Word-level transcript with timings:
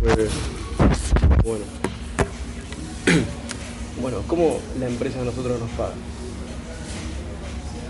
Pues, 0.00 0.30
bueno. 1.44 1.64
bueno, 4.00 4.22
¿cómo 4.26 4.58
la 4.78 4.86
empresa 4.86 5.20
a 5.20 5.24
nosotros 5.24 5.60
nos 5.60 5.70
paga? 5.70 5.94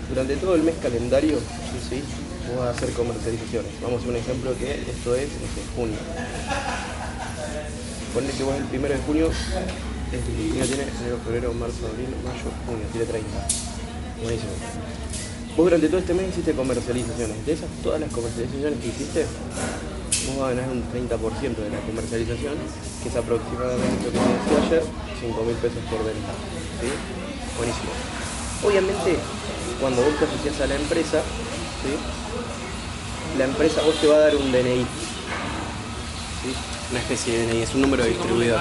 Durante 0.09 0.35
todo 0.37 0.55
el 0.55 0.63
mes 0.63 0.75
calendario, 0.81 1.37
sí, 1.89 2.01
vos 2.53 2.65
a 2.65 2.69
hacer 2.69 2.91
comercializaciones. 2.91 3.71
Vamos 3.81 4.03
a 4.03 4.09
un 4.09 4.15
ejemplo 4.15 4.55
que 4.57 4.73
esto 4.73 5.15
es, 5.15 5.29
junio. 5.75 5.97
Ponle 8.13 8.31
que 8.31 8.43
vos 8.43 8.55
el 8.55 8.65
primero 8.65 8.93
de 8.93 9.01
junio, 9.01 9.25
el 9.27 10.21
junio 10.21 10.65
tiene 10.65 10.83
enero, 10.83 11.19
febrero, 11.25 11.53
marzo, 11.53 11.87
abril, 11.91 12.07
mayo, 12.23 12.51
junio, 12.65 12.85
tiene 12.91 13.07
30. 13.07 13.29
Buenísimo. 14.21 14.51
Vos 15.57 15.65
durante 15.65 15.87
todo 15.87 15.99
este 15.99 16.13
mes 16.13 16.29
hiciste 16.29 16.53
comercializaciones. 16.53 17.45
De 17.45 17.53
esas, 17.53 17.69
todas 17.81 17.99
las 17.99 18.11
comercializaciones 18.11 18.79
que 18.79 18.87
hiciste, 18.87 19.25
vos 20.27 20.37
vas 20.37 20.51
a 20.51 20.55
ganar 20.55 20.69
un 20.69 20.83
30% 20.91 21.55
de 21.55 21.69
la 21.69 21.79
comercialización, 21.81 22.55
que 23.01 23.09
es 23.09 23.15
aproximadamente 23.15 24.05
lo 24.05 24.11
que 24.11 24.19
te 24.19 24.31
decía 24.33 24.65
ayer, 24.65 24.83
5 25.21 25.43
mil 25.43 25.55
pesos 25.55 25.83
por 25.89 25.99
venta. 26.05 26.33
¿sí? 26.81 26.89
Buenísimo. 27.57 27.91
Obviamente, 28.63 29.17
cuando 29.79 30.01
vos 30.01 30.13
te 30.17 30.25
asocias 30.25 30.61
a 30.61 30.67
la 30.67 30.75
empresa, 30.75 31.21
¿sí? 31.83 31.93
la 33.37 33.45
empresa 33.45 33.81
vos 33.81 33.95
te 33.95 34.07
va 34.07 34.15
a 34.15 34.19
dar 34.19 34.35
un 34.35 34.51
DNI. 34.51 34.85
¿sí? 36.41 36.53
Una 36.91 36.99
especie 36.99 37.37
de 37.37 37.47
DNI, 37.47 37.61
es 37.61 37.75
un 37.75 37.81
número 37.81 38.03
de 38.03 38.09
distribuidor. 38.09 38.59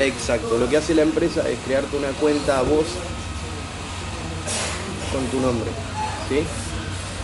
Exacto, 0.00 0.58
lo 0.58 0.68
que 0.68 0.76
hace 0.76 0.94
la 0.94 1.02
empresa 1.02 1.48
es 1.48 1.58
crearte 1.66 1.96
una 1.96 2.08
cuenta 2.20 2.58
a 2.58 2.62
vos 2.62 2.86
con 5.12 5.24
tu 5.26 5.40
nombre, 5.40 5.70
¿sí? 6.28 6.44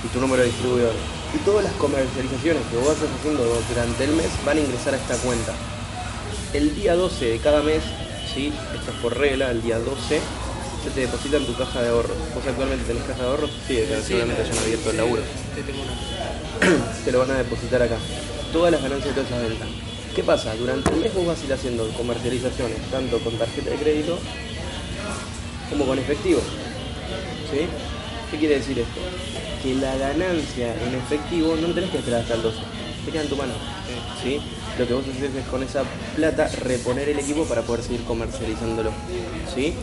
Y 0.05 0.09
tu 0.09 0.21
número 0.21 0.43
de 0.43 0.49
distribuidor. 0.49 1.14
Y 1.35 1.39
todas 1.39 1.65
las 1.65 1.73
comercializaciones 1.75 2.63
que 2.71 2.77
vos 2.77 2.89
vas 2.89 3.11
haciendo 3.19 3.43
durante 3.69 4.05
el 4.05 4.13
mes 4.13 4.29
van 4.47 4.59
a 4.59 4.61
ingresar 4.61 4.95
a 4.95 4.97
esta 4.97 5.17
cuenta. 5.17 5.53
El 6.53 6.75
día 6.77 6.95
12 6.95 7.25
de 7.25 7.39
cada 7.39 7.63
mes, 7.63 7.83
¿sí? 8.33 8.53
Esto 8.75 8.93
es 8.93 8.97
por 8.99 9.19
regla, 9.19 9.51
el 9.51 9.61
día 9.63 9.79
12 9.79 10.21
se 10.85 10.91
te 10.91 11.01
deposita 11.01 11.39
en 11.39 11.47
tu 11.47 11.57
caja 11.57 11.83
de 11.83 11.89
ahorros. 11.89 12.17
¿Vos 12.35 12.47
actualmente 12.47 12.85
tenés 12.85 13.03
caja 13.05 13.23
de 13.23 13.29
ahorros? 13.29 13.51
Sí, 13.67 13.79
seguramente 14.05 14.43
hayan 14.43 14.59
abierto 14.59 14.91
el 14.91 14.97
laburo. 14.97 15.23
te 17.05 17.13
lo 17.13 17.19
van 17.19 17.31
a 17.33 17.39
depositar 17.39 17.83
acá. 17.83 17.97
Todas 18.53 18.71
las 18.71 18.83
ganancias 18.83 19.17
de 19.17 19.23
todas 19.23 19.37
esas 19.37 19.49
ventas. 19.49 19.69
¿Qué 20.15 20.23
pasa? 20.23 20.55
Durante 20.55 20.91
el 20.91 21.01
mes 21.01 21.13
vos 21.15 21.27
vas 21.27 21.41
a 21.41 21.45
ir 21.45 21.53
haciendo 21.53 21.89
comercializaciones, 21.97 22.79
tanto 22.93 23.19
con 23.19 23.37
tarjeta 23.37 23.71
de 23.71 23.77
crédito 23.77 24.19
como 25.71 25.87
con 25.87 25.99
efectivo. 25.99 26.41
¿Sí? 27.51 27.67
¿Qué 28.35 28.41
quiere 28.41 28.57
decir 28.57 28.77
esto? 28.77 29.01
Que 29.63 29.77
la 29.77 29.97
ganancia 29.97 30.75
en 30.83 30.97
efectivo 30.97 31.55
no 31.55 31.73
tenés 31.73 31.91
que 31.91 31.99
esperar 31.99 32.23
hasta 32.23 32.35
el 32.35 32.43
12. 32.43 32.59
Te 33.05 33.13
queda 33.13 33.23
en 33.23 33.29
tu 33.29 33.37
mano. 33.37 33.53
¿Sí? 34.21 34.41
Lo 34.77 34.89
que 34.89 34.93
vos 34.93 35.05
haces 35.05 35.37
es 35.37 35.47
con 35.47 35.63
esa 35.63 35.85
plata 36.17 36.49
reponer 36.63 37.09
el 37.11 37.21
equipo 37.21 37.45
para 37.45 37.63
poder 37.63 37.85
seguir 37.85 38.03
comercializándolo. 38.03 38.91
¿Sí? 39.55 39.75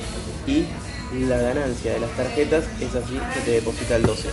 Y 0.46 0.66
la 1.30 1.38
ganancia 1.38 1.94
de 1.94 2.02
las 2.02 2.10
tarjetas 2.18 2.66
es 2.82 2.94
así, 2.94 3.18
que 3.34 3.40
te 3.40 3.52
deposita 3.52 3.96
el 3.96 4.02
12. 4.04 4.28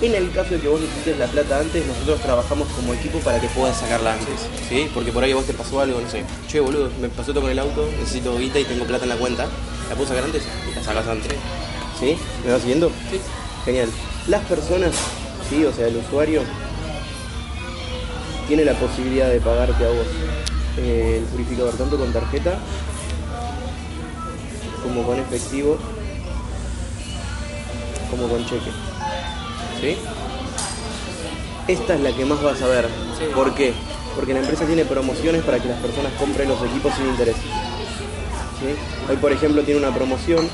En 0.00 0.14
el 0.14 0.32
caso 0.32 0.54
de 0.54 0.60
que 0.60 0.68
vos 0.68 0.80
necesites 0.80 1.18
la 1.18 1.26
plata 1.26 1.60
antes, 1.60 1.86
nosotros 1.86 2.22
trabajamos 2.22 2.66
como 2.68 2.94
equipo 2.94 3.18
para 3.18 3.42
que 3.42 3.48
puedas 3.48 3.78
sacarla 3.78 4.14
antes, 4.14 4.40
¿sí? 4.70 4.88
Porque 4.94 5.12
por 5.12 5.22
ahí 5.22 5.34
vos 5.34 5.44
te 5.44 5.52
pasó 5.52 5.80
algo, 5.80 6.00
no 6.00 6.08
sé, 6.08 6.24
che 6.48 6.60
boludo, 6.60 6.90
me 6.98 7.10
pasó 7.10 7.32
todo 7.32 7.42
con 7.42 7.50
el 7.50 7.58
auto, 7.58 7.86
necesito 7.98 8.38
guita 8.38 8.58
y 8.58 8.64
tengo 8.64 8.86
plata 8.86 9.02
en 9.02 9.10
la 9.10 9.16
cuenta, 9.16 9.46
¿la 9.90 9.94
puedo 9.94 10.08
sacar 10.08 10.24
antes? 10.24 10.44
Y 10.70 10.74
la 10.74 10.82
sacas 10.82 11.06
antes. 11.06 11.34
¿Sí? 11.98 12.16
¿Me 12.46 12.52
vas 12.52 12.62
siguiendo? 12.62 12.90
Sí. 13.10 13.20
Genial. 13.64 13.88
Las 14.28 14.44
personas, 14.44 14.92
sí, 15.48 15.64
o 15.64 15.72
sea, 15.72 15.86
el 15.86 15.96
usuario, 15.96 16.42
tiene 18.48 18.64
la 18.64 18.74
posibilidad 18.74 19.28
de 19.28 19.40
pagarte 19.40 19.84
a 19.84 19.88
vos 19.88 20.06
eh, 20.76 21.18
el 21.18 21.24
purificador 21.24 21.74
tanto 21.76 21.96
con 21.96 22.12
tarjeta 22.12 22.58
como 24.82 25.04
con 25.04 25.18
efectivo 25.18 25.78
como 28.10 28.28
con 28.28 28.44
cheque. 28.44 28.70
¿Sí? 29.80 29.96
Esta 31.68 31.94
es 31.94 32.00
la 32.00 32.12
que 32.12 32.24
más 32.24 32.42
vas 32.42 32.60
a 32.62 32.66
ver. 32.66 32.88
Sí. 33.16 33.26
¿Por 33.34 33.54
qué? 33.54 33.72
Porque 34.16 34.34
la 34.34 34.40
empresa 34.40 34.64
tiene 34.64 34.84
promociones 34.84 35.44
para 35.44 35.60
que 35.60 35.68
las 35.68 35.78
personas 35.78 36.12
compren 36.14 36.48
los 36.48 36.60
equipos 36.62 36.92
sin 36.96 37.06
interés. 37.06 37.36
¿Sí? 37.36 38.74
Hoy, 39.08 39.16
por 39.16 39.32
ejemplo, 39.32 39.62
tiene 39.62 39.78
una 39.78 39.94
promoción 39.94 40.48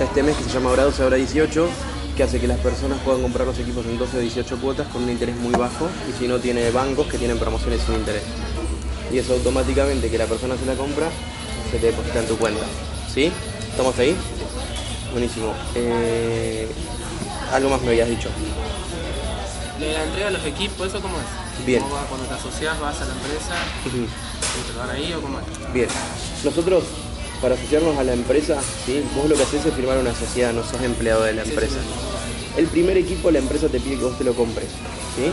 este 0.00 0.22
mes 0.22 0.36
que 0.36 0.44
se 0.44 0.50
llama 0.50 0.70
ahora 0.70 0.84
12, 0.84 1.02
ahora 1.02 1.16
18, 1.16 1.68
que 2.16 2.22
hace 2.22 2.40
que 2.40 2.46
las 2.46 2.58
personas 2.58 2.98
puedan 3.04 3.22
comprar 3.22 3.46
los 3.46 3.58
equipos 3.58 3.84
en 3.86 3.98
12 3.98 4.16
o 4.18 4.20
18 4.20 4.56
cuotas 4.58 4.86
con 4.88 5.02
un 5.04 5.10
interés 5.10 5.36
muy 5.36 5.52
bajo 5.52 5.88
y 6.08 6.18
si 6.18 6.28
no 6.28 6.38
tiene 6.38 6.70
bancos 6.70 7.06
que 7.06 7.18
tienen 7.18 7.38
promociones 7.38 7.80
sin 7.82 7.94
interés. 7.96 8.22
Y 9.12 9.18
eso 9.18 9.34
automáticamente 9.34 10.10
que 10.10 10.18
la 10.18 10.26
persona 10.26 10.56
se 10.56 10.66
la 10.66 10.74
compra, 10.74 11.08
se 11.70 11.78
te 11.78 11.86
deposita 11.86 12.20
en 12.20 12.26
tu 12.26 12.36
cuenta. 12.36 12.62
¿Sí? 13.12 13.30
¿Estamos 13.70 13.96
ahí? 13.98 14.16
Buenísimo. 15.12 15.52
Eh, 15.74 16.68
algo 17.52 17.70
más 17.70 17.80
me 17.82 17.88
habías 17.90 18.08
dicho. 18.08 18.28
La 19.80 20.04
entrega 20.04 20.26
de 20.30 20.38
los 20.38 20.46
equipos, 20.46 20.86
¿eso 20.88 21.00
cómo 21.00 21.16
es? 21.18 21.66
Bien. 21.66 21.82
¿Vos 21.82 21.92
vas- 21.92 22.06
cuando 22.06 22.26
te 22.26 22.34
asociás 22.34 22.78
vas 22.80 23.00
a 23.00 23.04
la 23.04 23.12
empresa 23.12 23.54
y 23.84 24.72
te 24.72 24.78
dan 24.78 24.90
ahí 24.90 25.12
o 25.12 25.20
cómo 25.20 25.38
es? 25.40 25.72
Bien, 25.72 25.88
nosotros 26.44 26.84
para 27.44 27.56
asociarnos 27.56 27.98
a 27.98 28.04
la 28.04 28.14
empresa, 28.14 28.58
¿sí? 28.86 29.04
vos 29.14 29.28
lo 29.28 29.36
que 29.36 29.42
haces 29.42 29.66
es 29.66 29.74
firmar 29.74 29.98
una 29.98 30.14
sociedad, 30.14 30.54
no 30.54 30.64
sos 30.64 30.80
empleado 30.80 31.24
de 31.24 31.34
la 31.34 31.42
empresa. 31.42 31.76
El 32.56 32.68
primer 32.68 32.96
equipo 32.96 33.30
la 33.30 33.38
empresa 33.38 33.68
te 33.68 33.80
pide 33.80 33.98
que 33.98 34.04
vos 34.04 34.16
te 34.16 34.24
lo 34.24 34.32
compres, 34.32 34.68
¿sí? 35.14 35.30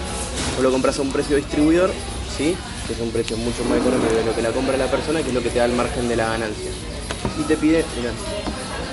Vos 0.56 0.62
lo 0.62 0.72
compras 0.74 1.00
a 1.00 1.04
un 1.04 1.12
precio 1.14 1.38
distribuidor, 1.38 1.90
¿sí? 2.38 2.54
que 2.86 2.94
es 2.94 3.00
un 3.00 3.12
precio 3.12 3.38
mucho 3.38 3.64
más 3.64 3.80
económico 3.80 4.14
de 4.14 4.26
lo 4.26 4.36
que 4.36 4.42
la 4.42 4.52
compra 4.52 4.76
la 4.76 4.92
persona, 4.92 5.22
que 5.22 5.30
es 5.30 5.34
lo 5.34 5.42
que 5.42 5.52
te 5.52 5.60
da 5.60 5.66
el 5.66 5.72
margen 5.72 6.10
de 6.10 6.18
la 6.18 6.28
ganancia. 6.28 6.70
Y 7.40 7.44
te 7.44 7.56
pide, 7.56 7.86
mirá, 7.96 8.12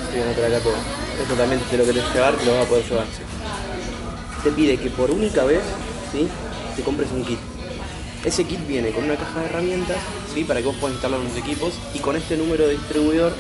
estoy 0.04 0.22
viendo 0.22 0.46
acá 0.46 0.62
todo, 0.62 0.74
esto 1.20 1.34
también 1.34 1.60
te 1.68 1.76
lo 1.76 1.84
querés 1.86 2.04
llevar, 2.14 2.36
te 2.36 2.44
lo 2.44 2.52
vas 2.52 2.66
a 2.66 2.68
poder 2.68 2.84
llevar. 2.88 3.06
Te 4.44 4.50
pide 4.52 4.76
que 4.76 4.90
por 4.90 5.10
única 5.10 5.42
vez, 5.42 5.62
¿sí? 6.12 6.28
te 6.76 6.82
compres 6.82 7.08
un 7.10 7.24
kit. 7.24 7.40
Ese 8.24 8.44
kit 8.44 8.64
viene 8.68 8.92
con 8.92 9.02
una 9.02 9.16
caja 9.16 9.40
de 9.40 9.46
herramientas, 9.46 9.96
Para 10.44 10.60
que 10.60 10.66
vos 10.66 10.76
puedas 10.76 10.94
instalar 10.94 11.21
los 11.21 11.37
equipos 11.37 11.75
y 11.94 11.99
con 11.99 12.16
este 12.16 12.37
número 12.37 12.66
de 12.66 12.72
distribuidor 12.72 13.32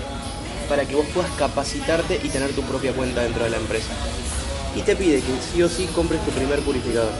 para 0.68 0.84
que 0.84 0.94
vos 0.94 1.06
puedas 1.14 1.30
capacitarte 1.32 2.20
y 2.22 2.28
tener 2.28 2.52
tu 2.52 2.62
propia 2.62 2.92
cuenta 2.92 3.22
dentro 3.22 3.44
de 3.44 3.50
la 3.50 3.56
empresa. 3.56 3.88
Y 4.76 4.82
te 4.82 4.94
pide 4.94 5.20
que 5.20 5.32
sí 5.52 5.62
o 5.62 5.68
sí 5.68 5.86
compres 5.94 6.24
tu 6.24 6.30
primer 6.30 6.60
purificador, 6.60 7.10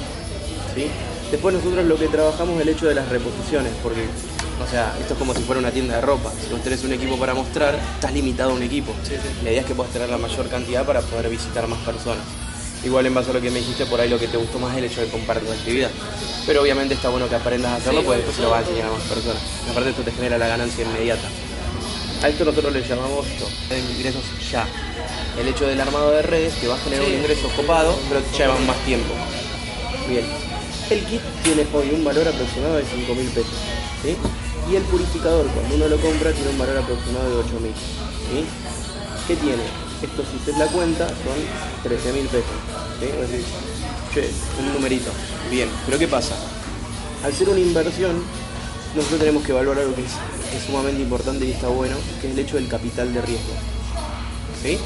¿sí? 0.75 0.87
Después 1.31 1.55
nosotros 1.55 1.85
lo 1.87 1.99
que 1.99 2.09
trabajamos 2.09 2.57
es 2.57 2.63
el 2.63 2.69
hecho 2.69 2.87
de 2.87 2.95
las 2.95 3.09
reposiciones, 3.09 3.73
porque, 3.83 4.05
o 4.63 4.71
sea, 4.71 4.95
esto 5.01 5.15
es 5.15 5.19
como 5.19 5.35
si 5.35 5.43
fuera 5.43 5.61
una 5.61 5.71
tienda 5.71 5.97
de 5.97 6.01
ropa. 6.03 6.31
Si 6.31 6.53
vos 6.53 6.63
tenés 6.63 6.85
un 6.85 6.93
equipo 6.93 7.19
para 7.19 7.35
mostrar, 7.35 7.79
estás 7.95 8.13
limitado 8.13 8.51
a 8.51 8.55
un 8.55 8.63
equipo. 8.63 8.93
Sí, 9.03 9.15
sí. 9.15 9.45
La 9.45 9.51
idea 9.51 9.61
es 9.63 9.67
que 9.67 9.75
puedas 9.75 9.93
tener 9.93 10.09
la 10.09 10.19
mayor 10.19 10.49
cantidad 10.49 10.85
para 10.87 11.01
poder 11.01 11.29
visitar 11.29 11.67
más 11.67 11.81
personas. 11.81 12.25
Igual 12.85 13.07
en 13.07 13.15
base 13.15 13.31
a 13.31 13.33
lo 13.35 13.41
que 13.41 13.51
me 13.51 13.59
dijiste, 13.59 13.87
por 13.87 14.01
ahí 14.01 14.09
lo 14.09 14.19
que 14.19 14.29
te 14.29 14.37
gustó 14.37 14.59
más 14.59 14.73
es 14.73 14.79
el 14.79 14.85
hecho 14.85 15.01
de 15.01 15.09
compartir 15.09 15.47
tu 15.49 15.53
actividad. 15.53 15.91
Pero 16.47 16.63
obviamente 16.63 16.95
está 16.95 17.09
bueno 17.09 17.29
que 17.29 17.35
aprendas 17.35 17.73
a 17.73 17.77
hacerlo, 17.77 18.01
Sí, 18.01 18.07
porque 18.07 18.21
obvio, 18.23 18.27
después 18.27 18.37
se 18.37 18.43
lo 18.43 18.51
vas 18.51 18.59
a 18.65 18.69
enseñar 18.69 18.89
a 18.89 18.93
más 18.93 19.03
personas. 19.03 19.43
Aparte 19.71 19.91
esto 19.91 20.03
te 20.03 20.13
genera 20.13 20.39
la 20.39 20.49
ganancia 20.49 20.85
inmediata. 20.85 21.29
A 22.23 22.29
esto 22.29 22.45
nosotros 22.45 22.73
le 22.73 22.83
llamamos 22.87 23.27
esto, 23.27 23.49
ingresos 23.97 24.23
ya. 24.51 24.67
El 25.39 25.49
hecho 25.49 25.67
del 25.67 25.81
armado 25.81 26.11
de 26.13 26.23
redes 26.23 26.55
te 26.55 26.67
va 26.69 26.75
a 26.75 26.79
generar 26.79 27.05
Sí. 27.05 27.13
un 27.13 27.19
ingreso 27.19 27.49
copado, 27.55 27.97
pero 28.09 28.21
te 28.21 28.37
lleva 28.39 28.57
más 28.61 28.77
tiempo. 28.85 29.13
Bien. 30.09 30.25
El 30.91 31.05
kit 31.05 31.21
tiene 31.45 31.67
hoy 31.73 31.91
un 31.95 32.05
valor 32.05 32.27
aproximado 32.27 32.77
de 32.77 32.85
5 32.85 33.15
mil 33.15 33.27
pesos. 33.29 33.53
¿sí? 34.03 34.17
Y 34.73 34.77
el 34.77 34.83
purificador, 34.85 35.47
cuando 35.49 35.75
uno 35.77 35.89
lo 35.89 35.97
compra, 35.99 36.33
tiene 36.33 36.51
un 36.51 36.59
valor 36.59 36.79
aproximado 36.79 37.29
de 37.31 37.37
8 37.37 37.61
mil. 37.61 37.73
¿sí? 37.75 38.45
¿Qué 39.29 39.37
tiene? 39.37 39.63
Esto, 40.03 40.23
si 40.31 40.37
usted 40.37 40.55
la 40.57 40.67
cuenta, 40.67 41.09
son 41.09 41.39
13 41.83 42.13
mil 42.13 42.27
pesos. 42.29 42.47
che, 44.15 44.31
un 44.61 44.73
numerito. 44.73 45.11
Bien, 45.51 45.69
pero 45.87 45.99
¿qué 45.99 46.07
pasa? 46.07 46.37
Al 47.25 47.35
ser 47.35 47.49
una 47.49 47.59
inversión, 47.59 48.23
nosotros 48.95 49.19
tenemos 49.19 49.43
que 49.43 49.51
evaluar 49.51 49.79
algo 49.79 49.97
que 49.97 50.03
es, 50.03 50.13
es 50.57 50.67
sumamente 50.67 51.03
importante 51.03 51.45
y 51.47 51.51
está 51.51 51.67
bueno, 51.67 51.97
que 52.21 52.29
es 52.29 52.33
el 52.33 52.39
hecho 52.39 52.57
del 52.57 52.69
capital 52.69 53.13
de 53.13 53.23
riesgo. 53.23 53.53
¿Sí? 54.63 54.79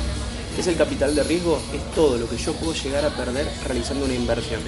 ¿Qué 0.54 0.60
es 0.62 0.66
el 0.66 0.76
capital 0.76 1.14
de 1.14 1.24
riesgo? 1.24 1.60
Es 1.74 1.94
todo 1.94 2.16
lo 2.16 2.26
que 2.26 2.38
yo 2.38 2.54
puedo 2.54 2.72
llegar 2.72 3.04
a 3.04 3.10
perder 3.10 3.46
realizando 3.66 4.06
una 4.06 4.14
inversión. 4.14 4.60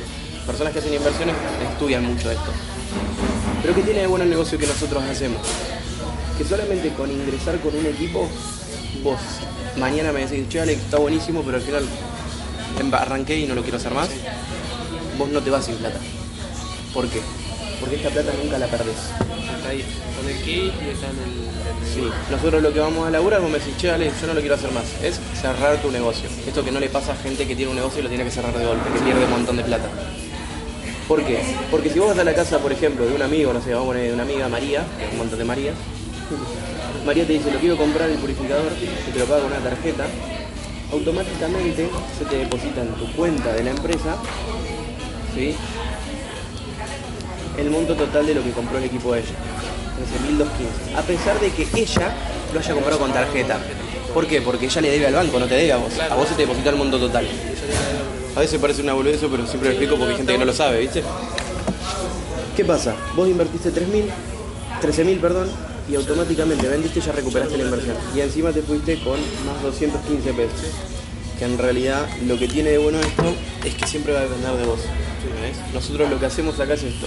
Personas 0.46 0.74
que 0.74 0.80
hacen 0.80 0.92
inversiones 0.92 1.36
estudian 1.72 2.04
mucho 2.04 2.30
esto. 2.30 2.52
Pero 3.62 3.74
¿qué 3.74 3.80
tiene 3.80 4.00
de 4.00 4.06
bueno 4.06 4.24
el 4.24 4.30
negocio 4.30 4.58
que 4.58 4.66
nosotros 4.66 5.02
hacemos? 5.04 5.40
Que 6.36 6.44
solamente 6.44 6.92
con 6.92 7.10
ingresar 7.10 7.58
con 7.60 7.74
un 7.74 7.86
equipo, 7.86 8.28
vos 9.02 9.19
mañana 9.78 10.12
me 10.12 10.26
decís, 10.26 10.48
che 10.48 10.60
Alex, 10.60 10.82
está 10.82 10.98
buenísimo, 10.98 11.42
pero 11.42 11.56
al 11.56 11.62
final 11.62 11.84
arranqué 12.92 13.38
y 13.38 13.46
no 13.46 13.54
lo 13.54 13.62
quiero 13.62 13.76
hacer 13.76 13.92
más, 13.92 14.08
vos 15.18 15.28
no 15.28 15.40
te 15.40 15.50
vas 15.50 15.64
sin 15.64 15.76
plata. 15.76 15.98
¿Por 16.92 17.08
qué? 17.08 17.20
Porque 17.80 17.96
esta 17.96 18.10
plata 18.10 18.32
nunca 18.42 18.58
la 18.58 18.66
perdés. 18.66 18.96
Está 19.56 19.68
ahí, 19.68 19.84
con 20.16 20.28
el 20.28 20.36
kit 20.42 20.72
y 20.82 20.90
está 20.90 21.10
en 21.10 21.18
el... 21.18 21.44
Sí, 21.92 22.08
nosotros 22.30 22.62
lo 22.62 22.72
que 22.72 22.80
vamos 22.80 23.06
a 23.06 23.10
laburar, 23.10 23.40
vos 23.40 23.50
me 23.50 23.58
decís, 23.58 23.76
che, 23.76 23.90
Ale, 23.90 24.10
yo 24.20 24.26
no 24.26 24.34
lo 24.34 24.40
quiero 24.40 24.54
hacer 24.54 24.72
más, 24.72 24.84
es 25.02 25.20
cerrar 25.40 25.80
tu 25.82 25.90
negocio. 25.90 26.28
Esto 26.46 26.64
que 26.64 26.70
no 26.72 26.80
le 26.80 26.88
pasa 26.88 27.12
a 27.12 27.16
gente 27.16 27.46
que 27.46 27.54
tiene 27.56 27.70
un 27.70 27.76
negocio 27.76 28.00
y 28.00 28.02
lo 28.02 28.08
tiene 28.08 28.24
que 28.24 28.30
cerrar 28.30 28.56
de 28.56 28.64
golpe, 28.64 28.90
que 28.92 29.00
pierde 29.00 29.24
un 29.24 29.30
montón 29.30 29.56
de 29.56 29.64
plata. 29.64 29.88
¿Por 31.08 31.22
qué? 31.24 31.40
Porque 31.70 31.90
si 31.90 31.98
vos 31.98 32.08
vas 32.08 32.18
a 32.18 32.24
la 32.24 32.34
casa, 32.34 32.58
por 32.58 32.72
ejemplo, 32.72 33.04
de 33.04 33.14
un 33.14 33.22
amigo, 33.22 33.52
no 33.52 33.60
sé, 33.60 33.72
vamos 33.72 33.86
a 33.86 33.88
poner 33.88 34.08
de 34.08 34.14
una 34.14 34.22
amiga 34.22 34.48
María, 34.48 34.84
que 34.98 35.04
es 35.04 35.12
un 35.12 35.18
montón 35.18 35.38
de 35.38 35.44
Marías, 35.44 35.74
María 37.04 37.26
te 37.26 37.34
dice, 37.34 37.50
lo 37.50 37.58
quiero 37.58 37.76
comprar 37.76 38.08
el 38.08 38.18
purificador, 38.18 38.72
y 38.80 39.10
te 39.10 39.18
lo 39.18 39.26
paga 39.26 39.42
con 39.42 39.52
una 39.52 39.60
tarjeta, 39.60 40.06
automáticamente 40.90 41.88
se 42.18 42.24
te 42.24 42.38
deposita 42.38 42.80
en 42.80 42.88
tu 42.94 43.12
cuenta 43.12 43.52
de 43.52 43.64
la 43.64 43.70
empresa, 43.70 44.16
¿sí? 45.34 45.54
El 47.58 47.70
monto 47.70 47.94
total 47.94 48.26
de 48.26 48.34
lo 48.34 48.42
que 48.42 48.50
compró 48.50 48.78
el 48.78 48.84
equipo 48.84 49.12
de 49.12 49.20
ella. 49.20 49.34
13.215. 50.94 50.98
A 50.98 51.02
pesar 51.02 51.38
de 51.40 51.50
que 51.50 51.68
ella 51.80 52.14
lo 52.52 52.58
haya 52.58 52.74
comprado 52.74 52.98
con 52.98 53.12
tarjeta. 53.12 53.58
¿Por 54.12 54.26
qué? 54.26 54.40
Porque 54.40 54.66
ella 54.66 54.80
le 54.80 54.90
debe 54.90 55.06
al 55.06 55.14
banco, 55.14 55.38
no 55.38 55.46
te 55.46 55.54
debe 55.54 55.72
a 55.72 55.76
vos. 55.76 55.92
A 55.98 56.14
vos 56.14 56.28
se 56.28 56.34
te 56.34 56.42
deposita 56.42 56.70
el 56.70 56.76
monto 56.76 56.98
total. 56.98 57.26
A 58.34 58.40
veces 58.40 58.60
parece 58.60 58.82
una 58.82 58.94
boludez 58.94 59.16
eso, 59.16 59.28
pero 59.30 59.46
siempre 59.46 59.68
lo 59.68 59.74
explico 59.74 59.96
porque 59.96 60.12
hay 60.12 60.16
gente 60.16 60.32
que 60.32 60.38
no 60.38 60.44
lo 60.44 60.52
sabe, 60.52 60.80
¿viste? 60.80 61.02
¿Qué 62.56 62.64
pasa? 62.64 62.96
Vos 63.14 63.28
invertiste 63.28 63.70
3.000, 63.70 64.04
13.000, 64.82 65.20
perdón, 65.20 65.48
y 65.88 65.94
automáticamente 65.96 66.69
vendiste 66.69 66.98
y 66.98 67.02
ya 67.02 67.12
recuperaste 67.12 67.58
la 67.58 67.64
inversión. 67.64 67.96
Y 68.14 68.20
encima 68.20 68.52
te 68.52 68.62
fuiste 68.62 68.98
con 69.00 69.19
más 69.46 69.62
215 69.62 70.32
pesos. 70.32 70.60
Que 71.38 71.44
en 71.46 71.58
realidad 71.58 72.06
lo 72.26 72.38
que 72.38 72.46
tiene 72.46 72.70
de 72.70 72.78
bueno 72.78 73.00
esto 73.00 73.34
es 73.64 73.75
que 73.75 73.86
siempre 73.86 74.12
va 74.12 74.20
a 74.20 74.22
depender 74.22 74.52
de 74.56 74.64
vos. 74.66 74.81
Nosotros 75.72 76.08
lo 76.08 76.20
que 76.20 76.26
hacemos 76.26 76.60
acá 76.60 76.75
es 76.75 76.84
esto. 76.84 77.06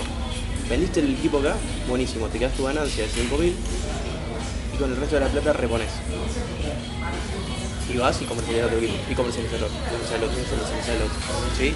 Vendiste 0.69 1.00
el 1.00 1.13
equipo 1.13 1.39
acá, 1.39 1.56
buenísimo, 1.88 2.27
te 2.27 2.39
quedas 2.39 2.53
tu 2.56 2.65
ganancia 2.65 3.03
de 3.03 3.09
5.000 3.09 3.53
y 4.74 4.77
con 4.77 4.91
el 4.91 4.97
resto 4.97 5.15
de 5.15 5.21
la 5.21 5.27
plata 5.29 5.53
repones. 5.53 5.88
Y 7.89 7.97
vas 7.97 8.21
y 8.21 8.25
comercializas 8.25 8.65
otro 8.68 8.79
equipo, 8.79 8.95
y 9.09 9.15
comercializas 9.15 9.62
otro, 9.62 9.69
comercializas 9.89 10.18
otro, 10.18 10.27
comercializas 10.27 10.95
otro. 10.95 11.19
¿Sí? 11.57 11.74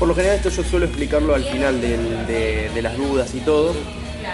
Por 0.00 0.08
lo 0.08 0.14
general 0.16 0.36
esto 0.36 0.48
yo 0.48 0.64
suelo 0.64 0.86
explicarlo 0.86 1.32
al 1.32 1.44
final 1.44 1.80
de 1.80 2.80
las 2.82 2.96
dudas 2.96 3.32
y 3.34 3.38
todo, 3.38 3.72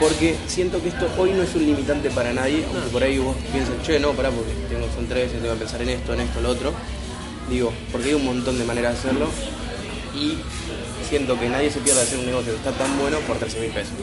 porque 0.00 0.37
siento 0.46 0.82
que 0.82 0.88
esto 0.88 1.08
hoy 1.19 1.32
no 1.32 1.43
es 1.43 1.54
un 1.54 1.66
limitante 1.66 2.10
para 2.10 2.32
nadie, 2.32 2.64
aunque 2.72 2.90
por 2.90 3.02
ahí 3.02 3.19
vos 3.19 3.37
piensas, 3.52 3.75
che, 3.82 3.98
no, 3.98 4.12
pará, 4.12 4.31
porque 4.31 4.52
tengo, 4.69 4.87
son 4.94 5.06
tres, 5.06 5.32
tengo 5.32 5.52
que 5.54 5.60
pensar 5.60 5.82
en 5.82 5.90
esto, 5.90 6.14
en 6.14 6.20
esto, 6.20 6.38
en 6.38 6.44
lo 6.44 6.50
otro. 6.50 6.72
Digo, 7.50 7.72
porque 7.93 8.08
hay 8.08 8.14
un 8.14 8.25
montón 8.25 8.58
de 8.58 8.64
maneras 8.64 8.94
de 8.94 8.98
hacerlo 8.98 9.28
y 10.14 10.38
siento 11.08 11.38
que 11.38 11.48
nadie 11.48 11.70
se 11.70 11.81
pierde 11.81 12.00
de 12.00 12.06
hacer 12.06 12.19
un 12.19 12.26
negocio 12.26 12.52
que 12.52 12.58
está 12.58 12.72
tan 12.72 12.98
bueno 12.98 13.19
por 13.20 13.38
13 13.38 13.60
mil 13.60 13.70
pesos. 13.70 13.94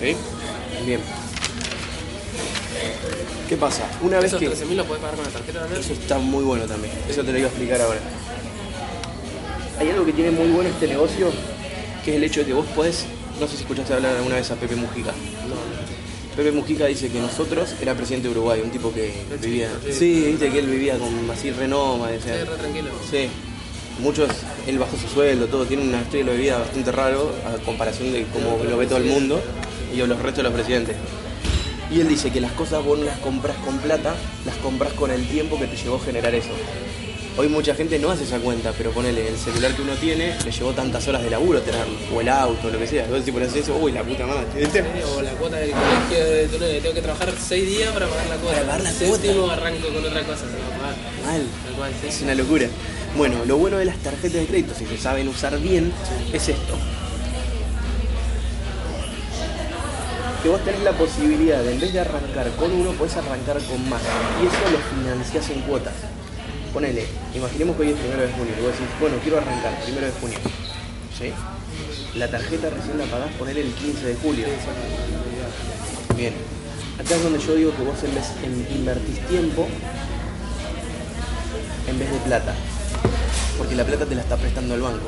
¿Sí? 0.00 0.16
Bien. 0.86 1.00
¿Qué 3.48 3.56
pasa? 3.56 3.82
Una 4.00 4.18
vez 4.20 4.32
¿Esos 4.32 4.40
que... 4.40 4.48
13.000 4.48 4.74
lo 4.76 4.84
puedes 4.84 5.02
pagar 5.02 5.16
con 5.16 5.24
la 5.24 5.30
tarjeta 5.32 5.60
también? 5.60 5.80
Eso 5.80 5.92
está 5.92 6.18
muy 6.18 6.44
bueno 6.44 6.66
también. 6.66 6.94
Eso 7.08 7.24
te 7.24 7.32
lo 7.32 7.38
iba 7.38 7.48
a 7.48 7.50
explicar 7.50 7.80
ahora. 7.80 7.98
Hay 9.78 9.90
algo 9.90 10.04
que 10.06 10.12
tiene 10.12 10.30
muy 10.30 10.48
bueno 10.48 10.70
este 10.70 10.86
negocio, 10.86 11.30
que 12.04 12.12
es 12.12 12.16
el 12.16 12.24
hecho 12.24 12.40
de 12.40 12.46
que 12.46 12.52
vos 12.52 12.66
podés, 12.76 13.06
no 13.40 13.48
sé 13.48 13.56
si 13.56 13.62
escuchaste 13.62 13.94
hablar 13.94 14.16
alguna 14.16 14.36
vez 14.36 14.50
a 14.50 14.56
Pepe 14.56 14.76
Mujica. 14.76 15.12
Pepe 16.36 16.52
Mujica 16.52 16.86
dice 16.86 17.08
que 17.08 17.18
nosotros 17.18 17.74
era 17.80 17.94
presidente 17.94 18.28
de 18.28 18.32
Uruguay, 18.32 18.60
un 18.62 18.70
tipo 18.70 18.92
que 18.92 19.12
vivía. 19.42 19.70
sí. 19.84 19.92
Sí, 19.92 20.24
viste 20.26 20.50
que 20.50 20.58
él 20.58 20.66
vivía 20.66 20.98
con 20.98 21.08
así 21.30 21.50
renoma, 21.50 22.04
o 22.04 22.08
Sí, 22.08 22.28
re 22.28 22.44
tranquilo. 22.44 22.90
Sí. 23.10 23.28
Muchos, 24.00 24.30
él 24.66 24.78
bajó 24.78 24.96
su 24.96 25.08
sueldo, 25.08 25.46
todo, 25.46 25.66
tiene 25.66 25.82
un 25.82 25.94
estilo 25.94 26.32
de 26.32 26.38
vida 26.38 26.58
bastante 26.58 26.92
raro 26.92 27.34
a 27.46 27.62
comparación 27.64 28.12
de 28.12 28.24
cómo 28.32 28.62
lo 28.62 28.76
ve 28.76 28.86
todo 28.86 28.98
el 28.98 29.04
mundo 29.04 29.42
y 29.92 29.96
los 29.96 30.18
restos 30.18 30.36
de 30.36 30.42
los 30.44 30.52
presidentes. 30.52 30.96
Y 31.90 32.00
él 32.00 32.08
dice 32.08 32.30
que 32.30 32.40
las 32.40 32.52
cosas 32.52 32.84
vos 32.84 32.98
no 32.98 33.04
las 33.06 33.18
compras 33.18 33.56
con 33.64 33.78
plata, 33.78 34.14
las 34.46 34.56
compras 34.56 34.92
con 34.92 35.10
el 35.10 35.26
tiempo 35.26 35.58
que 35.58 35.66
te 35.66 35.76
llevó 35.76 35.96
a 35.96 36.00
generar 36.00 36.34
eso. 36.34 36.50
Hoy 37.40 37.48
mucha 37.48 37.74
gente 37.74 37.98
no 37.98 38.10
hace 38.10 38.24
esa 38.24 38.38
cuenta, 38.38 38.70
pero 38.76 38.90
ponele, 38.90 39.26
el 39.26 39.38
celular 39.38 39.74
que 39.74 39.80
uno 39.80 39.94
tiene 39.94 40.36
le 40.44 40.50
llevó 40.50 40.74
tantas 40.74 41.08
horas 41.08 41.22
de 41.22 41.30
laburo 41.30 41.62
tenerlo, 41.62 41.96
o 42.14 42.20
el 42.20 42.28
auto, 42.28 42.68
lo 42.68 42.78
que 42.78 42.86
sea. 42.86 43.04
Entonces 43.04 43.24
si 43.24 43.32
pones 43.32 43.56
eso, 43.56 43.78
uy, 43.78 43.92
la 43.92 44.02
puta 44.02 44.26
madre. 44.26 44.44
¿viste? 44.56 44.84
O 45.16 45.22
la 45.22 45.30
cuota 45.30 45.56
del 45.56 45.70
colegio 45.70 46.30
de 46.34 46.48
tu 46.48 46.58
nene, 46.58 46.80
tengo 46.82 46.94
que 46.94 47.00
trabajar 47.00 47.32
6 47.32 47.66
días 47.66 47.92
para 47.94 48.08
pagar 48.08 48.26
la 48.26 48.36
cuota. 48.36 48.56
Para 48.56 48.66
pagar 48.66 48.82
la 48.82 48.90
Séptimo 48.92 49.34
cuota. 49.36 49.52
arranco 49.54 49.88
con 49.88 50.04
otra 50.04 50.22
cosa, 50.24 50.40
se. 50.40 51.26
Mal. 51.26 51.46
Cual, 51.78 51.92
sí. 52.02 52.08
Es 52.08 52.20
una 52.20 52.34
locura. 52.34 52.66
Bueno, 53.16 53.36
lo 53.46 53.56
bueno 53.56 53.78
de 53.78 53.86
las 53.86 53.96
tarjetas 53.96 54.42
de 54.42 54.46
crédito, 54.46 54.74
si 54.74 54.84
se 54.84 54.98
saben 54.98 55.26
usar 55.26 55.58
bien, 55.60 55.94
es 56.34 56.46
esto. 56.46 56.74
Que 60.42 60.48
vos 60.50 60.62
tenés 60.62 60.82
la 60.82 60.92
posibilidad 60.92 61.62
de, 61.62 61.72
en 61.72 61.80
vez 61.80 61.90
de 61.90 62.00
arrancar 62.00 62.50
con 62.56 62.70
uno, 62.70 62.92
podés 62.92 63.16
arrancar 63.16 63.56
con 63.62 63.88
más. 63.88 64.02
Y 64.42 64.46
eso 64.46 64.70
lo 64.70 65.00
financiás 65.00 65.48
en 65.48 65.62
cuotas. 65.62 65.94
Ponele, 66.72 67.04
imaginemos 67.34 67.76
que 67.76 67.82
hoy 67.82 67.88
es 67.90 67.98
primero 67.98 68.22
de 68.22 68.32
junio. 68.32 68.54
Y 68.58 68.62
vos 68.62 68.72
decís, 68.72 68.86
bueno, 69.00 69.16
quiero 69.22 69.38
arrancar 69.38 69.82
primero 69.82 70.06
de 70.06 70.12
junio. 70.12 70.38
¿Sí? 71.18 71.32
La 72.16 72.30
tarjeta 72.30 72.70
recién 72.70 72.98
la 72.98 73.04
pagás, 73.04 73.32
ponele 73.38 73.62
el 73.62 73.72
15 73.72 74.06
de 74.06 74.14
julio. 74.16 74.46
Bien. 76.16 76.34
Acá 76.98 77.16
es 77.16 77.22
donde 77.22 77.38
yo 77.38 77.54
digo 77.54 77.74
que 77.74 77.82
vos 77.82 78.02
en 78.04 78.14
vez 78.14 78.26
en 78.44 78.76
invertís 78.76 79.18
tiempo 79.26 79.66
en 81.88 81.98
vez 81.98 82.12
de 82.12 82.18
plata. 82.18 82.54
Porque 83.58 83.74
la 83.74 83.84
plata 83.84 84.06
te 84.06 84.14
la 84.14 84.22
está 84.22 84.36
prestando 84.36 84.74
el 84.74 84.82
banco. 84.82 85.06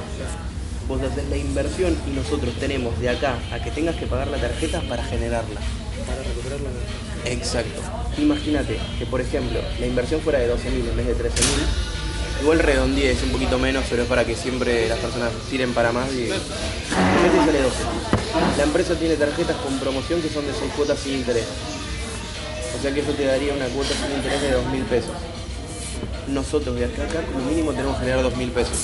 Vos 0.89 1.01
haces 1.01 1.29
la 1.29 1.37
inversión 1.37 1.97
y 2.07 2.11
nosotros 2.11 2.55
tenemos 2.59 2.99
de 3.01 3.09
acá 3.09 3.39
a 3.53 3.63
que 3.63 3.71
tengas 3.71 3.97
que 3.97 4.07
pagar 4.07 4.29
la 4.29 4.39
tarjeta 4.39 4.81
para 4.89 5.03
generarla. 5.05 5.61
Para 6.07 6.23
recuperarla. 6.23 6.69
Exacto. 7.25 7.81
Imagínate 8.19 8.79
que, 8.99 9.07
por 9.07 9.21
ejemplo, 9.21 9.61
la 9.79 9.87
inversión 9.87 10.21
fuera 10.21 10.39
de 10.41 10.53
12.000 10.53 10.91
en 10.91 10.97
vez 10.97 11.07
de 11.07 11.17
13.000. 11.17 12.43
Igual 12.43 12.59
redondeé, 12.59 13.13
es 13.13 13.23
un 13.23 13.31
poquito 13.31 13.59
menos, 13.59 13.85
pero 13.89 14.03
es 14.03 14.09
para 14.09 14.25
que 14.27 14.35
siempre 14.35 14.89
las 14.89 14.99
personas 14.99 15.31
tiren 15.49 15.73
para 15.73 15.93
más 15.93 16.13
y... 16.13 16.25
En 16.25 16.29
vez 17.23 17.33
de 17.33 17.39
sale 17.39 17.63
12. 17.63 17.77
La 18.59 18.65
empresa 18.65 18.95
tiene 18.97 19.15
tarjetas 19.15 19.57
con 19.59 19.79
promoción 19.79 20.21
que 20.21 20.29
son 20.29 20.45
de 20.47 20.53
6 20.53 20.73
cuotas 20.77 20.99
sin 20.99 21.15
interés. 21.15 21.47
O 22.77 22.83
sea 22.83 22.93
que 22.93 23.01
eso 23.01 23.13
te 23.13 23.25
daría 23.25 23.55
una 23.55 23.67
cuota 23.67 23.91
sin 23.91 24.17
interés 24.17 24.43
de 24.43 24.57
2.000 24.57 24.85
pesos. 24.87 25.13
Nosotros 26.29 26.77
de 26.77 26.85
acá 26.85 27.03
a 27.03 27.07
acá 27.07 27.23
como 27.33 27.45
mínimo 27.47 27.73
tenemos 27.73 27.97
que 27.99 28.05
generar 28.05 28.25
2.000 28.25 28.51
pesos. 28.51 28.77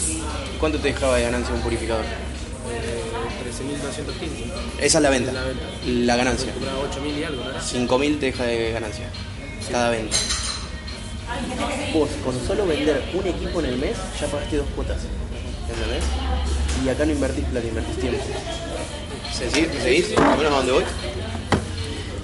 ¿Cuánto 0.58 0.78
te 0.78 0.88
dejaba 0.88 1.16
de 1.16 1.22
ganancia 1.22 1.54
un 1.54 1.60
purificador? 1.60 2.04
Eh, 2.04 3.02
13.215. 4.78 4.84
Esa 4.84 4.98
es 4.98 5.02
la 5.02 5.10
venta. 5.10 5.32
La 5.32 5.44
venta. 5.44 5.64
La 5.86 6.16
ganancia. 6.16 6.52
Cobraba 6.52 6.78
8.000 6.90 7.18
y 7.18 7.24
algo, 7.24 7.44
¿no? 7.44 7.58
5.000 7.58 8.20
te 8.20 8.26
deja 8.26 8.44
de 8.44 8.72
ganancia. 8.72 9.10
Cada 9.70 9.90
venta. 9.90 10.16
Vos, 11.92 12.08
con 12.24 12.46
solo 12.46 12.66
vender 12.66 13.02
un 13.14 13.26
equipo 13.26 13.60
en 13.60 13.66
el 13.66 13.76
mes, 13.76 13.96
ya 14.20 14.26
pagaste 14.26 14.56
dos 14.56 14.66
cuotas. 14.74 14.98
¿Entendés? 15.70 16.04
Y 16.84 16.88
acá 16.88 17.04
no 17.04 17.12
invertís 17.12 17.44
plata, 17.44 17.66
invertís 17.66 17.96
tiempo. 17.96 18.24
¿Se 19.32 19.50
sigue? 19.50 19.68
¿Me 19.68 19.80
seguís? 19.80 20.18
¿Más 20.18 20.34
o 20.34 20.36
menos 20.36 20.52
a 20.52 20.56
dónde 20.56 20.72
voy? 20.72 20.84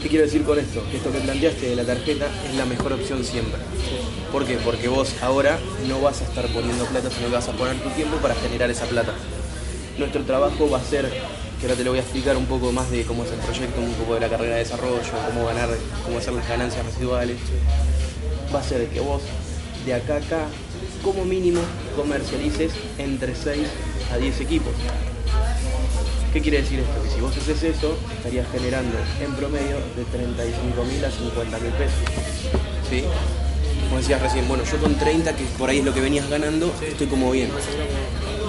¿Qué 0.04 0.10
quiero 0.10 0.26
decir 0.26 0.44
con 0.44 0.58
esto? 0.58 0.84
Que 0.90 0.98
esto 0.98 1.10
que 1.10 1.18
planteaste 1.20 1.70
de 1.70 1.76
la 1.76 1.84
tarjeta 1.84 2.26
es 2.46 2.54
la 2.56 2.66
mejor 2.66 2.92
opción 2.92 3.24
siempre. 3.24 3.58
¿Por 4.30 4.44
qué? 4.44 4.58
Porque 4.58 4.86
vos 4.86 5.14
ahora 5.22 5.58
no 5.88 6.02
vas 6.02 6.20
a 6.20 6.24
estar 6.24 6.46
poniendo 6.48 6.84
plata, 6.84 7.08
sino 7.08 7.28
que 7.28 7.32
vas 7.32 7.48
a 7.48 7.52
poner 7.52 7.82
tu 7.82 7.88
tiempo 7.88 8.18
para 8.18 8.34
generar 8.34 8.68
esa 8.68 8.84
plata. 8.84 9.14
Nuestro 9.96 10.22
trabajo 10.24 10.68
va 10.68 10.76
a 10.76 10.84
ser, 10.84 11.08
que 11.58 11.64
ahora 11.64 11.74
te 11.74 11.84
lo 11.84 11.92
voy 11.92 12.00
a 12.00 12.02
explicar 12.02 12.36
un 12.36 12.44
poco 12.44 12.70
más 12.70 12.90
de 12.90 13.04
cómo 13.04 13.24
es 13.24 13.30
el 13.32 13.38
proyecto, 13.38 13.80
un 13.80 13.94
poco 13.94 14.12
de 14.12 14.20
la 14.20 14.28
carrera 14.28 14.56
de 14.56 14.58
desarrollo, 14.58 15.00
cómo 15.26 15.46
ganar, 15.46 15.70
cómo 16.04 16.18
hacer 16.18 16.34
las 16.34 16.46
ganancias 16.46 16.84
residuales. 16.84 17.38
Va 18.54 18.60
a 18.60 18.62
ser 18.62 18.86
que 18.88 19.00
vos, 19.00 19.22
de 19.86 19.94
acá 19.94 20.16
a 20.16 20.18
acá, 20.18 20.46
como 21.02 21.24
mínimo, 21.24 21.62
comercialices 21.96 22.72
entre 22.98 23.34
6 23.34 23.66
a 24.12 24.18
10 24.18 24.40
equipos. 24.42 24.74
¿Qué 26.34 26.40
quiere 26.40 26.62
decir 26.62 26.80
esto? 26.80 27.00
Que 27.00 27.10
si 27.10 27.20
vos 27.20 27.36
haces 27.36 27.62
eso, 27.62 27.96
estarías 28.16 28.50
generando 28.50 28.98
en 29.24 29.32
promedio 29.34 29.76
de 29.94 30.04
35 30.10 30.84
mil 30.84 31.04
a 31.04 31.08
50 31.08 31.58
mil 31.60 31.72
pesos. 31.74 32.00
¿Sí? 32.90 33.04
Como 33.84 33.98
decías 33.98 34.20
recién, 34.20 34.48
bueno, 34.48 34.64
yo 34.64 34.76
con 34.78 34.96
30, 34.96 35.36
que 35.36 35.44
por 35.56 35.70
ahí 35.70 35.78
es 35.78 35.84
lo 35.84 35.94
que 35.94 36.00
venías 36.00 36.28
ganando, 36.28 36.74
estoy 36.84 37.06
como 37.06 37.30
bien. 37.30 37.50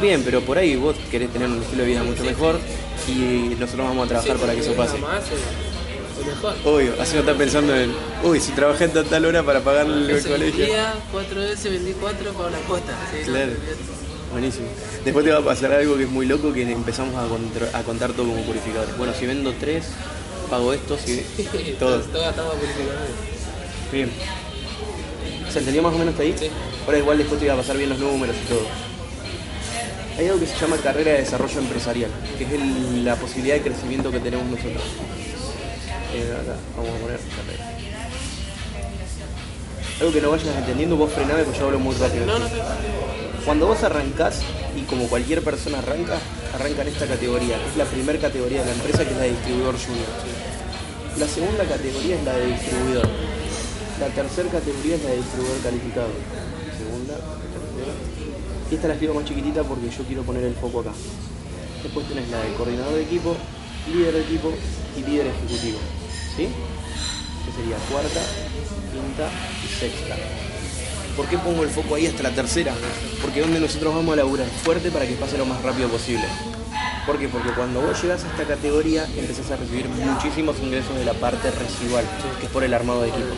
Bien, 0.01 0.23
pero 0.25 0.41
por 0.41 0.57
ahí 0.57 0.75
vos 0.75 0.95
querés 1.11 1.31
tener 1.31 1.47
un 1.47 1.61
estilo 1.61 1.83
de 1.83 1.89
vida 1.89 2.01
mucho 2.01 2.23
mejor 2.23 2.59
y 3.07 3.55
nosotros 3.59 3.87
vamos 3.87 4.05
a 4.05 4.09
trabajar 4.09 4.37
para 4.37 4.55
que 4.55 4.61
eso 4.61 4.73
pase. 4.73 4.97
Eh, 4.97 6.25
mejor. 6.25 6.55
Obvio, 6.65 6.93
así 6.99 7.13
no 7.13 7.19
estás 7.19 7.37
pensando 7.37 7.75
en, 7.75 7.93
uy, 8.23 8.39
si 8.39 8.51
trabajé 8.53 8.85
en 8.85 8.93
tal 8.93 9.25
hora 9.25 9.43
para 9.43 9.59
pagar 9.59 9.85
el 9.85 10.23
colegio. 10.23 10.65
día, 10.65 10.95
cuatro 11.11 11.39
veces 11.39 11.71
vendí 11.71 11.91
cuatro 12.01 12.33
para 12.33 12.47
una. 12.47 12.57
Sí, 12.57 13.17
no, 13.19 13.25
Claro. 13.25 13.51
Buenísimo. 14.35 14.67
Después 15.05 15.23
te 15.23 15.31
va 15.31 15.37
a 15.39 15.45
pasar 15.45 15.71
algo 15.71 15.95
que 15.95 16.03
es 16.03 16.09
muy 16.09 16.25
loco, 16.25 16.51
que 16.51 16.69
empezamos 16.69 17.15
a, 17.15 17.83
contar 17.83 18.11
todo 18.11 18.27
como 18.27 18.41
purificadores. 18.41 18.97
Bueno, 18.97 19.13
si 19.17 19.25
vendo 19.25 19.53
tres, 19.57 19.85
pago 20.49 20.73
esto, 20.73 20.97
si... 20.97 21.21
todo. 21.79 22.01
Todo 22.01 22.51
purificadores. 22.55 23.15
Bien. 23.93 24.11
¿Se 25.49 25.59
entendió 25.59 25.81
más 25.81 25.93
o 25.95 25.97
menos 25.99 26.11
hasta 26.11 26.23
ahí? 26.23 26.35
Sí. 26.37 26.49
Ahora 26.85 26.97
igual 26.97 27.17
después 27.17 27.39
te 27.39 27.45
iba 27.45 27.53
a 27.53 27.57
pasar 27.57 27.77
bien 27.77 27.89
los 27.91 27.97
números 27.97 28.35
y 28.43 28.47
todo. 28.49 28.67
Hay 30.19 30.25
algo 30.27 30.39
que 30.41 30.47
se 30.47 30.59
llama 30.59 30.75
carrera 30.83 31.13
de 31.13 31.19
desarrollo 31.19 31.59
empresarial, 31.59 32.11
que 32.37 32.43
es 32.43 32.51
el- 32.51 33.05
la 33.05 33.15
posibilidad 33.15 33.55
de 33.55 33.61
crecimiento 33.61 34.11
que 34.11 34.19
tenemos 34.19 34.47
nosotros. 34.47 34.83
Eh, 36.13 36.33
acá, 36.41 36.57
vamos 36.75 36.91
a 36.93 37.01
poner 37.01 37.19
carrera. 37.37 37.71
Algo 40.01 40.11
que 40.11 40.19
no 40.19 40.31
vayas 40.31 40.57
entendiendo, 40.57 40.97
vos 40.97 41.09
frename 41.13 41.43
porque 41.43 41.57
yo 41.57 41.65
hablo 41.67 41.79
muy 41.79 41.95
rápido. 41.95 42.25
No, 42.25 42.37
no 42.37 42.49
sé. 42.49 42.55
Cuando 43.45 43.67
vos 43.67 43.83
arrancás, 43.83 44.41
y 44.75 44.81
como 44.89 45.07
cualquier 45.07 45.43
persona 45.43 45.77
arranca, 45.77 46.17
arranca 46.55 46.81
en 46.81 46.87
esta 46.87 47.05
categoría, 47.05 47.61
que 47.61 47.69
es 47.69 47.77
la 47.77 47.85
primera 47.85 48.17
categoría 48.17 48.61
de 48.61 48.65
la 48.65 48.71
empresa, 48.71 49.05
que 49.05 49.11
es 49.11 49.17
la 49.17 49.21
de 49.21 49.29
distribuidor 49.29 49.75
junior. 49.77 50.07
La 51.19 51.27
segunda 51.27 51.63
categoría 51.63 52.15
es 52.15 52.23
la 52.23 52.33
de 52.33 52.47
distribuidor. 52.47 53.07
La 53.99 54.07
tercera 54.07 54.49
categoría 54.49 54.95
es 54.95 55.03
la 55.03 55.09
de 55.11 55.17
distribuidor 55.17 55.61
calificado. 55.61 56.09
Segunda, 56.75 57.13
tercera. 57.13 57.93
Y 58.71 58.75
esta 58.75 58.87
la 58.87 58.93
escribo 58.95 59.13
más 59.13 59.25
chiquitita 59.25 59.63
porque 59.63 59.89
yo 59.91 60.03
quiero 60.05 60.23
poner 60.23 60.43
el 60.43 60.55
foco 60.55 60.79
acá. 60.79 60.91
Después 61.83 62.07
tenés 62.07 62.27
la 62.29 62.41
de 62.41 62.51
coordinador 62.55 62.95
de 62.95 63.03
equipo, 63.03 63.35
líder 63.93 64.13
de 64.15 64.21
equipo 64.21 64.51
y 64.97 65.03
líder 65.07 65.27
ejecutivo. 65.27 65.77
¿Sí? 66.35 66.49
Que 66.49 67.51
sería 67.61 67.77
cuarta, 67.93 68.21
quinta 68.89 69.29
y 69.63 69.67
sexta. 69.67 70.15
¿Por 71.15 71.27
qué 71.27 71.37
pongo 71.37 71.63
el 71.63 71.69
foco 71.69 71.95
ahí 71.95 72.07
hasta 72.07 72.23
la 72.23 72.31
tercera? 72.31 72.73
Porque 73.21 73.39
donde 73.39 73.61
nosotros 73.61 73.95
vamos 73.95 74.11
a 74.13 74.17
laburar 74.17 74.47
fuerte 74.47 74.91
para 74.91 75.07
que 75.07 75.13
pase 75.13 75.37
lo 75.37 75.45
más 75.45 75.61
rápido 75.63 75.87
posible. 75.87 76.25
¿Por 77.05 77.17
qué? 77.17 77.29
Porque 77.29 77.51
cuando 77.51 77.81
vos 77.81 78.01
llegas 78.01 78.25
a 78.25 78.27
esta 78.27 78.43
categoría 78.43 79.05
empezás 79.15 79.49
a 79.51 79.55
recibir 79.55 79.87
muchísimos 79.87 80.59
ingresos 80.59 80.97
de 80.97 81.05
la 81.05 81.13
parte 81.13 81.51
residual, 81.51 82.03
que 82.39 82.47
es 82.47 82.51
por 82.51 82.65
el 82.65 82.73
armado 82.73 83.03
de 83.03 83.09
equipo. 83.09 83.33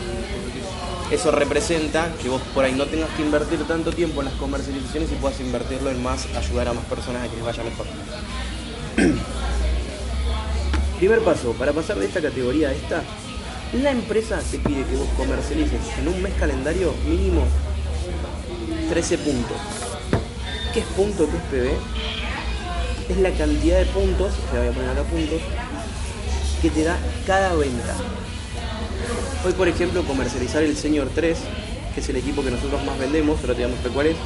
Eso 1.12 1.30
representa 1.30 2.12
que 2.20 2.28
vos 2.28 2.42
por 2.52 2.64
ahí 2.64 2.72
no 2.72 2.86
tengas 2.86 3.10
que 3.10 3.22
invertir 3.22 3.62
tanto 3.68 3.92
tiempo 3.92 4.22
en 4.22 4.26
las 4.26 4.34
comercializaciones 4.34 5.12
y 5.12 5.14
puedas 5.14 5.38
invertirlo 5.40 5.90
en 5.90 6.02
más, 6.02 6.26
ayudar 6.34 6.68
a 6.68 6.72
más 6.72 6.84
personas 6.86 7.22
a 7.24 7.28
que 7.28 7.36
les 7.36 7.44
vaya 7.44 7.62
mejor. 7.62 7.86
Primer 10.98 11.20
paso, 11.20 11.52
para 11.52 11.72
pasar 11.72 11.98
de 11.98 12.06
esta 12.06 12.20
categoría 12.20 12.70
a 12.70 12.72
esta, 12.72 13.04
la 13.72 13.92
empresa 13.92 14.40
te 14.50 14.58
pide 14.58 14.82
que 14.84 14.96
vos 14.96 15.08
comercialices 15.16 15.80
en 15.98 16.08
un 16.08 16.20
mes 16.20 16.34
calendario 16.34 16.92
mínimo 17.06 17.44
13 18.88 19.18
puntos. 19.18 19.56
¿Qué 20.72 20.80
es 20.80 20.86
punto? 20.86 21.28
¿Qué 21.28 21.36
es 21.36 21.42
PB? 21.42 23.10
Es 23.10 23.18
la 23.18 23.30
cantidad 23.32 23.78
de 23.78 23.86
puntos, 23.86 24.32
te 24.50 24.58
voy 24.58 24.68
a 24.68 24.72
poner 24.72 24.90
acá 24.90 25.02
puntos, 25.04 25.40
que 26.62 26.70
te 26.70 26.84
da 26.84 26.96
cada 27.26 27.54
venta. 27.54 27.94
Hoy, 29.44 29.52
por 29.52 29.68
ejemplo, 29.68 30.02
comercializar 30.04 30.62
el 30.62 30.76
Senior 30.76 31.08
3, 31.14 31.38
que 31.94 32.00
es 32.00 32.08
el 32.08 32.16
equipo 32.16 32.42
que 32.42 32.50
nosotros 32.50 32.82
más 32.84 32.98
vendemos, 32.98 33.38
pero 33.40 33.54
te 33.54 33.62
damos 33.62 33.78
cuál 33.94 34.08
es, 34.08 34.16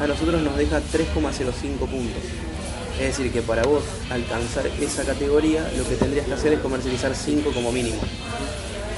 a 0.00 0.06
nosotros 0.06 0.42
nos 0.42 0.56
deja 0.56 0.78
3,05 0.78 1.78
puntos. 1.78 2.22
Es 2.98 3.16
decir, 3.16 3.32
que 3.32 3.40
para 3.40 3.62
vos 3.62 3.82
alcanzar 4.10 4.66
esa 4.80 5.04
categoría, 5.04 5.70
lo 5.76 5.88
que 5.88 5.96
tendrías 5.96 6.26
que 6.26 6.34
hacer 6.34 6.52
es 6.54 6.60
comercializar 6.60 7.14
5 7.14 7.50
como 7.52 7.72
mínimo. 7.72 8.00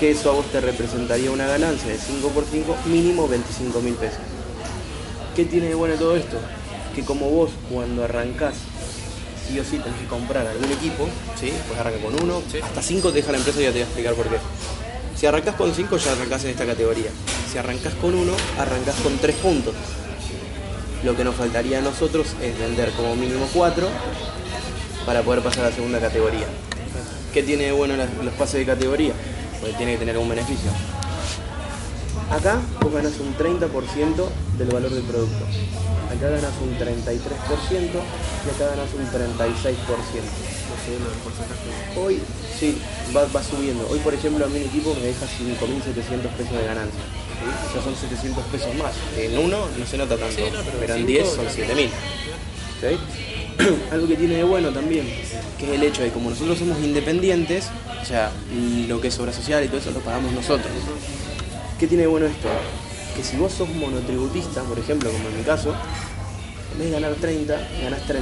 Que 0.00 0.11
eso 0.11 0.31
a 0.31 0.35
vos 0.35 0.47
te 0.47 0.61
representaría 0.61 1.31
una 1.31 1.47
ganancia 1.47 1.88
de 1.88 1.99
5 1.99 2.28
por 2.28 2.45
5, 2.45 2.76
mínimo 2.87 3.28
25 3.28 3.81
mil 3.81 3.95
pesos. 3.95 4.31
¿Qué 5.34 5.46
tiene 5.46 5.68
de 5.68 5.74
bueno 5.74 5.94
todo 5.94 6.14
esto? 6.14 6.36
Que 6.94 7.02
como 7.04 7.30
vos 7.30 7.50
cuando 7.70 8.04
arrancás, 8.04 8.52
sí 9.48 9.58
o 9.58 9.64
sí 9.64 9.78
tenés 9.78 9.98
que 9.98 10.06
comprar 10.06 10.46
algún 10.46 10.70
equipo, 10.70 11.08
¿sí? 11.40 11.50
pues 11.66 11.80
arranca 11.80 11.98
con 12.00 12.22
uno, 12.22 12.42
hasta 12.62 12.82
5 12.82 13.08
te 13.08 13.16
deja 13.16 13.32
la 13.32 13.38
empresa 13.38 13.60
y 13.60 13.62
ya 13.62 13.68
te 13.68 13.72
voy 13.72 13.80
a 13.80 13.84
explicar 13.84 14.14
por 14.14 14.28
qué. 14.28 14.36
Si 15.16 15.24
arrancás 15.24 15.54
con 15.54 15.74
5 15.74 15.96
ya 15.96 16.12
arrancás 16.12 16.44
en 16.44 16.50
esta 16.50 16.66
categoría. 16.66 17.10
Si 17.50 17.56
arrancás 17.56 17.94
con 17.94 18.14
uno, 18.14 18.32
arrancás 18.58 18.96
con 18.96 19.16
3 19.16 19.36
puntos. 19.36 19.74
Lo 21.02 21.16
que 21.16 21.24
nos 21.24 21.34
faltaría 21.34 21.78
a 21.78 21.80
nosotros 21.80 22.26
es 22.42 22.58
vender 22.58 22.90
como 22.90 23.16
mínimo 23.16 23.48
4 23.54 23.88
para 25.06 25.22
poder 25.22 25.42
pasar 25.42 25.64
a 25.64 25.70
la 25.70 25.74
segunda 25.74 25.98
categoría. 25.98 26.46
¿Qué 27.32 27.42
tiene 27.42 27.64
de 27.64 27.72
bueno 27.72 27.94
los 27.96 28.34
pases 28.34 28.60
de 28.60 28.66
categoría? 28.66 29.14
Porque 29.60 29.76
tiene 29.76 29.92
que 29.92 29.98
tener 29.98 30.18
un 30.18 30.28
beneficio. 30.28 30.70
Acá 32.31 32.61
vos 32.81 32.93
ganas 32.93 33.12
un 33.21 33.37
30% 33.37 33.69
del 34.59 34.69
valor 34.69 34.91
del 34.91 35.02
producto. 35.05 35.45
Acá 36.09 36.29
ganas 36.29 36.52
un 36.62 36.76
33% 36.79 36.88
y 36.88 38.50
acá 38.50 38.67
ganas 38.76 38.88
un 38.95 39.07
36%. 39.07 39.75
Hoy, 41.97 42.21
sí, 42.59 42.79
va, 43.14 43.26
va 43.35 43.43
subiendo. 43.43 43.87
Hoy, 43.91 43.99
por 44.00 44.14
ejemplo, 44.14 44.45
a 44.45 44.49
mi 44.49 44.61
equipo 44.61 44.95
me 44.95 45.07
deja 45.07 45.26
5.700 45.26 46.29
pesos 46.37 46.57
de 46.57 46.64
ganancia. 46.64 47.00
¿sí? 47.00 47.75
Ya 47.76 47.83
son 47.83 47.95
700 47.97 48.45
pesos 48.47 48.75
más. 48.76 48.93
En 49.17 49.38
uno 49.38 49.67
no 49.79 49.87
se 49.87 49.99
nota 49.99 50.17
tanto, 50.17 50.35
Sí, 50.35 50.43
no, 50.52 50.61
pero 50.64 50.79
pero 50.81 50.95
en 50.95 51.07
cinco, 51.07 51.12
10 51.12 51.29
son 51.29 51.45
no. 51.45 51.50
7.000. 51.50 51.88
¿sí? 52.81 53.67
Algo 53.93 54.09
que 54.09 54.17
tiene 54.17 54.37
de 54.37 54.45
bueno 54.45 54.71
también, 54.71 55.07
que 55.59 55.67
es 55.67 55.73
el 55.73 55.83
hecho 55.83 56.02
de 56.02 56.09
que 56.09 56.14
como 56.14 56.31
nosotros 56.31 56.59
somos 56.59 56.79
independientes, 56.81 57.67
o 58.00 58.05
sea, 58.05 58.33
lo 58.88 59.00
que 59.00 59.09
es 59.09 59.19
obra 59.21 59.33
social 59.33 59.62
y 59.64 59.69
todo 59.69 59.79
eso 59.79 59.91
lo 59.91 60.00
pagamos 60.00 60.33
nosotros. 60.33 60.73
¿Qué 61.82 61.88
tiene 61.88 62.06
bueno 62.06 62.26
esto? 62.26 62.46
Que 63.16 63.24
si 63.24 63.36
vos 63.36 63.52
sos 63.52 63.68
monotributista, 63.68 64.62
por 64.62 64.78
ejemplo, 64.78 65.10
como 65.10 65.28
en 65.30 65.38
mi 65.38 65.42
caso, 65.42 65.74
en 66.74 66.78
vez 66.78 66.86
de 66.86 67.00
ganar 67.00 67.16
30, 67.16 67.68
ganás 67.82 68.00
35%. 68.08 68.20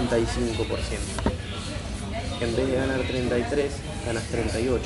En 2.40 2.56
vez 2.56 2.66
de 2.68 2.74
ganar 2.74 3.00
33, 3.00 3.70
ganas 4.06 4.22
38%. 4.32 4.80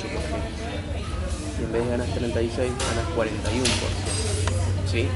Y 1.57 1.63
en 1.63 1.71
vez 1.71 1.85
de 1.85 1.89
ganar 1.89 2.07
36, 2.15 2.71
ganas 2.89 3.05
41%. 3.15 3.31
¿Sí? 4.91 5.07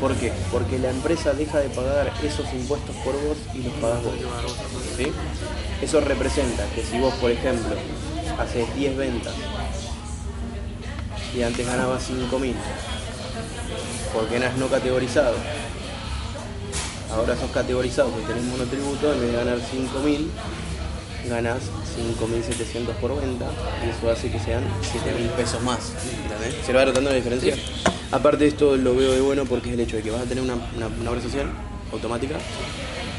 ¿Por 0.00 0.12
qué? 0.16 0.32
Porque 0.50 0.76
la 0.80 0.90
empresa 0.90 1.32
deja 1.32 1.60
de 1.60 1.68
pagar 1.68 2.12
esos 2.24 2.52
impuestos 2.54 2.96
por 3.04 3.14
vos 3.22 3.36
y 3.54 3.58
los 3.58 3.72
pagas 3.74 4.02
vos. 4.02 4.14
¿Sí? 4.96 5.12
Eso 5.80 6.00
representa 6.00 6.66
que 6.74 6.82
si 6.82 6.98
vos, 6.98 7.14
por 7.20 7.30
ejemplo, 7.30 7.76
haces 8.36 8.74
10 8.74 8.96
ventas 8.96 9.34
y 11.36 11.42
antes 11.42 11.66
ganabas 11.66 12.10
5.000, 12.10 12.54
porque 14.16 14.36
eras 14.36 14.56
no 14.56 14.66
categorizado, 14.68 15.34
ahora 17.12 17.36
sos 17.36 17.50
categorizado 17.50 18.10
porque 18.10 18.26
tenés 18.26 18.44
monotributo, 18.44 19.12
en 19.12 19.20
vez 19.20 19.30
de 19.32 19.36
ganar 19.38 19.58
5.000, 19.58 20.26
ganas 21.28 21.58
5.700 22.20 22.94
por 23.00 23.20
venta 23.20 23.46
y 23.84 23.90
eso 23.90 24.10
hace 24.10 24.30
que 24.30 24.38
sean 24.38 24.62
7.000 24.82 25.28
pesos 25.30 25.62
más. 25.62 25.92
¿Se 26.64 26.72
va 26.72 26.84
notando 26.84 27.10
la 27.10 27.16
diferencia? 27.16 27.54
Aparte 28.12 28.44
de 28.44 28.48
esto 28.48 28.76
lo 28.76 28.94
veo 28.94 29.12
de 29.12 29.20
bueno 29.20 29.44
porque 29.44 29.68
es 29.70 29.74
el 29.74 29.80
hecho 29.80 29.96
de 29.96 30.02
que 30.02 30.10
vas 30.10 30.22
a 30.22 30.24
tener 30.24 30.42
una, 30.44 30.54
una, 30.76 30.86
una 30.86 31.10
obra 31.10 31.20
social 31.22 31.46
automática 31.92 32.36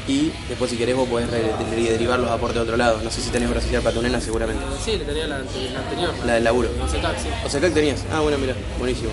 y 0.06 0.32
después 0.48 0.70
si 0.70 0.76
querés 0.78 0.96
vos 0.96 1.06
podés 1.08 1.28
derivar 1.30 2.18
los 2.18 2.30
aportes 2.30 2.56
de 2.56 2.62
otro 2.62 2.76
lado. 2.78 3.00
No 3.04 3.10
sé 3.10 3.20
si 3.20 3.28
tenés 3.28 3.50
obra 3.50 3.60
social 3.60 3.82
patonena 3.82 4.18
seguramente. 4.20 4.62
Sí, 4.82 4.92
le 4.96 5.04
tenía 5.04 5.26
la, 5.26 5.36
ante- 5.36 5.70
la 5.70 5.80
anterior. 5.80 6.14
La 6.24 6.34
del 6.34 6.44
laburo. 6.44 6.70
No 6.78 6.88
sé, 6.88 6.96
sí. 6.98 7.28
O 7.44 7.50
sea, 7.50 7.60
tenías. 7.60 8.04
Ah, 8.10 8.20
bueno, 8.20 8.38
mira, 8.38 8.54
buenísimo. 8.78 9.10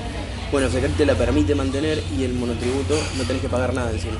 Bueno, 0.55 0.69
Secac 0.69 0.95
te 0.95 1.05
la 1.05 1.15
permite 1.15 1.53
mantener 1.53 2.01
y 2.17 2.23
el 2.23 2.31
monotributo 2.33 2.97
no 3.17 3.25
tenés 3.25 3.41
que 3.41 3.49
pagar 3.49 3.73
nada 3.73 3.91
encima. 3.91 4.15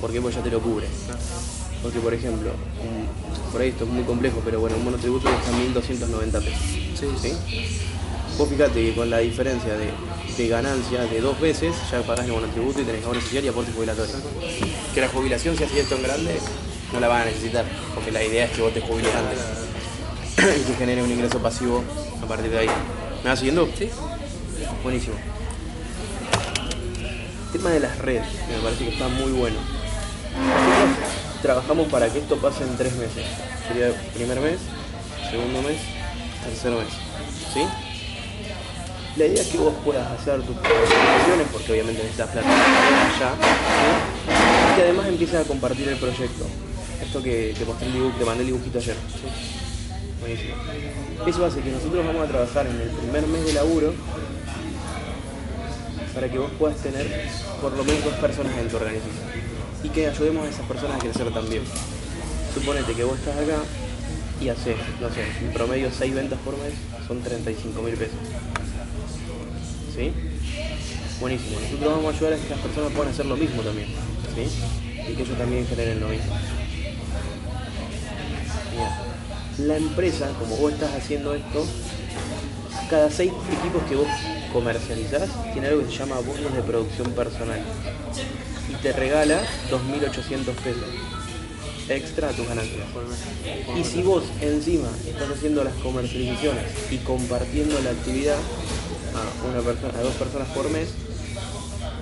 Porque 0.00 0.22
ya 0.22 0.42
te 0.42 0.50
lo 0.50 0.58
cubre. 0.58 0.86
Porque, 1.82 1.98
por 1.98 2.14
ejemplo, 2.14 2.50
un- 2.80 3.50
por 3.52 3.60
ahí 3.60 3.68
esto 3.68 3.84
es 3.84 3.90
muy 3.90 4.04
complejo, 4.04 4.40
pero 4.42 4.58
bueno, 4.60 4.76
un 4.78 4.84
monotributo 4.84 5.28
está 5.28 5.50
1.290 5.52 6.40
pesos. 6.40 6.62
Sí. 6.98 7.06
¿sí? 7.20 7.32
Vos 8.38 8.48
fijate 8.48 8.72
que 8.86 8.94
con 8.94 9.10
la 9.10 9.18
diferencia 9.18 9.74
de, 9.74 9.90
de 10.34 10.48
ganancia 10.48 11.02
de 11.02 11.20
dos 11.20 11.38
veces, 11.38 11.74
ya 11.92 12.00
pagás 12.00 12.24
el 12.24 12.32
monotributo 12.32 12.80
y 12.80 12.84
tenés 12.84 13.04
ahorro 13.04 13.20
social 13.20 13.44
y 13.44 13.48
aporte 13.48 13.70
jubilatorio. 13.72 14.14
Que 14.94 15.00
la 15.02 15.08
jubilación, 15.08 15.58
si 15.58 15.64
así 15.64 15.78
esto 15.78 15.96
en 15.96 16.04
grande, 16.04 16.38
no 16.90 17.00
la 17.00 17.08
van 17.08 17.20
a 17.20 17.24
necesitar, 17.26 17.66
porque 17.94 18.12
la 18.12 18.24
idea 18.24 18.46
es 18.46 18.52
que 18.52 18.62
vos 18.62 18.72
te 18.72 18.80
jubiles 18.80 19.12
antes 19.14 19.38
y 20.62 20.64
que 20.68 20.74
genere 20.78 21.02
un 21.02 21.10
ingreso 21.10 21.38
pasivo 21.38 21.84
a 22.22 22.26
partir 22.26 22.50
de 22.50 22.60
ahí. 22.60 22.68
¿Me 23.22 23.28
vas 23.28 23.38
siguiendo? 23.38 23.68
Sí. 23.76 23.90
Buenísimo. 24.82 25.16
Tema 27.52 27.70
de 27.70 27.80
las 27.80 27.98
redes, 27.98 28.26
me 28.48 28.58
parece 28.62 28.84
que 28.84 28.90
está 28.90 29.08
muy 29.08 29.32
bueno. 29.32 29.56
Nosotros 30.36 31.42
trabajamos 31.42 31.88
para 31.88 32.12
que 32.12 32.18
esto 32.18 32.36
pase 32.36 32.64
en 32.64 32.76
tres 32.76 32.94
meses. 32.96 33.24
Sería 33.66 33.92
primer 34.14 34.40
mes, 34.40 34.58
segundo 35.30 35.62
mes, 35.62 35.78
tercer 36.44 36.72
mes. 36.72 36.88
¿Sí? 37.52 37.60
La 39.16 39.26
idea 39.26 39.42
es 39.42 39.48
que 39.48 39.58
vos 39.58 39.74
puedas 39.84 40.10
hacer 40.12 40.42
tus 40.42 40.56
presentaciones, 40.56 41.48
porque 41.52 41.72
obviamente 41.72 42.02
necesitas 42.02 42.30
plata 42.30 42.48
¿sí? 42.48 43.24
y 44.72 44.76
que 44.76 44.82
además 44.82 45.06
empieces 45.06 45.40
a 45.40 45.44
compartir 45.44 45.88
el 45.88 45.96
proyecto. 45.96 46.46
Esto 47.02 47.22
que 47.22 47.54
te 47.58 47.64
mostré 47.64 47.86
el 47.88 47.94
dibujo, 47.94 48.18
te 48.18 48.24
mandé 48.24 48.42
el 48.42 48.48
dibujito 48.48 48.78
ayer. 48.78 48.96
Buenísimo. 50.20 50.54
Eso 51.26 51.46
hace 51.46 51.60
que 51.60 51.70
nosotros 51.70 52.06
vamos 52.06 52.24
a 52.24 52.28
trabajar 52.28 52.66
en 52.66 52.80
el 52.80 52.90
primer 52.90 53.26
mes 53.26 53.46
de 53.46 53.52
laburo 53.54 53.94
para 56.18 56.32
que 56.32 56.38
vos 56.38 56.50
puedas 56.58 56.76
tener 56.78 57.06
por 57.62 57.72
lo 57.74 57.84
menos 57.84 58.02
dos 58.02 58.14
personas 58.14 58.58
en 58.58 58.68
tu 58.68 58.74
organización 58.74 59.24
y 59.84 59.88
que 59.88 60.08
ayudemos 60.08 60.46
a 60.46 60.50
esas 60.50 60.66
personas 60.66 60.96
a 60.96 60.98
crecer 60.98 61.32
también. 61.32 61.62
Suponete 62.52 62.92
que 62.92 63.04
vos 63.04 63.16
estás 63.16 63.36
acá 63.36 63.62
y 64.40 64.48
haces, 64.48 64.74
no 65.00 65.08
sé, 65.10 65.22
en 65.40 65.52
promedio 65.52 65.90
6 65.96 66.12
ventas 66.12 66.40
por 66.40 66.58
mes, 66.58 66.74
son 67.06 67.22
35 67.22 67.82
mil 67.82 67.94
pesos. 67.94 68.18
¿Sí? 69.94 70.12
Buenísimo. 71.20 71.60
Nosotros 71.60 71.94
vamos 71.94 72.12
a 72.12 72.16
ayudar 72.16 72.32
a 72.32 72.36
que 72.36 72.48
las 72.48 72.58
personas 72.58 72.92
puedan 72.94 73.12
hacer 73.12 73.26
lo 73.26 73.36
mismo 73.36 73.62
también. 73.62 73.86
¿Sí? 74.34 74.48
Y 75.08 75.14
que 75.14 75.22
ellos 75.22 75.38
también 75.38 75.68
generen 75.68 76.00
lo 76.00 76.08
mismo. 76.08 76.34
Bien. 78.72 79.68
La 79.68 79.76
empresa, 79.76 80.32
como 80.40 80.56
vos 80.56 80.72
estás 80.72 80.96
haciendo 80.96 81.32
esto, 81.32 81.64
cada 82.90 83.08
seis 83.08 83.32
equipos 83.52 83.84
que 83.84 83.94
vos 83.94 84.08
comercializás 84.52 85.28
tiene 85.52 85.68
algo 85.68 85.84
que 85.84 85.90
se 85.90 85.98
llama 85.98 86.16
bonos 86.16 86.52
de 86.54 86.62
producción 86.62 87.12
personal. 87.12 87.60
¿Y 88.70 88.74
te 88.82 88.92
regala 88.92 89.42
2.800 89.70 90.54
pesos 90.54 91.08
extra 91.88 92.28
a 92.28 92.32
tus 92.32 92.46
ganancias. 92.46 92.84
Y 93.76 93.84
si 93.84 94.02
vos 94.02 94.24
encima 94.40 94.88
estás 95.06 95.30
haciendo 95.30 95.64
las 95.64 95.74
comercializaciones 95.74 96.64
y 96.90 96.98
compartiendo 96.98 97.80
la 97.80 97.90
actividad 97.90 98.36
a, 98.36 99.48
una 99.48 99.60
persona, 99.60 99.98
a 99.98 100.02
dos 100.02 100.14
personas 100.14 100.48
por 100.48 100.70
mes, 100.70 100.88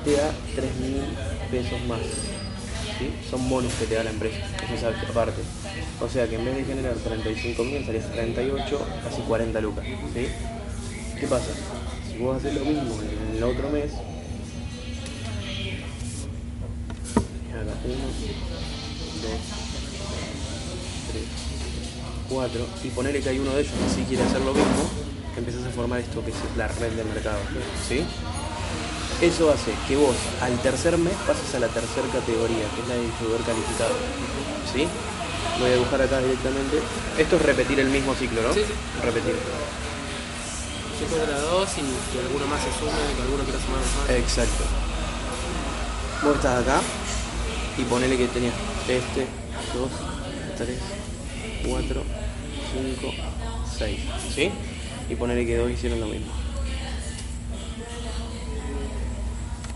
te 0.05 0.13
da 0.13 0.31
3.000 0.57 1.51
pesos 1.51 1.81
más. 1.87 2.01
¿sí? 2.99 3.13
Son 3.31 3.49
bonos 3.49 3.73
que 3.75 3.87
te 3.87 3.95
da 3.95 4.05
la 4.05 4.11
empresa, 4.11 4.39
eso 4.65 4.89
es 4.89 5.11
aparte. 5.11 5.43
O 6.01 6.09
sea 6.09 6.29
que 6.29 6.37
en 6.37 6.45
vez 6.45 6.57
de 6.57 6.65
generar 6.65 6.95
35.000 6.95 7.87
salías 7.87 8.13
38, 8.13 8.87
casi 9.05 9.23
40 9.23 9.61
lucas. 9.61 9.85
¿sí? 10.15 10.27
¿Qué 11.19 11.27
pasa? 11.27 11.51
Si 12.17 12.23
vos 12.23 12.37
haces 12.39 12.55
lo 12.55 12.65
mismo 12.65 12.97
en 13.03 13.37
el 13.37 13.43
otro 13.45 13.69
mes, 13.69 13.93
acá, 13.93 14.01
uno, 17.85 18.05
dos, 19.21 19.41
tres, 21.13 21.25
cuatro, 22.31 22.67
y 22.83 22.89
ponerle 22.89 23.21
que 23.21 23.29
hay 23.29 23.39
uno 23.39 23.53
de 23.53 23.61
ellos 23.61 23.73
que 23.75 23.95
sí 23.95 24.07
quiere 24.09 24.23
hacer 24.25 24.41
lo 24.41 24.55
mismo, 24.55 24.89
empiezas 25.37 25.67
a 25.67 25.71
formar 25.73 26.01
esto 26.01 26.25
que 26.25 26.31
es 26.31 26.37
la 26.57 26.69
red 26.69 26.93
de 26.93 27.05
mercado. 27.05 27.39
¿sí? 27.87 28.03
Eso 29.21 29.51
hace 29.51 29.73
que 29.87 29.97
vos 29.97 30.17
al 30.41 30.59
tercer 30.63 30.97
mes 30.97 31.13
pases 31.27 31.55
a 31.55 31.59
la 31.59 31.69
tercera 31.69 32.09
categoría, 32.09 32.65
que 32.75 32.81
es 32.81 32.89
la 32.89 32.95
de 32.95 33.03
distribuidor 33.03 33.45
calificado. 33.45 33.95
¿Sí? 34.73 34.89
Voy 35.61 35.69
a 35.69 35.75
dibujar 35.75 36.01
acá 36.01 36.21
directamente. 36.21 36.79
Esto 37.19 37.37
es 37.37 37.43
repetir 37.43 37.79
el 37.79 37.89
mismo 37.89 38.15
ciclo, 38.15 38.41
¿no? 38.41 38.55
Sí, 38.55 38.61
sí. 38.61 38.73
Repetir. 39.05 39.35
Yo 41.11 41.19
de 41.19 41.27
la 41.27 41.39
2 41.39 41.69
y 41.79 42.13
que 42.13 42.19
alguno 42.21 42.47
más 42.47 42.61
se 42.63 42.71
sume, 42.79 43.15
que 43.15 43.23
alguno 43.23 43.45
quiera 43.45 43.61
sumar 43.61 43.81
más. 43.81 44.11
Exacto. 44.11 44.65
Vos 46.23 46.37
estás 46.37 46.63
acá 46.63 46.81
y 47.79 47.83
ponele 47.85 48.17
que 48.17 48.27
tenías 48.29 48.55
este, 48.89 49.27
2, 49.75 49.91
3, 50.57 50.79
4, 51.69 52.03
5, 53.01 53.15
6. 53.79 54.01
¿Sí? 54.35 54.51
Y 55.09 55.15
ponele 55.15 55.47
que 55.47 55.57
dos 55.57 55.71
hicieron 55.71 56.01
lo 56.01 56.07
mismo. 56.07 56.33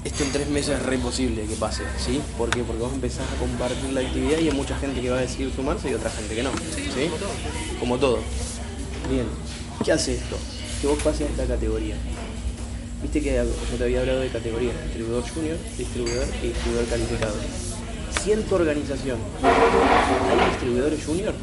Esto 0.03 0.25
en 0.25 0.33
tres 0.33 0.49
meses 0.49 0.79
es 0.79 0.83
re 0.83 0.97
posible 0.99 1.45
que 1.45 1.55
pase, 1.57 1.83
¿sí? 1.99 2.23
¿Por 2.39 2.49
qué? 2.49 2.63
Porque 2.63 2.83
vos 2.83 2.93
empezás 2.93 3.31
a 3.31 3.39
compartir 3.39 3.93
la 3.93 4.01
actividad 4.01 4.39
y 4.39 4.49
hay 4.49 4.55
mucha 4.55 4.77
gente 4.79 5.01
que 5.01 5.11
va 5.11 5.19
a 5.19 5.21
decidir 5.21 5.53
sumarse 5.55 5.91
y 5.91 5.95
otra 5.95 6.11
gente 6.11 6.35
que 6.35 6.43
no. 6.43 6.51
¿Sí? 6.75 7.11
Como 7.79 7.99
todo. 7.99 8.19
Bien. 9.11 9.27
¿Qué 9.85 9.93
hace 9.93 10.15
esto? 10.15 10.37
Que 10.81 10.87
vos 10.87 11.03
pases 11.03 11.29
a 11.29 11.31
esta 11.31 11.47
categoría. 11.47 11.95
Viste 13.03 13.21
que 13.21 13.35
yo 13.35 13.77
te 13.77 13.85
había 13.85 14.01
hablado 14.01 14.21
de 14.21 14.29
categorías, 14.29 14.75
distribuidor 14.85 15.29
junior, 15.29 15.57
distribuidor 15.77 16.27
y 16.43 16.47
distribuidor 16.49 16.87
calificado. 16.87 17.35
Si 18.23 18.33
en 18.33 18.43
tu 18.45 18.55
organización 18.55 19.19
hay 19.43 20.51
distribuidores 20.51 21.05
junior, 21.05 21.35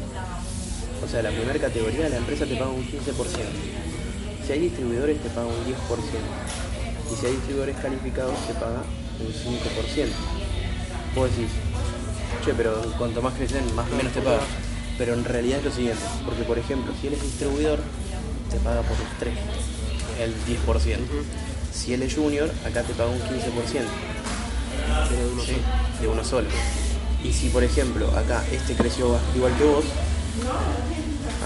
o 1.04 1.08
sea, 1.08 1.22
la 1.22 1.30
primera 1.30 1.58
categoría 1.58 2.08
la 2.08 2.16
empresa 2.16 2.46
te 2.46 2.56
paga 2.56 2.70
un 2.70 2.82
15%. 2.82 2.94
Si 4.46 4.52
hay 4.52 4.58
distribuidores 4.60 5.18
te 5.20 5.28
paga 5.30 5.46
un 5.46 5.64
10%. 5.64 5.74
Y 7.12 7.16
si 7.16 7.26
hay 7.26 7.32
distribuidores 7.32 7.76
calificados 7.76 8.34
te 8.46 8.54
paga 8.54 8.82
un 9.20 9.32
5%. 9.32 10.08
Vos 11.14 11.30
decís, 11.30 11.50
che, 12.44 12.54
pero 12.54 12.74
cuanto 12.98 13.22
más 13.22 13.34
crecen, 13.34 13.74
más 13.74 13.88
menos 13.90 14.12
te 14.12 14.20
paga. 14.20 14.42
Pero 14.96 15.14
en 15.14 15.24
realidad 15.24 15.58
es 15.58 15.64
lo 15.64 15.70
siguiente, 15.70 16.02
porque 16.24 16.42
por 16.42 16.58
ejemplo, 16.58 16.92
si 17.00 17.06
él 17.06 17.14
es 17.14 17.22
distribuidor, 17.22 17.78
te 18.50 18.58
paga 18.58 18.82
por 18.82 18.98
los 18.98 19.08
3, 19.18 19.34
el 20.20 20.34
10%. 20.34 20.98
Si 21.72 21.94
él 21.94 22.02
es 22.02 22.14
junior, 22.14 22.50
acá 22.66 22.82
te 22.82 22.92
paga 22.94 23.10
un 23.10 23.20
15%. 23.20 23.22
Pero 25.08 25.22
de 25.22 25.32
uno 25.32 25.42
Sí, 25.42 25.56
de 26.00 26.08
uno 26.08 26.24
solo. 26.24 26.48
Y 27.22 27.32
si 27.32 27.48
por 27.48 27.64
ejemplo 27.64 28.08
acá 28.16 28.44
este 28.52 28.74
creció 28.74 29.18
igual 29.34 29.52
que 29.56 29.64
vos, 29.64 29.84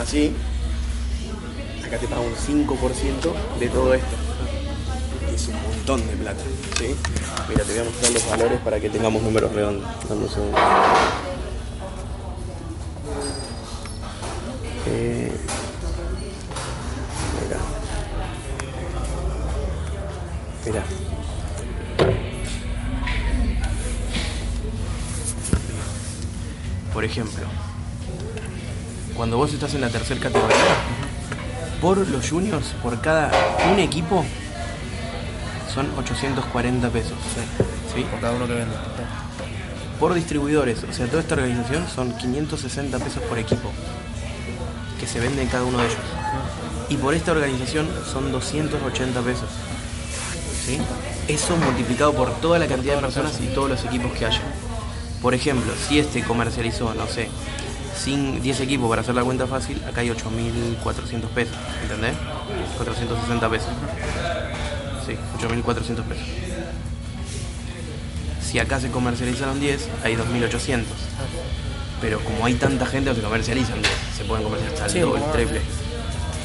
así, 0.00 0.35
acá 1.85 1.99
te 1.99 2.06
paga 2.06 2.21
un 2.21 2.35
5% 2.35 3.32
de 3.59 3.68
todo 3.68 3.94
esto. 3.94 4.16
Es 5.34 5.49
un 5.49 5.62
montón 5.62 6.06
de 6.06 6.15
plata. 6.15 6.43
¿sí? 6.78 6.95
Mira, 7.49 7.65
te 7.65 7.73
voy 7.73 7.80
a 7.80 7.84
mostrar 7.84 8.12
los 8.12 8.28
valores 8.28 8.60
para 8.60 8.80
que 8.80 8.91
tengamos 8.91 9.23
números 9.23 9.52
redondos. 9.52 9.88
Dame 10.08 10.23
un 10.23 10.30
segundo. 10.30 10.58
Eh, 14.86 15.32
ejemplo, 27.12 27.44
cuando 29.14 29.36
vos 29.36 29.52
estás 29.52 29.75
en 29.75 29.82
la 29.82 29.90
tercera 29.90 30.18
categoría, 30.18 30.56
por 31.82 31.98
los 32.08 32.30
juniors, 32.30 32.68
por 32.82 33.02
cada 33.02 33.30
un 33.70 33.78
equipo, 33.78 34.25
son 35.72 35.90
840 35.98 36.88
pesos. 36.88 37.18
¿sí? 37.94 38.02
Por 38.04 38.20
cada 38.20 38.32
uno 38.32 38.46
que 38.46 38.54
venda. 38.54 38.82
Por 40.00 40.14
distribuidores, 40.14 40.82
o 40.84 40.92
sea, 40.92 41.06
toda 41.06 41.20
esta 41.20 41.34
organización 41.34 41.86
son 41.86 42.16
560 42.16 42.98
pesos 42.98 43.22
por 43.25 43.38
equipo 43.38 43.70
que 44.98 45.06
se 45.06 45.20
vende 45.20 45.42
en 45.42 45.48
cada 45.48 45.64
uno 45.64 45.78
de 45.78 45.84
ellos. 45.84 45.98
Y 46.88 46.96
por 46.96 47.12
esta 47.14 47.32
organización 47.32 47.88
son 48.10 48.32
280 48.32 49.20
pesos. 49.20 49.50
¿Sí? 50.64 50.78
Eso 51.28 51.56
multiplicado 51.56 52.14
por 52.14 52.32
toda 52.40 52.58
la 52.58 52.66
cantidad 52.66 52.94
de 52.94 53.02
personas 53.02 53.38
y 53.40 53.48
todos 53.54 53.68
los 53.68 53.84
equipos 53.84 54.12
que 54.12 54.25
haya. 54.25 54.40
Por 55.23 55.35
ejemplo, 55.35 55.73
si 55.89 55.99
este 56.00 56.23
comercializó, 56.23 56.93
no 56.95 57.06
sé, 57.06 57.28
sin 57.97 58.43
10 58.43 58.61
equipos 58.61 58.89
para 58.89 59.02
hacer 59.02 59.15
la 59.15 59.23
cuenta 59.23 59.47
fácil, 59.47 59.80
acá 59.89 60.00
hay 60.00 60.08
8.400 60.11 61.26
pesos, 61.28 61.54
¿entendés? 61.82 62.15
460 62.76 63.49
pesos. 63.49 63.69
Sí, 65.06 65.15
8.400 65.39 66.02
pesos. 66.02 66.26
Si 68.45 68.58
acá 68.58 68.80
se 68.80 68.91
comercializaron 68.91 69.61
10, 69.61 69.89
hay 70.04 70.17
2.800. 70.17 70.82
Pero 72.00 72.19
como 72.21 72.45
hay 72.45 72.54
tanta 72.54 72.85
gente, 72.87 73.11
no 73.11 73.17
se 73.17 73.23
comercializan 73.23 73.80
10. 73.80 73.93
Se 74.19 74.25
pueden 74.25 74.43
comercializar 74.45 74.91
Sí, 74.91 74.99
el 74.99 75.04
doble, 75.04 75.19
el 75.19 75.23
como- 75.23 75.32
triple. 75.35 75.61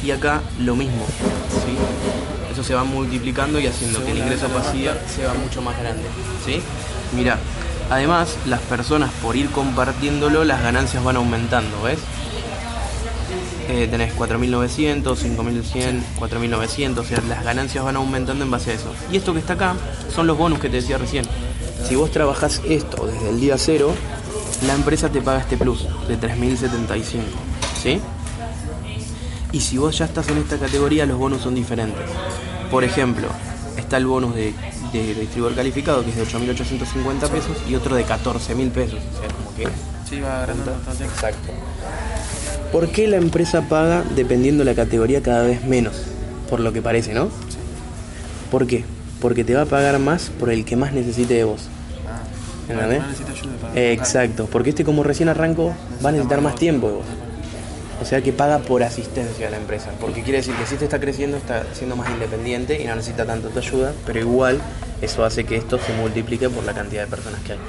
Y 0.03 0.11
acá 0.11 0.41
lo 0.59 0.75
mismo. 0.75 1.05
¿sí? 1.49 1.75
Eso 2.53 2.63
se 2.63 2.75
va 2.75 2.83
multiplicando 2.83 3.59
y 3.59 3.65
haciendo 3.65 4.03
que 4.05 4.11
el 4.11 4.19
ingreso 4.19 4.47
pasivo 4.49 4.93
sea 5.15 5.33
mucho 5.33 5.61
más 5.63 5.77
grande. 5.79 6.03
¿sí? 6.45 6.61
Mira, 7.15 7.39
además 7.89 8.37
las 8.45 8.61
personas 8.61 9.11
por 9.21 9.35
ir 9.35 9.49
compartiéndolo, 9.49 10.43
las 10.43 10.61
ganancias 10.61 11.03
van 11.03 11.17
aumentando, 11.17 11.81
¿ves? 11.83 11.99
Eh, 13.69 13.87
tenés 13.91 14.15
4.900, 14.15 15.03
5.100, 15.03 16.01
4.900, 16.17 16.97
o 16.99 17.03
sea, 17.03 17.21
las 17.27 17.43
ganancias 17.43 17.83
van 17.83 17.97
aumentando 17.97 18.45
en 18.45 18.51
base 18.51 18.71
a 18.71 18.73
eso. 18.75 18.93
Y 19.11 19.17
esto 19.17 19.33
que 19.33 19.39
está 19.39 19.53
acá 19.53 19.75
son 20.13 20.25
los 20.25 20.37
bonus 20.37 20.59
que 20.59 20.69
te 20.69 20.77
decía 20.77 20.97
recién. 20.97 21.25
Si 21.87 21.95
vos 21.95 22.09
trabajás 22.11 22.61
esto 22.67 23.05
desde 23.05 23.29
el 23.29 23.39
día 23.41 23.57
cero, 23.57 23.93
la 24.65 24.73
empresa 24.73 25.09
te 25.09 25.21
paga 25.21 25.39
este 25.39 25.57
plus 25.57 25.85
de 26.07 26.17
3.075, 26.17 27.21
¿sí? 27.81 27.99
Y 29.51 29.59
si 29.59 29.77
vos 29.77 29.97
ya 29.97 30.05
estás 30.05 30.29
en 30.29 30.37
esta 30.37 30.57
categoría, 30.57 31.05
los 31.05 31.17
bonus 31.17 31.41
son 31.41 31.55
diferentes. 31.55 32.03
Por 32.71 32.83
ejemplo, 32.83 33.27
está 33.77 33.97
el 33.97 34.05
bonus 34.05 34.33
de, 34.35 34.53
de 34.91 35.13
distribuidor 35.15 35.55
calificado, 35.55 36.03
que 36.03 36.09
es 36.11 36.15
de 36.15 36.23
8.850 36.23 37.29
pesos, 37.29 37.57
y 37.69 37.75
otro 37.75 37.95
de 37.95 38.05
14.000 38.05 38.69
pesos. 38.71 38.99
O 39.15 39.19
sea, 39.19 39.27
como 39.35 39.55
que 39.55 39.67
Sí, 40.09 40.21
va 40.21 40.39
agrandando 40.41 40.71
bastante. 40.73 41.03
Exacto. 41.05 41.51
¿Por 42.71 42.89
qué 42.89 43.07
la 43.07 43.17
empresa 43.17 43.61
paga 43.67 44.03
dependiendo 44.15 44.63
la 44.63 44.73
categoría 44.75 45.21
cada 45.21 45.43
vez 45.43 45.63
menos? 45.65 45.95
Por 46.49 46.59
lo 46.61 46.71
que 46.73 46.81
parece, 46.81 47.13
¿no? 47.13 47.29
¿Por 48.51 48.67
qué? 48.67 48.85
Porque 49.21 49.43
te 49.43 49.53
va 49.55 49.63
a 49.63 49.65
pagar 49.65 49.99
más 49.99 50.29
por 50.39 50.49
el 50.51 50.63
que 50.63 50.75
más 50.75 50.93
necesite 50.93 51.33
de 51.33 51.43
vos. 51.43 51.63
Ah, 52.07 52.71
¿Entendés? 52.71 53.01
necesita 53.03 53.31
ayuda 53.31 53.57
para- 53.61 53.81
Exacto, 53.81 54.47
porque 54.51 54.69
este 54.69 54.83
como 54.85 55.03
recién 55.03 55.27
arrancó 55.29 55.73
va 56.05 56.09
a 56.09 56.11
necesitar 56.11 56.41
más 56.41 56.55
tiempo 56.55 56.87
de 56.87 56.93
vos. 56.95 57.05
O 58.01 58.05
sea 58.05 58.21
que 58.21 58.31
paga 58.31 58.59
por 58.59 58.83
asistencia 58.83 59.47
a 59.47 59.51
la 59.51 59.57
empresa, 59.57 59.89
porque 59.99 60.21
quiere 60.21 60.37
decir 60.37 60.53
que 60.55 60.65
si 60.65 60.75
este 60.75 60.85
está 60.85 60.99
creciendo 60.99 61.37
está 61.37 61.63
siendo 61.73 61.95
más 61.95 62.09
independiente 62.09 62.79
y 62.81 62.85
no 62.85 62.95
necesita 62.95 63.25
tanto 63.25 63.49
tu 63.49 63.57
ayuda, 63.57 63.93
pero 64.05 64.19
igual 64.19 64.61
eso 65.01 65.25
hace 65.25 65.45
que 65.45 65.55
esto 65.55 65.79
se 65.79 65.93
multiplique 65.93 66.49
por 66.49 66.63
la 66.63 66.73
cantidad 66.73 67.03
de 67.03 67.07
personas 67.07 67.41
que 67.41 67.53
hay. 67.53 67.59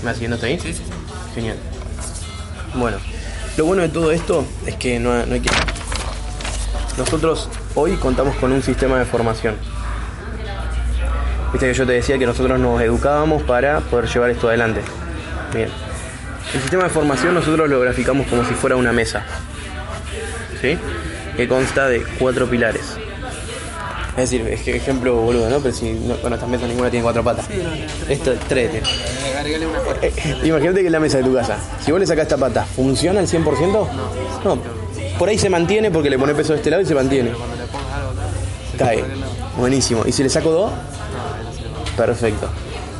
¿Me 0.00 0.06
vas 0.06 0.14
siguiendo 0.14 0.34
hasta 0.34 0.48
ahí? 0.48 0.58
Sí, 0.58 0.72
sí, 0.72 0.82
sí. 0.84 0.92
Genial. 1.34 1.56
Bueno, 2.74 2.98
lo 3.56 3.64
bueno 3.64 3.82
de 3.82 3.88
todo 3.88 4.10
esto 4.10 4.44
es 4.66 4.74
que 4.76 4.98
no, 4.98 5.24
no 5.24 5.34
hay 5.34 5.40
que... 5.40 5.50
Nosotros 6.98 7.48
hoy 7.74 7.96
contamos 7.96 8.34
con 8.36 8.52
un 8.52 8.62
sistema 8.62 8.98
de 8.98 9.04
formación. 9.04 9.54
Viste 11.52 11.68
que 11.68 11.74
yo 11.74 11.86
te 11.86 11.92
decía 11.92 12.18
que 12.18 12.26
nosotros 12.26 12.58
nos 12.58 12.80
educábamos 12.82 13.42
para 13.44 13.80
poder 13.80 14.08
llevar 14.08 14.30
esto 14.30 14.48
adelante. 14.48 14.80
Bien. 15.54 15.85
El 16.56 16.62
sistema 16.62 16.84
de 16.84 16.88
formación 16.88 17.34
nosotros 17.34 17.68
lo 17.68 17.80
graficamos 17.80 18.26
como 18.28 18.42
si 18.42 18.54
fuera 18.54 18.76
una 18.76 18.90
mesa. 18.90 19.22
¿Sí? 20.62 20.78
Que 21.36 21.46
consta 21.46 21.86
de 21.86 22.02
cuatro 22.18 22.48
pilares. 22.48 22.96
Es 24.16 24.30
decir, 24.30 24.40
es 24.48 24.62
que 24.62 24.74
ejemplo 24.74 25.16
boludo, 25.16 25.50
¿no? 25.50 25.60
Pero 25.60 25.74
si, 25.74 25.92
no, 25.92 26.16
bueno, 26.16 26.36
esta 26.36 26.46
mesa 26.46 26.66
ninguna 26.66 26.88
tiene 26.88 27.02
cuatro 27.02 27.22
patas. 27.22 27.44
Sí, 27.46 27.62
no, 27.62 28.10
Esto 28.10 28.32
es 28.32 28.40
tres. 28.48 28.70
Eh, 30.00 30.12
una 30.34 30.46
Imagínate 30.46 30.80
que 30.80 30.86
es 30.86 30.92
la 30.92 30.98
mesa 30.98 31.18
de 31.18 31.24
tu 31.24 31.34
casa. 31.34 31.58
Si 31.84 31.90
vos 31.90 32.00
le 32.00 32.06
sacás 32.06 32.22
esta 32.22 32.38
pata, 32.38 32.64
¿funciona 32.64 33.20
al 33.20 33.26
100%? 33.26 33.86
No. 34.42 34.58
Por 35.18 35.28
ahí 35.28 35.36
se 35.36 35.50
mantiene 35.50 35.90
porque 35.90 36.08
le 36.08 36.18
pones 36.18 36.36
peso 36.36 36.54
de 36.54 36.60
este 36.60 36.70
lado 36.70 36.82
y 36.82 36.86
se 36.86 36.94
mantiene. 36.94 37.32
Cae. 38.78 39.04
Buenísimo. 39.58 40.04
¿Y 40.06 40.12
si 40.12 40.22
le 40.22 40.30
saco 40.30 40.50
dos? 40.50 40.72
Pone. 40.72 42.06
Perfecto. 42.06 42.48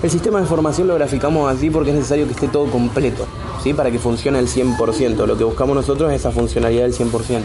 El 0.02 0.10
sistema 0.10 0.40
de 0.40 0.46
formación 0.46 0.86
lo 0.86 0.94
graficamos 0.94 1.52
así 1.52 1.70
porque 1.70 1.90
es 1.90 1.96
necesario 1.96 2.26
que 2.26 2.32
esté 2.32 2.48
todo 2.48 2.70
completo, 2.70 3.26
Para 3.74 3.90
que 3.90 3.98
funcione 3.98 4.38
al 4.38 4.46
100%. 4.46 5.26
Lo 5.26 5.36
que 5.36 5.44
buscamos 5.44 5.74
nosotros 5.74 6.12
es 6.12 6.20
esa 6.20 6.30
funcionalidad 6.30 6.82
del 6.82 6.94
100%. 6.94 7.44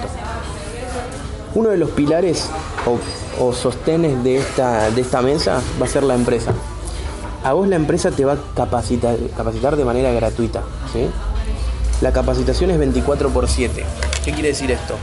Uno 1.55 1.69
de 1.69 1.77
los 1.77 1.89
pilares 1.89 2.49
o, 2.85 3.43
o 3.43 3.53
sostenes 3.53 4.23
de 4.23 4.37
esta, 4.37 4.89
de 4.91 5.01
esta 5.01 5.21
mesa 5.21 5.61
va 5.81 5.85
a 5.85 5.89
ser 5.89 6.03
la 6.03 6.15
empresa. 6.15 6.53
A 7.43 7.53
vos 7.53 7.67
la 7.67 7.75
empresa 7.75 8.11
te 8.11 8.23
va 8.23 8.33
a 8.33 8.37
capacitar, 8.55 9.17
capacitar 9.35 9.75
de 9.75 9.83
manera 9.83 10.11
gratuita, 10.11 10.61
¿sí? 10.93 11.07
La 12.01 12.13
capacitación 12.13 12.69
es 12.71 12.77
24 12.77 13.29
por 13.29 13.47
7. 13.47 13.83
¿Qué 14.23 14.31
quiere 14.31 14.49
decir 14.49 14.69
esto? 14.71 14.95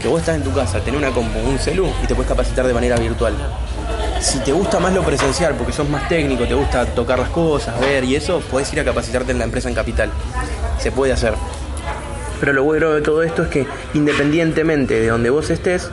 Que 0.00 0.08
vos 0.08 0.20
estás 0.20 0.36
en 0.36 0.44
tu 0.44 0.52
casa, 0.52 0.80
tenés 0.80 1.00
una 1.00 1.10
compu, 1.10 1.38
un 1.40 1.58
celu 1.58 1.86
y 2.02 2.06
te 2.06 2.14
puedes 2.14 2.28
capacitar 2.28 2.66
de 2.66 2.72
manera 2.74 2.96
virtual. 2.96 3.34
Si 4.20 4.38
te 4.40 4.52
gusta 4.52 4.78
más 4.78 4.92
lo 4.92 5.02
presencial, 5.02 5.54
porque 5.54 5.72
sos 5.72 5.88
más 5.88 6.06
técnico, 6.08 6.44
te 6.44 6.54
gusta 6.54 6.84
tocar 6.84 7.18
las 7.18 7.30
cosas, 7.30 7.80
ver 7.80 8.04
y 8.04 8.16
eso, 8.16 8.40
podés 8.50 8.70
ir 8.72 8.80
a 8.80 8.84
capacitarte 8.84 9.32
en 9.32 9.38
la 9.38 9.44
empresa 9.44 9.70
en 9.70 9.74
capital. 9.74 10.10
Se 10.78 10.92
puede 10.92 11.12
hacer. 11.12 11.34
Pero 12.38 12.52
lo 12.52 12.62
bueno 12.64 12.90
de 12.90 13.00
todo 13.00 13.22
esto 13.22 13.44
es 13.44 13.48
que 13.48 13.66
independientemente 13.94 15.00
de 15.00 15.08
donde 15.08 15.30
vos 15.30 15.48
estés, 15.48 15.90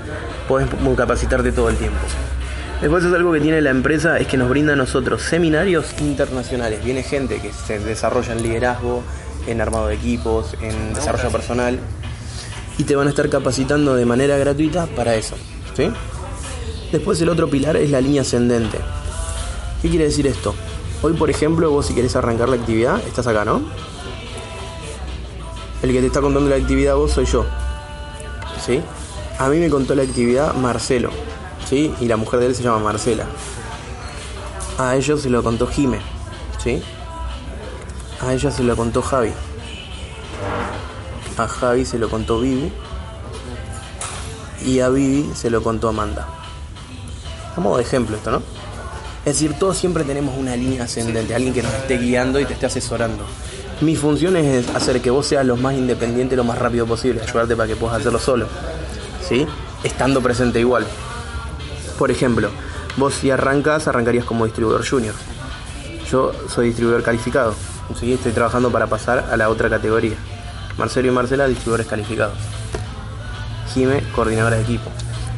podés 0.48 0.68
capacitarte 0.98 1.54
todo 1.54 1.70
el 1.70 1.78
tiempo. 1.78 1.98
Después 2.82 3.04
es 3.06 3.14
algo 3.14 3.32
que 3.32 3.40
tiene 3.40 3.62
la 3.62 3.70
empresa, 3.70 4.20
es 4.20 4.28
que 4.28 4.38
nos 4.38 4.50
brinda 4.50 4.74
a 4.74 4.76
nosotros 4.76 5.22
seminarios 5.22 5.96
internacionales. 6.00 6.84
Viene 6.84 7.04
gente 7.04 7.40
que 7.40 7.52
se 7.54 7.80
desarrolla 7.80 8.34
en 8.34 8.44
liderazgo, 8.44 9.04
en 9.48 9.62
armado 9.62 9.88
de 9.88 9.96
equipos, 9.96 10.54
en 10.62 10.94
desarrollo 10.94 11.30
personal, 11.30 11.80
y 12.78 12.84
te 12.84 12.96
van 12.96 13.08
a 13.08 13.10
estar 13.10 13.30
capacitando 13.30 13.96
de 13.96 14.06
manera 14.06 14.38
gratuita 14.38 14.86
para 14.86 15.16
eso. 15.16 15.36
¿sí? 15.76 15.92
Después 16.92 17.22
el 17.22 17.30
otro 17.30 17.50
pilar 17.50 17.76
es 17.76 17.92
la 17.92 18.00
línea 18.00 18.22
ascendente. 18.22 18.80
¿Qué 19.82 19.90
quiere 19.90 20.06
decir 20.06 20.26
esto? 20.26 20.56
Hoy, 21.02 21.14
por 21.14 21.30
ejemplo, 21.30 21.70
vos 21.70 21.86
si 21.86 21.94
querés 21.94 22.16
arrancar 22.16 22.50
la 22.50 22.56
actividad, 22.56 23.00
estás 23.06 23.28
acá, 23.28 23.46
¿no? 23.46 23.62
El 25.84 25.92
que 25.92 26.00
te 26.00 26.08
está 26.08 26.22
contando 26.22 26.50
la 26.50 26.56
actividad 26.56 26.96
vos 26.96 27.12
soy 27.12 27.26
yo. 27.26 27.46
¿Sí? 28.66 28.82
A 29.38 29.50
mí 29.50 29.60
me 29.60 29.70
contó 29.70 29.94
la 29.96 30.04
actividad 30.04 30.56
Marcelo. 30.56 31.12
¿Sí? 31.70 31.94
Y 32.00 32.06
la 32.08 32.18
mujer 32.18 32.40
de 32.40 32.48
él 32.48 32.56
se 32.56 32.64
llama 32.64 32.80
Marcela. 32.80 33.26
A 34.80 34.96
ellos 34.96 35.22
se 35.22 35.30
lo 35.30 35.44
contó 35.44 35.68
Jime. 35.68 36.00
¿Sí? 36.64 36.82
A 38.22 38.34
ella 38.34 38.50
se 38.50 38.64
lo 38.64 38.76
contó 38.76 39.02
Javi. 39.02 39.32
A 41.38 41.48
Javi 41.48 41.86
se 41.86 42.00
lo 42.00 42.10
contó 42.10 42.40
Vivi. 42.40 42.72
Y 44.66 44.80
a 44.80 44.90
Vivi 44.90 45.30
se 45.36 45.52
lo 45.52 45.62
contó 45.62 45.90
Amanda. 45.90 46.28
A 47.58 47.60
modo 47.60 47.78
de 47.78 47.84
ejemplo 47.84 48.16
esto, 48.16 48.30
¿no? 48.30 48.38
Es 49.26 49.34
decir, 49.34 49.56
todos 49.60 49.76
siempre 49.76 50.04
tenemos 50.04 50.38
una 50.38 50.56
línea 50.56 50.84
ascendente, 50.84 51.36
alguien 51.36 51.54
que 51.54 51.64
nos 51.64 51.74
esté 51.74 51.98
guiando 51.98 52.40
y 52.40 52.46
te 52.46 52.54
esté 52.54 52.68
asesorando. 52.68 53.26
Mi 53.82 53.96
función 53.96 54.38
es 54.38 54.70
hacer 54.76 55.02
que 55.02 55.10
vos 55.10 55.26
seas 55.26 55.46
lo 55.46 55.58
más 55.58 55.74
independiente 55.74 56.36
lo 56.36 56.44
más 56.44 56.58
rápido 56.60 56.86
posible, 56.86 57.22
ayudarte 57.22 57.56
para 57.56 57.68
que 57.68 57.76
puedas 57.76 58.00
hacerlo 58.00 58.20
solo. 58.20 58.48
¿Sí? 59.28 59.46
Estando 59.84 60.22
presente 60.22 60.60
igual. 60.60 60.86
Por 61.98 62.12
ejemplo, 62.12 62.50
vos 62.96 63.16
si 63.16 63.32
arrancas, 63.32 63.88
arrancarías 63.88 64.24
como 64.24 64.46
distribuidor 64.46 64.88
junior. 64.88 65.16
Yo 66.10 66.32
soy 66.48 66.68
distribuidor 66.68 67.04
calificado. 67.04 67.56
¿sí? 68.00 68.14
Estoy 68.14 68.34
trabajando 68.34 68.72
para 68.72 68.88
pasar 68.88 69.30
a 69.32 69.36
la 69.36 69.50
otra 69.50 69.68
categoría. 69.70 70.16
Marcelo 70.78 71.08
y 71.08 71.12
Marcela, 71.12 71.48
distribuidores 71.48 71.88
calificados. 71.88 72.38
Jime, 73.74 74.04
coordinadora 74.16 74.58
de 74.58 74.62
equipo. 74.62 74.90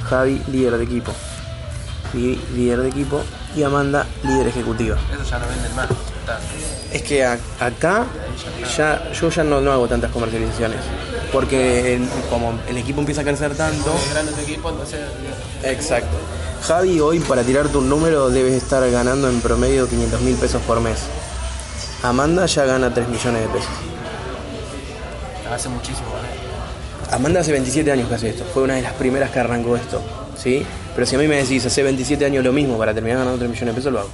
Javi, 0.09 0.41
líder 0.51 0.77
de 0.77 0.83
equipo. 0.83 1.13
Líder 2.13 2.81
de 2.81 2.87
equipo. 2.89 3.21
Y 3.55 3.63
Amanda, 3.63 4.05
líder 4.23 4.47
ejecutiva. 4.47 4.97
Eso 5.13 5.23
ya 5.23 5.39
no 5.39 5.47
venden 5.47 5.75
más. 5.75 5.87
Está. 5.89 6.39
Es 6.93 7.01
que 7.03 7.23
a- 7.25 7.37
acá 7.59 8.05
ya, 8.77 9.11
yo 9.11 9.29
ya 9.29 9.43
no, 9.43 9.59
no 9.61 9.71
hago 9.71 9.87
tantas 9.87 10.11
comercializaciones. 10.11 10.79
Porque 11.31 11.95
el- 11.95 12.07
como 12.29 12.53
el 12.67 12.77
equipo 12.77 12.99
empieza 12.99 13.21
a 13.21 13.23
crecer 13.23 13.55
tanto. 13.55 13.91
Equipo, 14.43 14.69
entonces. 14.69 14.99
Exacto. 15.63 16.17
Javi 16.63 16.99
hoy 16.99 17.19
para 17.19 17.43
tirarte 17.43 17.77
un 17.77 17.87
número 17.89 18.29
debes 18.29 18.53
estar 18.53 18.87
ganando 18.91 19.29
en 19.29 19.39
promedio 19.41 19.87
500 19.87 20.21
mil 20.21 20.35
pesos 20.35 20.61
por 20.63 20.79
mes. 20.81 20.99
Amanda 22.03 22.45
ya 22.45 22.65
gana 22.65 22.93
3 22.93 23.07
millones 23.07 23.41
de 23.43 23.47
pesos. 23.49 23.69
Hace 25.51 25.69
muchísimo, 25.69 26.07
¿vale? 26.13 26.27
Amanda 27.15 27.39
hace 27.39 27.51
27 27.51 27.91
años 27.91 28.07
que 28.07 28.15
hace 28.15 28.29
esto. 28.29 28.45
Fue 28.53 28.63
una 28.63 28.75
de 28.75 28.81
las 28.83 28.93
primeras 28.93 29.31
que 29.31 29.39
arrancó 29.39 29.75
esto. 29.75 30.01
¿Sí? 30.37 30.65
Pero 30.99 31.07
si 31.07 31.15
a 31.15 31.19
mí 31.19 31.29
me 31.29 31.37
decís 31.37 31.65
hace 31.65 31.81
27 31.81 32.25
años 32.25 32.43
lo 32.43 32.51
mismo 32.51 32.77
para 32.77 32.93
terminar 32.93 33.19
ganando 33.19 33.37
3 33.37 33.49
millones 33.49 33.73
de 33.73 33.79
pesos, 33.79 33.93
lo 33.93 33.99
hago. 33.99 34.09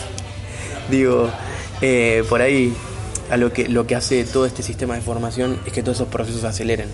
Digo, 0.90 1.30
eh, 1.80 2.22
por 2.28 2.42
ahí 2.42 2.76
a 3.30 3.38
lo 3.38 3.50
que, 3.50 3.66
lo 3.66 3.86
que 3.86 3.96
hace 3.96 4.22
todo 4.24 4.44
este 4.44 4.62
sistema 4.62 4.94
de 4.94 5.00
formación 5.00 5.58
es 5.64 5.72
que 5.72 5.82
todos 5.82 5.96
esos 5.96 6.08
procesos 6.08 6.42
se 6.42 6.48
aceleren. 6.48 6.90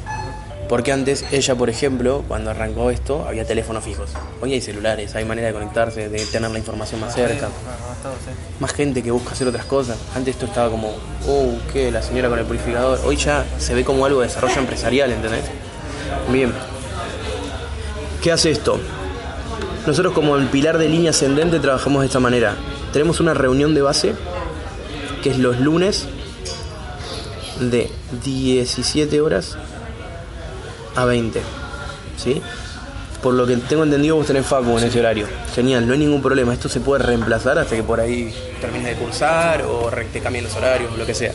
Porque 0.68 0.92
antes, 0.92 1.24
ella, 1.32 1.56
por 1.56 1.68
ejemplo, 1.68 2.22
cuando 2.28 2.52
arrancó 2.52 2.92
esto, 2.92 3.26
había 3.26 3.44
teléfonos 3.44 3.82
fijos. 3.82 4.10
Hoy 4.40 4.52
hay 4.52 4.60
celulares, 4.60 5.16
hay 5.16 5.24
manera 5.24 5.48
de 5.48 5.54
conectarse, 5.54 6.08
de 6.08 6.24
tener 6.26 6.52
la 6.52 6.58
información 6.60 7.00
más 7.00 7.12
cerca. 7.12 7.48
Más, 7.48 7.88
más 7.88 8.02
todo, 8.04 8.12
sí. 8.24 8.30
Más 8.60 8.72
gente 8.72 9.02
que 9.02 9.10
busca 9.10 9.32
hacer 9.32 9.48
otras 9.48 9.64
cosas. 9.64 9.98
Antes 10.14 10.36
esto 10.36 10.46
estaba 10.46 10.70
como, 10.70 10.94
oh, 11.26 11.54
¿qué? 11.72 11.90
La 11.90 12.02
señora 12.02 12.28
con 12.28 12.38
el 12.38 12.44
purificador. 12.44 13.00
Hoy 13.04 13.16
ya 13.16 13.44
se 13.58 13.74
ve 13.74 13.84
como 13.84 14.06
algo 14.06 14.20
de 14.20 14.28
desarrollo 14.28 14.60
empresarial, 14.60 15.10
¿entendés? 15.10 15.42
Bien. 16.30 16.52
¿Qué 18.22 18.30
hace 18.30 18.52
esto? 18.52 18.78
Nosotros 19.84 20.14
como 20.14 20.36
el 20.36 20.46
pilar 20.46 20.78
de 20.78 20.88
línea 20.88 21.10
ascendente 21.10 21.58
trabajamos 21.58 22.02
de 22.02 22.06
esta 22.06 22.20
manera. 22.20 22.54
Tenemos 22.92 23.18
una 23.18 23.34
reunión 23.34 23.74
de 23.74 23.82
base 23.82 24.14
que 25.24 25.30
es 25.30 25.38
los 25.38 25.58
lunes 25.58 26.06
de 27.58 27.90
17 28.24 29.20
horas 29.20 29.56
a 30.94 31.04
20. 31.04 31.40
¿Sí? 32.16 32.40
Por 33.24 33.34
lo 33.34 33.44
que 33.44 33.56
tengo 33.56 33.82
entendido 33.82 34.14
vos 34.14 34.28
tenés 34.28 34.46
Facu 34.46 34.78
en 34.78 34.84
ese 34.84 35.00
horario. 35.00 35.26
Genial, 35.52 35.84
no 35.88 35.92
hay 35.92 35.98
ningún 35.98 36.22
problema. 36.22 36.52
Esto 36.52 36.68
se 36.68 36.78
puede 36.78 37.02
reemplazar 37.02 37.58
hasta 37.58 37.74
que 37.74 37.82
por 37.82 37.98
ahí 37.98 38.32
termine 38.60 38.90
de 38.90 38.94
cursar 38.94 39.62
o 39.62 39.90
te 40.12 40.20
cambien 40.20 40.44
los 40.44 40.54
horarios 40.54 40.92
o 40.94 40.96
lo 40.96 41.04
que 41.04 41.14
sea. 41.14 41.32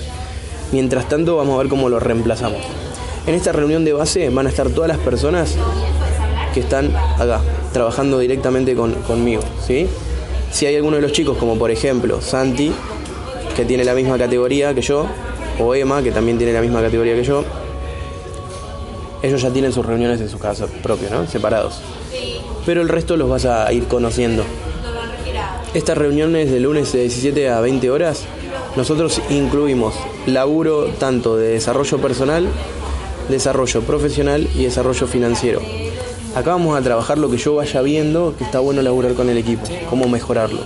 Mientras 0.72 1.10
tanto 1.10 1.36
vamos 1.36 1.56
a 1.56 1.58
ver 1.58 1.68
cómo 1.68 1.90
lo 1.90 2.00
reemplazamos. 2.00 2.62
En 3.26 3.36
esta 3.36 3.52
reunión 3.52 3.84
de 3.84 3.92
base 3.92 4.30
van 4.30 4.48
a 4.48 4.50
estar 4.50 4.70
todas 4.70 4.88
las 4.88 5.00
personas 5.00 5.58
que 6.58 6.64
están 6.64 6.92
acá, 7.20 7.40
trabajando 7.72 8.18
directamente 8.18 8.76
con- 8.76 8.94
conmigo. 9.04 9.44
¿sí? 9.66 9.88
Si 10.52 10.66
hay 10.66 10.76
alguno 10.76 10.96
de 10.96 11.04
los 11.04 11.12
chicos, 11.12 11.38
como 11.38 11.56
por 11.58 11.70
ejemplo 11.70 12.20
Santi, 12.20 12.72
que 13.56 13.64
tiene 13.64 13.84
la 13.86 13.94
misma 13.94 14.18
categoría 14.18 14.74
que 14.74 14.82
yo, 14.82 15.06
o 15.60 15.76
Emma, 15.76 16.02
que 16.02 16.12
también 16.12 16.38
tiene 16.40 16.54
la 16.54 16.62
misma 16.62 16.82
categoría 16.82 17.14
que 17.16 17.24
yo, 17.24 17.44
ellos 19.22 19.42
ya 19.42 19.50
tienen 19.52 19.72
sus 19.72 19.86
reuniones 19.86 20.20
en 20.22 20.30
su 20.30 20.40
casa 20.40 20.68
propio, 20.82 21.10
¿no? 21.12 21.28
Separados. 21.28 21.80
Pero 22.66 22.82
el 22.82 22.90
resto 22.90 23.18
los 23.18 23.30
vas 23.30 23.46
a 23.46 23.72
ir 23.72 23.84
conociendo. 23.86 24.44
Estas 25.76 25.98
reuniones 25.98 26.50
de 26.52 26.60
lunes 26.60 26.92
de 26.94 27.02
17 27.02 27.50
a 27.50 27.60
20 27.62 27.92
horas, 27.92 28.24
nosotros 28.76 29.22
incluimos 29.30 29.94
laburo 30.26 30.86
tanto 31.00 31.36
de 31.38 31.50
desarrollo 31.50 31.98
personal, 32.00 32.48
desarrollo 33.30 33.82
profesional 33.82 34.48
y 34.56 34.64
desarrollo 34.64 35.06
financiero. 35.08 35.62
Acá 36.38 36.52
vamos 36.52 36.78
a 36.78 36.84
trabajar 36.84 37.18
lo 37.18 37.32
que 37.32 37.38
yo 37.38 37.56
vaya 37.56 37.82
viendo 37.82 38.36
que 38.38 38.44
está 38.44 38.60
bueno 38.60 38.84
laburar 38.84 39.16
con 39.16 39.28
el 39.28 39.40
equipo, 39.40 39.64
cómo 39.90 40.08
mejorarlo. 40.08 40.60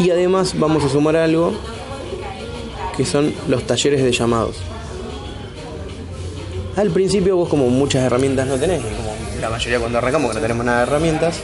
Y 0.00 0.10
además 0.10 0.58
vamos 0.58 0.82
a 0.82 0.88
sumar 0.88 1.14
algo 1.14 1.52
que 2.96 3.06
son 3.06 3.32
los 3.46 3.62
talleres 3.68 4.02
de 4.02 4.10
llamados. 4.10 4.56
Al 6.74 6.90
principio 6.90 7.36
vos 7.36 7.48
como 7.48 7.68
muchas 7.68 8.02
herramientas 8.02 8.48
no 8.48 8.56
tenés, 8.56 8.80
como 8.80 9.14
la 9.40 9.48
mayoría 9.48 9.78
cuando 9.78 9.98
arrancamos 9.98 10.30
que 10.30 10.34
no 10.34 10.40
tenemos 10.40 10.66
nada 10.66 10.78
de 10.78 10.82
herramientas, 10.88 11.38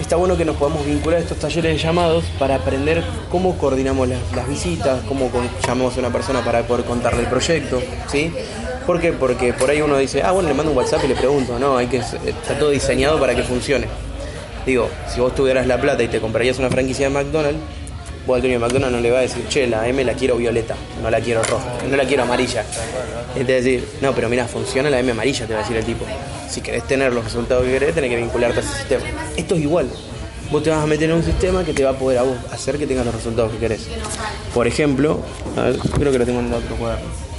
está 0.00 0.14
bueno 0.14 0.36
que 0.36 0.44
nos 0.44 0.54
podamos 0.54 0.86
vincular 0.86 1.18
a 1.18 1.22
estos 1.22 1.38
talleres 1.38 1.72
de 1.72 1.78
llamados 1.78 2.22
para 2.38 2.54
aprender 2.54 3.02
cómo 3.28 3.58
coordinamos 3.58 4.08
las, 4.08 4.48
visitas, 4.48 5.00
cómo 5.08 5.32
llamamos 5.66 5.96
a 5.96 5.98
una 5.98 6.12
persona 6.12 6.44
para 6.44 6.64
poder 6.64 6.84
contarle 6.84 7.22
el 7.22 7.26
proyecto, 7.26 7.82
¿sí? 8.06 8.32
¿Por 8.86 9.00
qué? 9.00 9.12
Porque 9.12 9.52
por 9.52 9.70
ahí 9.70 9.80
uno 9.80 9.96
dice, 9.96 10.22
ah, 10.22 10.32
bueno, 10.32 10.48
le 10.48 10.54
mando 10.54 10.72
un 10.72 10.78
WhatsApp 10.78 11.02
y 11.04 11.08
le 11.08 11.14
pregunto, 11.14 11.58
no, 11.58 11.76
hay 11.76 11.86
que, 11.86 11.98
está 11.98 12.58
todo 12.58 12.70
diseñado 12.70 13.18
para 13.18 13.34
que 13.34 13.42
funcione. 13.42 13.86
Digo, 14.66 14.88
si 15.08 15.20
vos 15.20 15.34
tuvieras 15.34 15.66
la 15.66 15.80
plata 15.80 16.02
y 16.02 16.08
te 16.08 16.20
comprarías 16.20 16.58
una 16.58 16.70
franquicia 16.70 17.08
de 17.08 17.14
McDonald's, 17.14 17.60
Vos 18.26 18.36
al 18.36 18.40
dueño 18.40 18.58
de 18.58 18.64
McDonald's 18.64 18.96
no 18.96 19.02
le 19.02 19.10
vas 19.10 19.18
a 19.18 19.22
decir, 19.22 19.46
che, 19.48 19.66
la 19.66 19.86
M 19.86 20.02
la 20.02 20.14
quiero 20.14 20.36
violeta, 20.36 20.74
no 21.02 21.10
la 21.10 21.20
quiero 21.20 21.42
roja, 21.42 21.74
no 21.86 21.94
la 21.94 22.04
quiero 22.06 22.22
amarilla. 22.22 22.64
Va 23.36 23.40
a 23.40 23.44
decir, 23.44 23.86
no, 24.00 24.14
pero 24.14 24.30
mira, 24.30 24.48
funciona 24.48 24.88
la 24.88 24.98
M 24.98 25.12
amarilla, 25.12 25.46
te 25.46 25.52
va 25.52 25.60
a 25.60 25.62
decir 25.62 25.76
el 25.76 25.84
tipo. 25.84 26.06
Si 26.48 26.62
querés 26.62 26.84
tener 26.84 27.12
los 27.12 27.22
resultados 27.22 27.64
que 27.64 27.72
querés, 27.72 27.94
tenés 27.94 28.08
que 28.08 28.16
vincularte 28.16 28.60
a 28.60 28.62
ese 28.62 28.78
sistema. 28.78 29.02
Esto 29.36 29.56
es 29.56 29.60
igual. 29.60 29.90
Vos 30.50 30.62
te 30.62 30.70
vas 30.70 30.82
a 30.82 30.86
meter 30.86 31.10
en 31.10 31.16
un 31.16 31.22
sistema 31.22 31.64
que 31.64 31.74
te 31.74 31.84
va 31.84 31.90
a 31.90 31.98
poder 31.98 32.18
a 32.18 32.22
vos 32.22 32.36
hacer 32.50 32.78
que 32.78 32.86
tengas 32.86 33.04
los 33.04 33.14
resultados 33.14 33.52
que 33.52 33.58
querés. 33.58 33.88
Por 34.54 34.66
ejemplo, 34.66 35.20
a 35.58 35.64
ver, 35.64 35.76
creo 35.78 36.10
que 36.10 36.18
lo 36.18 36.24
tengo 36.24 36.40
en 36.40 36.46
el 36.46 36.54
otro 36.54 36.76
cuaderno. 36.76 37.33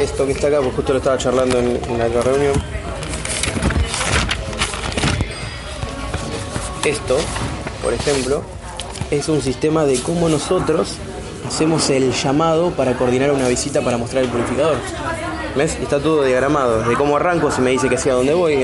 Esto 0.00 0.26
que 0.26 0.32
está 0.32 0.48
acá, 0.48 0.58
pues 0.60 0.74
justo 0.74 0.92
lo 0.92 0.98
estaba 0.98 1.16
charlando 1.16 1.58
en, 1.58 1.98
la 1.98 2.08
reunión. 2.20 2.52
Esto, 6.84 7.16
por 7.82 7.94
ejemplo, 7.94 8.42
es 9.10 9.28
un 9.30 9.40
sistema 9.40 9.84
de 9.84 9.98
cómo 10.00 10.28
nosotros 10.28 10.96
hacemos 11.48 11.88
el 11.88 12.12
llamado 12.12 12.72
para 12.72 12.96
coordinar 12.98 13.32
una 13.32 13.48
visita 13.48 13.80
para 13.80 13.96
mostrar 13.96 14.24
el 14.24 14.28
purificador. 14.30 14.76
¿Ves? 15.56 15.78
Está 15.80 15.98
todo 15.98 16.24
diagramado. 16.24 16.80
Desde 16.80 16.94
cómo 16.94 17.16
arranco, 17.16 17.50
si 17.50 17.62
me 17.62 17.70
dice 17.70 17.88
que 17.88 17.96
sea 17.96 18.14
dónde 18.14 18.34
voy. 18.34 18.54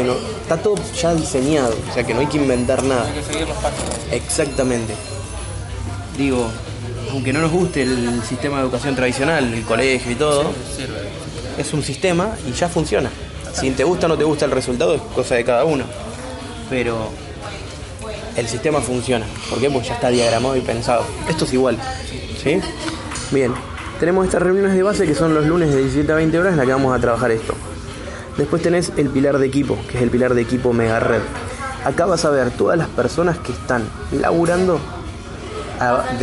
Está 0.42 0.58
todo 0.58 0.74
ya 1.00 1.14
diseñado. 1.14 1.74
O 1.90 1.94
sea 1.94 2.04
que 2.04 2.12
no 2.12 2.20
hay 2.20 2.26
que 2.26 2.36
inventar 2.36 2.82
nada. 2.82 3.06
Hay 3.06 3.14
que 3.14 3.22
seguir 3.22 3.48
los 3.48 3.56
pasos. 3.56 3.80
Exactamente. 4.10 4.94
Digo, 6.18 6.46
aunque 7.10 7.32
no 7.32 7.40
nos 7.40 7.50
guste 7.50 7.82
el 7.82 8.22
sistema 8.22 8.58
de 8.58 8.64
educación 8.64 8.94
tradicional, 8.94 9.52
el 9.52 9.62
colegio 9.64 10.12
y 10.12 10.14
todo. 10.14 10.52
Es 11.58 11.72
un 11.72 11.82
sistema 11.82 12.34
y 12.48 12.52
ya 12.52 12.68
funciona. 12.68 13.10
Si 13.52 13.70
te 13.70 13.84
gusta 13.84 14.06
o 14.06 14.08
no 14.08 14.16
te 14.16 14.24
gusta 14.24 14.44
el 14.44 14.50
resultado 14.50 14.94
es 14.94 15.02
cosa 15.14 15.34
de 15.34 15.44
cada 15.44 15.64
uno. 15.64 15.84
Pero 16.70 17.10
el 18.36 18.48
sistema 18.48 18.80
funciona. 18.80 19.26
¿Por 19.50 19.60
qué? 19.60 19.70
Pues 19.70 19.88
ya 19.88 19.94
está 19.94 20.08
diagramado 20.08 20.56
y 20.56 20.60
pensado. 20.60 21.04
Esto 21.28 21.44
es 21.44 21.52
igual. 21.52 21.78
¿Sí? 22.42 22.60
Bien. 23.30 23.52
Tenemos 24.00 24.24
estas 24.24 24.42
reuniones 24.42 24.74
de 24.74 24.82
base 24.82 25.06
que 25.06 25.14
son 25.14 25.34
los 25.34 25.46
lunes 25.46 25.70
de 25.70 25.78
17 25.78 26.10
a 26.10 26.16
20 26.16 26.38
horas 26.38 26.52
en 26.52 26.58
la 26.58 26.66
que 26.66 26.72
vamos 26.72 26.96
a 26.96 27.00
trabajar 27.00 27.30
esto. 27.30 27.54
Después 28.36 28.62
tenés 28.62 28.92
el 28.96 29.10
pilar 29.10 29.38
de 29.38 29.46
equipo, 29.46 29.78
que 29.90 29.98
es 29.98 30.02
el 30.02 30.10
pilar 30.10 30.34
de 30.34 30.40
equipo 30.42 30.72
Mega 30.72 30.98
Red. 30.98 31.20
Acá 31.84 32.06
vas 32.06 32.24
a 32.24 32.30
ver 32.30 32.50
todas 32.50 32.78
las 32.78 32.88
personas 32.88 33.38
que 33.38 33.52
están 33.52 33.84
laburando, 34.10 34.80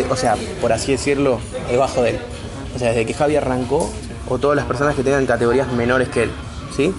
o 0.10 0.16
sea, 0.16 0.36
por 0.60 0.74
así 0.74 0.94
decirlo, 0.94 1.40
debajo 1.70 2.02
de 2.02 2.12
él. 2.12 2.20
O 2.76 2.80
sea, 2.80 2.90
desde 2.90 3.06
que 3.06 3.14
Javi 3.14 3.36
arrancó, 3.36 3.90
o 4.28 4.38
todas 4.38 4.56
las 4.56 4.66
personas 4.66 4.96
que 4.96 5.04
tengan 5.04 5.26
categorías 5.26 5.72
menores 5.74 6.10
que 6.10 6.24
él. 6.24 6.32
¿Sí? 6.76 6.94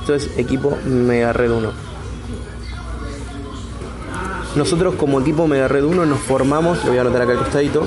Entonces, 0.00 0.36
equipo 0.36 0.76
Mega 0.84 1.32
Red 1.32 1.52
1. 1.52 1.72
Nosotros 4.56 4.96
como 4.96 5.20
equipo 5.20 5.46
Mega 5.46 5.68
Red 5.68 5.84
1 5.84 6.04
nos 6.06 6.18
formamos, 6.18 6.84
lo 6.84 6.90
voy 6.90 6.98
a 6.98 7.02
anotar 7.02 7.22
acá 7.22 7.32
al 7.32 7.38
costadito. 7.38 7.86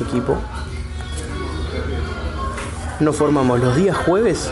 Equipo. 0.00 0.38
Nos 3.00 3.14
formamos 3.14 3.60
los 3.60 3.76
días 3.76 3.96
jueves, 3.96 4.50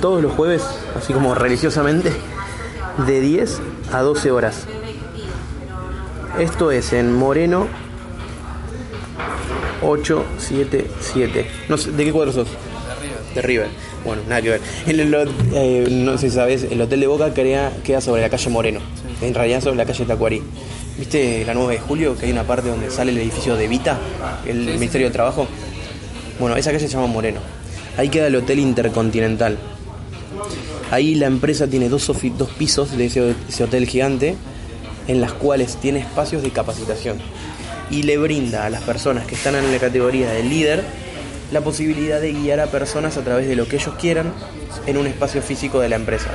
todos 0.00 0.20
los 0.20 0.32
jueves, 0.32 0.64
así 0.96 1.12
como 1.12 1.34
religiosamente, 1.34 2.12
de 3.06 3.20
10 3.20 3.60
a 3.92 4.00
12 4.00 4.30
horas. 4.32 4.66
Esto 6.38 6.72
es 6.72 6.92
en 6.92 7.16
Moreno 7.16 7.68
877. 9.86 11.46
No 11.68 11.76
sé, 11.76 11.90
¿de 11.92 12.04
qué 12.04 12.12
cuadro 12.12 12.32
sos? 12.32 12.48
De 13.34 13.42
River. 13.42 13.68
Bueno, 14.04 14.22
nada 14.28 14.42
que 14.42 14.50
ver. 14.50 14.60
El- 14.86 15.00
el- 15.00 15.28
eh, 15.54 15.86
no 15.90 16.16
sé 16.18 16.28
si 16.30 16.36
sabes, 16.36 16.64
el 16.70 16.80
hotel 16.80 17.00
de 17.00 17.06
Boca 17.06 17.32
queda, 17.34 17.72
queda 17.82 18.00
sobre 18.00 18.22
la 18.22 18.28
calle 18.30 18.50
Moreno. 18.50 18.80
En 19.22 19.34
realidad 19.34 19.62
sobre 19.62 19.76
la 19.76 19.84
calle 19.86 20.04
Tacuarí. 20.04 20.42
¿Viste 20.98 21.44
la 21.44 21.54
9 21.54 21.74
de 21.74 21.80
julio? 21.80 22.16
Que 22.16 22.26
hay 22.26 22.32
una 22.32 22.44
parte 22.44 22.68
donde 22.68 22.90
sale 22.90 23.10
el 23.10 23.18
edificio 23.18 23.56
de 23.56 23.66
Vita, 23.66 23.98
el 24.46 24.56
Ministerio 24.78 25.08
de 25.08 25.12
Trabajo. 25.12 25.46
Bueno, 26.38 26.56
esa 26.56 26.70
calle 26.70 26.86
se 26.86 26.92
llama 26.92 27.06
Moreno. 27.08 27.40
Ahí 27.96 28.08
queda 28.08 28.26
el 28.28 28.36
Hotel 28.36 28.58
Intercontinental. 28.60 29.58
Ahí 30.90 31.14
la 31.14 31.26
empresa 31.26 31.66
tiene 31.66 31.88
dos, 31.88 32.06
dos 32.38 32.48
pisos 32.50 32.96
de 32.96 33.06
ese, 33.06 33.34
ese 33.48 33.64
hotel 33.64 33.86
gigante 33.86 34.36
en 35.08 35.20
las 35.20 35.32
cuales 35.32 35.76
tiene 35.76 36.00
espacios 36.00 36.42
de 36.42 36.50
capacitación 36.50 37.18
y 37.90 38.02
le 38.02 38.18
brinda 38.18 38.66
a 38.66 38.70
las 38.70 38.82
personas 38.82 39.26
que 39.26 39.34
están 39.34 39.54
en 39.54 39.70
la 39.70 39.78
categoría 39.78 40.30
de 40.30 40.42
líder 40.42 40.84
la 41.52 41.60
posibilidad 41.60 42.20
de 42.20 42.32
guiar 42.32 42.60
a 42.60 42.66
personas 42.66 43.16
a 43.16 43.22
través 43.22 43.46
de 43.46 43.56
lo 43.56 43.68
que 43.68 43.76
ellos 43.76 43.94
quieran 44.00 44.32
en 44.86 44.96
un 44.96 45.06
espacio 45.06 45.42
físico 45.42 45.80
de 45.80 45.88
la 45.88 45.96
empresa. 45.96 46.30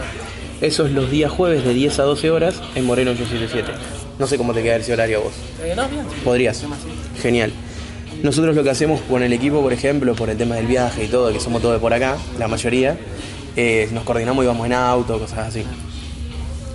Eso 0.62 0.86
es 0.86 0.92
los 0.92 1.10
días 1.10 1.32
jueves 1.32 1.64
de 1.64 1.74
10 1.74 2.00
a 2.00 2.04
12 2.04 2.32
horas 2.32 2.62
en 2.76 2.86
Moreno 2.86 3.12
877. 3.12 3.72
No 4.18 4.28
sé 4.28 4.38
cómo 4.38 4.54
te 4.54 4.62
queda 4.62 4.76
ese 4.76 4.94
horario 4.94 5.20
a 5.20 5.22
vos. 5.22 5.34
Eh. 5.64 5.76
Podrías. 6.24 6.64
Genial. 7.22 7.52
Nosotros 8.24 8.56
lo 8.56 8.64
que 8.64 8.70
hacemos 8.70 9.00
con 9.02 9.24
el 9.24 9.32
equipo, 9.32 9.62
por 9.62 9.72
ejemplo, 9.72 10.14
por 10.16 10.30
el 10.30 10.38
tema 10.38 10.56
del 10.56 10.68
viaje 10.68 11.06
y 11.06 11.08
todo, 11.08 11.32
que 11.32 11.40
somos 11.40 11.62
todos 11.62 11.76
de 11.76 11.80
por 11.80 11.94
acá, 11.94 12.18
la 12.38 12.50
mayoría, 12.50 12.98
eh, 13.56 13.88
nos 13.94 14.04
coordinamos 14.04 14.44
y 14.44 14.48
vamos 14.48 14.66
en 14.66 14.74
auto, 14.74 15.18
cosas 15.20 15.48
así. 15.48 15.64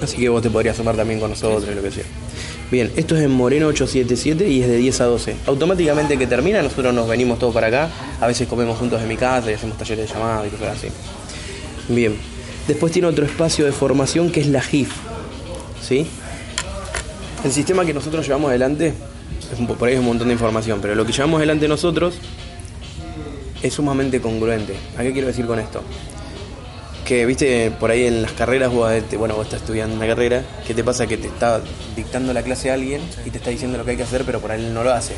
Así 0.01 0.17
que 0.17 0.29
vos 0.31 0.43
te 0.43 0.49
podrías 0.49 0.77
sumar 0.77 0.97
también 0.97 1.21
con 1.21 1.31
nosotros, 1.31 1.69
lo 1.75 1.83
que 1.83 1.91
sea. 1.91 2.05
Bien, 2.75 2.91
esto 2.97 3.17
es 3.17 3.23
en 3.23 3.31
Moreno 3.31 3.69
877 3.69 4.49
y 4.51 4.63
es 4.63 4.67
de 4.67 4.79
10 4.79 5.01
a 5.03 5.05
12. 5.05 5.37
Automáticamente 5.47 6.19
que 6.19 6.27
termina, 6.27 6.61
nosotros 6.61 6.93
nos 6.93 7.07
venimos 7.07 7.39
todos 7.39 7.55
para 7.55 7.69
acá. 7.69 7.89
A 8.21 8.27
veces 8.27 8.49
comemos 8.49 8.77
juntos 8.77 9.01
en 9.01 9.07
mi 9.07 9.17
casa 9.17 9.49
y 9.49 9.55
hacemos 9.55 9.79
talleres 9.79 10.09
de 10.09 10.13
llamada 10.13 10.45
y 10.45 10.51
cosas 10.51 10.79
así. 10.79 10.89
Bien. 11.89 12.17
Después 12.67 12.93
tiene 12.93 13.07
otro 13.07 13.25
espacio 13.25 13.65
de 13.65 13.71
formación 13.71 14.33
que 14.33 14.41
es 14.41 14.49
la 14.49 14.61
GIF. 14.61 14.91
¿Sí? 15.81 16.05
El 17.45 17.53
sistema 17.53 17.85
que 17.85 17.95
nosotros 17.95 18.27
llevamos 18.27 18.49
adelante, 18.49 18.93
por 19.79 19.87
ahí 19.87 19.95
es 19.95 20.01
un 20.01 20.07
montón 20.07 20.27
de 20.27 20.33
información, 20.33 20.81
pero 20.83 20.97
lo 20.97 21.07
que 21.07 21.13
llevamos 21.13 21.39
adelante 21.39 21.69
nosotros 21.69 22.17
es 23.63 23.73
sumamente 23.73 24.21
congruente. 24.21 24.75
¿A 24.99 25.05
qué 25.05 25.13
quiero 25.13 25.29
decir 25.29 25.47
con 25.47 25.61
esto? 25.61 25.81
Que, 27.05 27.27
viste, 27.27 27.71
por 27.71 27.91
ahí 27.91 28.07
en 28.07 28.23
las 28.23 28.33
carreras, 28.33 28.73
vos, 28.73 28.91
te- 29.11 29.17
bueno, 29.19 29.35
vos 29.35 29.45
estás 29.45 29.61
estudiando 29.61 29.95
una 29.95 30.07
carrera, 30.07 30.43
¿qué 30.67 30.73
te 30.73 30.83
pasa? 30.83 31.07
Que 31.07 31.19
te 31.19 31.27
está 31.29 31.61
dictando 31.95 32.33
la 32.33 32.43
clase 32.43 32.71
a 32.71 32.75
alguien 32.75 33.03
y 33.27 33.31
te 33.31 33.37
está 33.39 33.51
diciendo 33.51 33.77
lo 33.77 33.85
que 33.85 33.91
hay 33.93 33.97
que 33.99 34.05
hacer, 34.05 34.25
pero 34.25 34.41
por 34.41 34.51
ahí 34.51 34.71
no 34.73 34.83
lo 34.83 34.93
hace. 34.93 35.15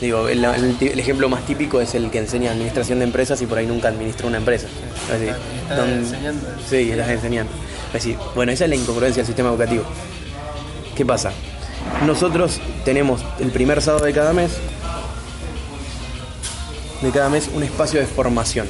Digo, 0.00 0.28
el, 0.28 0.44
el 0.44 0.76
ti- 0.78 0.88
el 0.88 0.98
ejemplo 0.98 1.28
más 1.28 1.46
típico 1.46 1.80
es 1.80 1.94
el 1.94 2.10
que 2.10 2.18
enseña 2.18 2.50
administración 2.50 2.98
de 2.98 3.04
empresas 3.04 3.40
y 3.40 3.46
por 3.46 3.58
ahí 3.58 3.66
nunca 3.66 3.86
administró 3.86 4.26
una 4.26 4.38
empresa. 4.38 4.66
Así, 5.14 5.26
Está 5.28 5.76
don- 5.76 5.90
enseñando. 5.90 6.48
Sí, 6.68 6.90
estás 6.90 7.08
enseñando. 7.10 7.52
Así, 7.94 8.16
bueno, 8.34 8.50
esa 8.50 8.64
es 8.64 8.70
la 8.70 8.76
incongruencia 8.76 9.20
del 9.22 9.26
sistema 9.26 9.50
educativo. 9.50 9.84
¿Qué 10.96 11.06
pasa? 11.06 11.30
Nosotros 12.04 12.58
tenemos 12.84 13.20
el 13.38 13.52
primer 13.52 13.80
sábado 13.80 14.06
de 14.06 14.12
cada 14.12 14.32
mes, 14.32 14.50
de 17.00 17.10
cada 17.10 17.28
mes, 17.28 17.48
un 17.54 17.62
espacio 17.62 18.00
de 18.00 18.06
formación. 18.06 18.66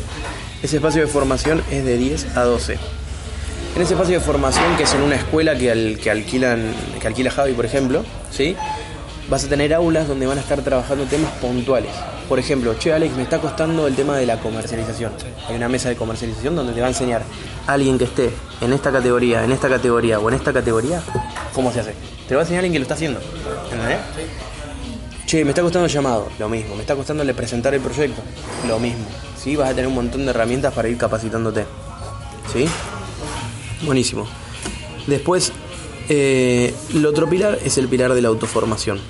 Ese 0.62 0.76
espacio 0.76 1.02
de 1.02 1.08
formación 1.08 1.62
es 1.70 1.84
de 1.84 1.96
10 1.98 2.36
a 2.36 2.44
12. 2.44 2.78
En 3.74 3.82
ese 3.82 3.94
espacio 3.94 4.14
de 4.18 4.20
formación, 4.24 4.76
que 4.76 4.82
es 4.84 4.94
en 4.94 5.02
una 5.02 5.16
escuela 5.16 5.56
que, 5.56 5.70
al- 5.70 5.98
que 5.98 6.10
alquilan, 6.10 6.72
que 7.00 7.06
alquila 7.06 7.30
Javi, 7.30 7.52
por 7.54 7.64
ejemplo, 7.64 8.04
¿sí? 8.30 8.54
vas 9.28 9.44
a 9.44 9.48
tener 9.48 9.72
aulas 9.72 10.06
donde 10.08 10.26
van 10.26 10.36
a 10.38 10.40
estar 10.42 10.60
trabajando 10.60 11.04
temas 11.04 11.30
puntuales. 11.40 11.90
Por 12.28 12.38
ejemplo, 12.38 12.74
che 12.78 12.92
Alex, 12.92 13.14
me 13.16 13.22
está 13.22 13.38
costando 13.38 13.86
el 13.86 13.94
tema 13.94 14.16
de 14.18 14.26
la 14.26 14.38
comercialización. 14.38 15.12
Hay 15.48 15.56
una 15.56 15.68
mesa 15.68 15.88
de 15.88 15.96
comercialización 15.96 16.54
donde 16.54 16.72
te 16.74 16.80
va 16.80 16.86
a 16.86 16.90
enseñar 16.90 17.22
alguien 17.66 17.98
que 17.98 18.04
esté 18.04 18.30
en 18.60 18.72
esta 18.72 18.92
categoría, 18.92 19.42
en 19.44 19.52
esta 19.52 19.68
categoría 19.68 20.18
o 20.20 20.28
en 20.28 20.34
esta 20.36 20.52
categoría, 20.52 21.02
cómo 21.54 21.72
se 21.72 21.80
hace. 21.80 21.94
Te 22.28 22.34
va 22.34 22.42
a 22.42 22.44
enseñar 22.44 22.60
alguien 22.60 22.74
que 22.74 22.78
lo 22.78 22.82
está 22.84 22.94
haciendo. 22.94 23.20
¿Entendés? 23.70 23.98
Che, 25.26 25.44
me 25.44 25.50
está 25.50 25.62
costando 25.62 25.86
el 25.86 25.92
llamado, 25.92 26.28
lo 26.38 26.48
mismo. 26.48 26.74
Me 26.74 26.82
está 26.82 26.94
costando 26.94 27.24
presentar 27.34 27.74
el 27.74 27.80
proyecto, 27.80 28.20
lo 28.68 28.78
mismo. 28.78 29.04
¿Sí? 29.42 29.56
Vas 29.56 29.70
a 29.70 29.74
tener 29.74 29.88
un 29.88 29.94
montón 29.94 30.24
de 30.24 30.30
herramientas 30.30 30.72
para 30.72 30.88
ir 30.88 30.96
capacitándote. 30.96 31.64
¿Sí? 32.52 32.66
Buenísimo. 33.84 34.26
Después, 35.06 35.52
eh, 36.08 36.72
el 36.94 37.04
otro 37.06 37.28
pilar 37.28 37.58
es 37.64 37.76
el 37.78 37.88
pilar 37.88 38.14
de 38.14 38.22
la 38.22 38.28
autoformación. 38.28 39.00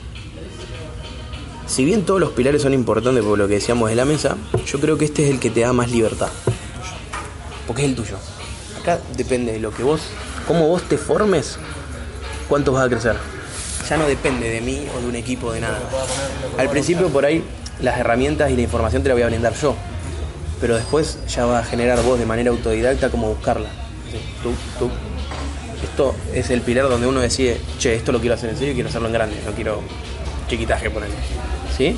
Si 1.66 1.84
bien 1.84 2.04
todos 2.04 2.20
los 2.20 2.30
pilares 2.30 2.62
son 2.62 2.72
importantes 2.74 3.24
por 3.24 3.36
lo 3.38 3.46
que 3.46 3.54
decíamos 3.54 3.90
de 3.90 3.96
la 3.96 4.04
mesa, 4.04 4.36
yo 4.66 4.80
creo 4.80 4.96
que 4.96 5.04
este 5.04 5.24
es 5.24 5.30
el 5.30 5.38
que 5.38 5.50
te 5.50 5.60
da 5.60 5.72
más 5.72 5.90
libertad. 5.90 6.28
Porque 7.66 7.82
es 7.82 7.88
el 7.88 7.94
tuyo. 7.94 8.16
Acá 8.80 9.00
depende 9.16 9.52
de 9.52 9.60
lo 9.60 9.70
que 9.70 9.82
vos, 9.82 10.00
cómo 10.46 10.66
vos 10.68 10.82
te 10.82 10.96
formes, 10.96 11.58
cuánto 12.48 12.72
vas 12.72 12.86
a 12.86 12.88
crecer. 12.88 13.16
Ya 13.88 13.96
no 13.96 14.06
depende 14.06 14.48
de 14.48 14.60
mí 14.60 14.86
o 14.96 15.00
de 15.00 15.06
un 15.06 15.16
equipo, 15.16 15.52
de 15.52 15.60
nada. 15.60 15.78
Al 16.58 16.70
principio 16.70 17.08
por 17.08 17.24
ahí 17.24 17.44
las 17.80 17.98
herramientas 17.98 18.50
y 18.50 18.56
la 18.56 18.62
información 18.62 19.02
te 19.02 19.08
la 19.08 19.14
voy 19.14 19.22
a 19.22 19.26
brindar 19.26 19.54
yo. 19.54 19.76
Pero 20.62 20.76
después 20.76 21.18
ya 21.26 21.44
va 21.44 21.58
a 21.58 21.64
generar 21.64 22.00
vos 22.04 22.20
de 22.20 22.24
manera 22.24 22.50
autodidacta 22.50 23.10
cómo 23.10 23.28
buscarla. 23.28 23.68
Tú, 24.44 24.52
tú. 24.78 24.90
Esto 25.82 26.14
es 26.32 26.50
el 26.50 26.60
pilar 26.60 26.88
donde 26.88 27.08
uno 27.08 27.18
decide, 27.18 27.60
che, 27.80 27.96
esto 27.96 28.12
lo 28.12 28.20
quiero 28.20 28.36
hacer 28.36 28.50
en 28.50 28.56
serio 28.56 28.72
quiero 28.72 28.88
hacerlo 28.88 29.08
en 29.08 29.14
grande, 29.14 29.36
no 29.44 29.50
quiero 29.52 29.82
chiquitaje 30.46 30.88
por 30.88 31.02
ahí. 31.02 31.10
¿Sí? 31.76 31.96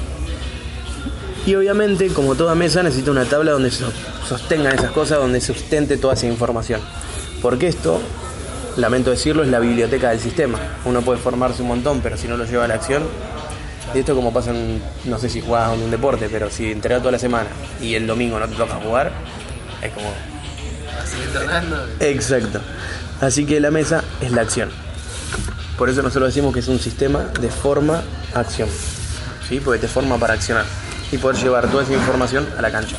Y 1.45 1.55
obviamente, 1.57 2.09
como 2.09 2.37
toda 2.37 2.55
mesa, 2.55 2.83
necesita 2.83 3.11
una 3.11 3.27
tabla 3.27 3.53
donde 3.53 3.71
se 3.71 3.85
sostengan 4.27 4.75
esas 4.79 4.93
cosas, 4.93 5.19
donde 5.19 5.43
sustente 5.43 5.99
toda 5.99 6.15
esa 6.15 6.27
información. 6.27 6.81
Porque 7.43 7.69
esto 7.69 8.01
lamento 8.79 9.11
decirlo, 9.11 9.43
es 9.43 9.51
la 9.51 9.61
biblioteca 9.61 10.09
del 10.09 10.21
sistema. 10.21 10.59
Uno 10.87 11.03
puede 11.03 11.21
formarse 11.21 11.61
un 11.61 11.69
montón, 11.69 12.01
pero 12.01 12.17
si 12.17 12.29
no 12.29 12.39
lo 12.39 12.47
lleva 12.47 12.65
a 12.65 12.69
la 12.69 12.75
acción, 12.75 13.03
esto 14.01 14.15
como 14.15 14.33
pasa 14.33 14.51
en, 14.51 14.83
no 15.05 15.19
sé 15.19 15.29
si 15.29 15.41
jugás 15.41 15.73
en 15.75 15.83
un 15.83 15.91
deporte, 15.91 16.29
pero 16.31 16.51
si 16.51 16.73
entregas 16.73 17.03
toda 17.03 17.13
la 17.13 17.19
semana 17.19 17.49
y 17.81 17.95
el 17.95 18.07
domingo 18.07 18.39
no 18.39 18.49
te 18.49 18.55
toca 18.55 18.75
jugar, 18.77 19.13
es 19.83 19.93
como... 19.93 20.09
Así 21.03 21.17
entrenando. 21.23 21.87
Exacto. 22.01 22.61
Así 23.21 23.45
que 23.47 23.61
la 23.61 23.71
mesa 23.71 24.05
es 24.21 24.33
la 24.33 24.43
acción. 24.43 24.71
Por 25.79 25.91
eso 25.91 26.03
nosotros 26.03 26.29
decimos 26.29 26.53
que 26.53 26.61
es 26.61 26.69
un 26.69 26.79
sistema 26.79 27.31
de 27.41 27.49
forma-acción. 27.49 28.69
¿Sí? 29.49 29.61
Porque 29.61 29.81
te 29.81 29.89
forma 29.89 30.19
para 30.19 30.35
accionar 30.35 30.65
y 31.11 31.19
poder 31.19 31.37
llevar 31.37 31.71
toda 31.71 31.83
esa 31.83 31.93
información 31.93 32.47
a 32.57 32.63
la 32.63 32.71
cancha. 32.71 32.97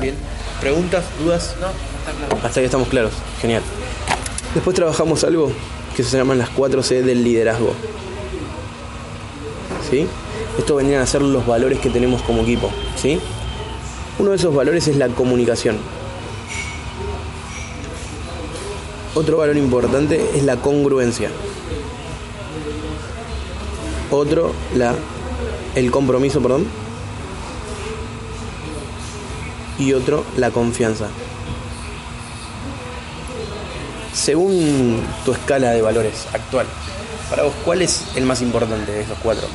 Bien. 0.00 0.14
¿Preguntas? 0.60 1.04
¿Dudas? 1.18 1.54
No, 1.60 1.68
está 1.68 2.26
claro. 2.26 2.46
Hasta 2.46 2.60
ahí 2.60 2.66
estamos 2.66 2.88
claros. 2.88 3.12
Genial. 3.40 3.62
Después 4.54 4.76
trabajamos 4.76 5.24
algo 5.24 5.52
que 5.96 6.04
se 6.04 6.16
llaman 6.16 6.38
las 6.38 6.50
4C 6.50 7.02
del 7.02 7.24
liderazgo. 7.24 7.74
¿Sí? 9.94 10.08
Esto 10.58 10.74
vendrían 10.74 11.02
a 11.02 11.06
ser 11.06 11.22
los 11.22 11.46
valores 11.46 11.78
que 11.78 11.88
tenemos 11.88 12.20
como 12.22 12.42
equipo. 12.42 12.68
¿Sí? 12.96 13.20
Uno 14.18 14.30
de 14.30 14.36
esos 14.36 14.52
valores 14.52 14.88
es 14.88 14.96
la 14.96 15.06
comunicación. 15.08 15.76
Otro 19.14 19.36
valor 19.36 19.56
importante 19.56 20.30
es 20.34 20.42
la 20.42 20.56
congruencia. 20.56 21.30
Otro, 24.10 24.52
la, 24.74 24.96
el 25.76 25.92
compromiso, 25.92 26.40
perdón. 26.40 26.66
Y 29.78 29.92
otro, 29.92 30.24
la 30.36 30.50
confianza. 30.50 31.06
Según 34.12 35.00
tu 35.24 35.32
escala 35.32 35.70
de 35.70 35.82
valores 35.82 36.26
actual, 36.32 36.66
para 37.30 37.44
vos, 37.44 37.52
¿cuál 37.64 37.82
es 37.82 38.04
el 38.16 38.24
más 38.24 38.42
importante 38.42 38.92
de 38.92 39.02
esos 39.02 39.18
cuatro? 39.22 39.46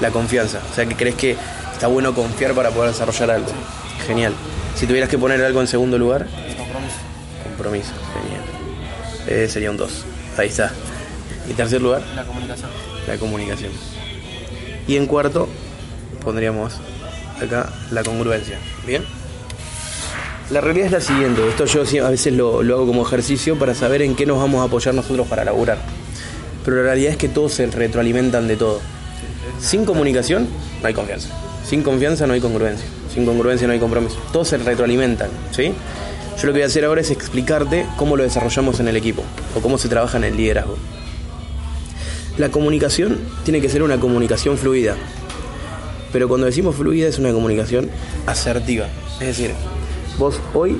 La 0.00 0.10
confianza. 0.10 0.60
O 0.70 0.74
sea, 0.74 0.86
que 0.86 0.96
crees 0.96 1.14
que 1.14 1.36
está 1.72 1.86
bueno 1.86 2.14
confiar 2.14 2.52
para 2.54 2.70
poder 2.70 2.90
desarrollar 2.92 3.30
algo. 3.32 3.48
Genial. 4.06 4.32
Si 4.74 4.86
tuvieras 4.86 5.08
que 5.10 5.18
poner 5.18 5.42
algo 5.44 5.60
en 5.60 5.66
segundo 5.66 5.98
lugar, 5.98 6.26
compromiso. 6.56 6.96
compromiso. 7.44 7.90
Genial. 8.14 8.42
Eh, 9.44 9.48
sería 9.48 9.70
un 9.70 9.76
2. 9.76 10.04
Ahí 10.38 10.48
está. 10.48 10.72
Y 11.48 11.52
tercer 11.52 11.82
lugar, 11.82 12.02
La 12.14 12.24
comunicación. 12.24 12.70
la 13.06 13.16
comunicación. 13.18 13.72
Y 14.86 14.96
en 14.96 15.06
cuarto, 15.06 15.48
pondríamos 16.22 16.74
acá 17.42 17.70
la 17.90 18.02
congruencia. 18.02 18.58
¿Bien? 18.86 19.04
La 20.50 20.60
realidad 20.60 20.86
es 20.86 20.92
la 20.92 21.00
siguiente, 21.00 21.46
esto 21.48 21.64
yo 21.66 21.84
sí- 21.86 21.98
a 21.98 22.08
veces 22.10 22.32
lo, 22.34 22.62
lo 22.64 22.74
hago 22.74 22.86
como 22.88 23.06
ejercicio 23.06 23.56
para 23.58 23.72
saber 23.74 24.02
en 24.02 24.16
qué 24.16 24.26
nos 24.26 24.38
vamos 24.38 24.60
a 24.62 24.64
apoyar 24.64 24.94
nosotros 24.94 25.26
para 25.28 25.44
laburar. 25.44 25.78
Pero 26.64 26.78
la 26.78 26.82
realidad 26.82 27.12
es 27.12 27.16
que 27.18 27.28
todos 27.28 27.52
se 27.54 27.66
retroalimentan 27.66 28.48
de 28.48 28.56
todo. 28.56 28.80
Sin 29.60 29.84
comunicación 29.84 30.48
no 30.80 30.88
hay 30.88 30.94
confianza. 30.94 31.28
Sin 31.64 31.82
confianza 31.82 32.26
no 32.26 32.32
hay 32.32 32.40
congruencia. 32.40 32.86
Sin 33.12 33.26
congruencia 33.26 33.66
no 33.66 33.72
hay 33.72 33.78
compromiso. 33.78 34.16
Todos 34.32 34.48
se 34.48 34.58
retroalimentan, 34.58 35.28
¿sí? 35.50 35.72
Yo 36.38 36.46
lo 36.46 36.52
que 36.52 36.58
voy 36.58 36.62
a 36.62 36.66
hacer 36.66 36.84
ahora 36.84 37.00
es 37.00 37.10
explicarte 37.10 37.86
cómo 37.96 38.16
lo 38.16 38.22
desarrollamos 38.22 38.80
en 38.80 38.88
el 38.88 38.96
equipo 38.96 39.22
o 39.54 39.60
cómo 39.60 39.76
se 39.78 39.88
trabaja 39.88 40.16
en 40.16 40.24
el 40.24 40.36
liderazgo. 40.36 40.76
La 42.38 42.50
comunicación 42.50 43.18
tiene 43.44 43.60
que 43.60 43.68
ser 43.68 43.82
una 43.82 44.00
comunicación 44.00 44.56
fluida. 44.56 44.96
Pero 46.12 46.28
cuando 46.28 46.46
decimos 46.46 46.76
fluida 46.76 47.08
es 47.08 47.18
una 47.18 47.32
comunicación 47.32 47.90
asertiva. 48.26 48.86
Es 49.20 49.26
decir, 49.26 49.52
vos 50.18 50.40
hoy, 50.54 50.78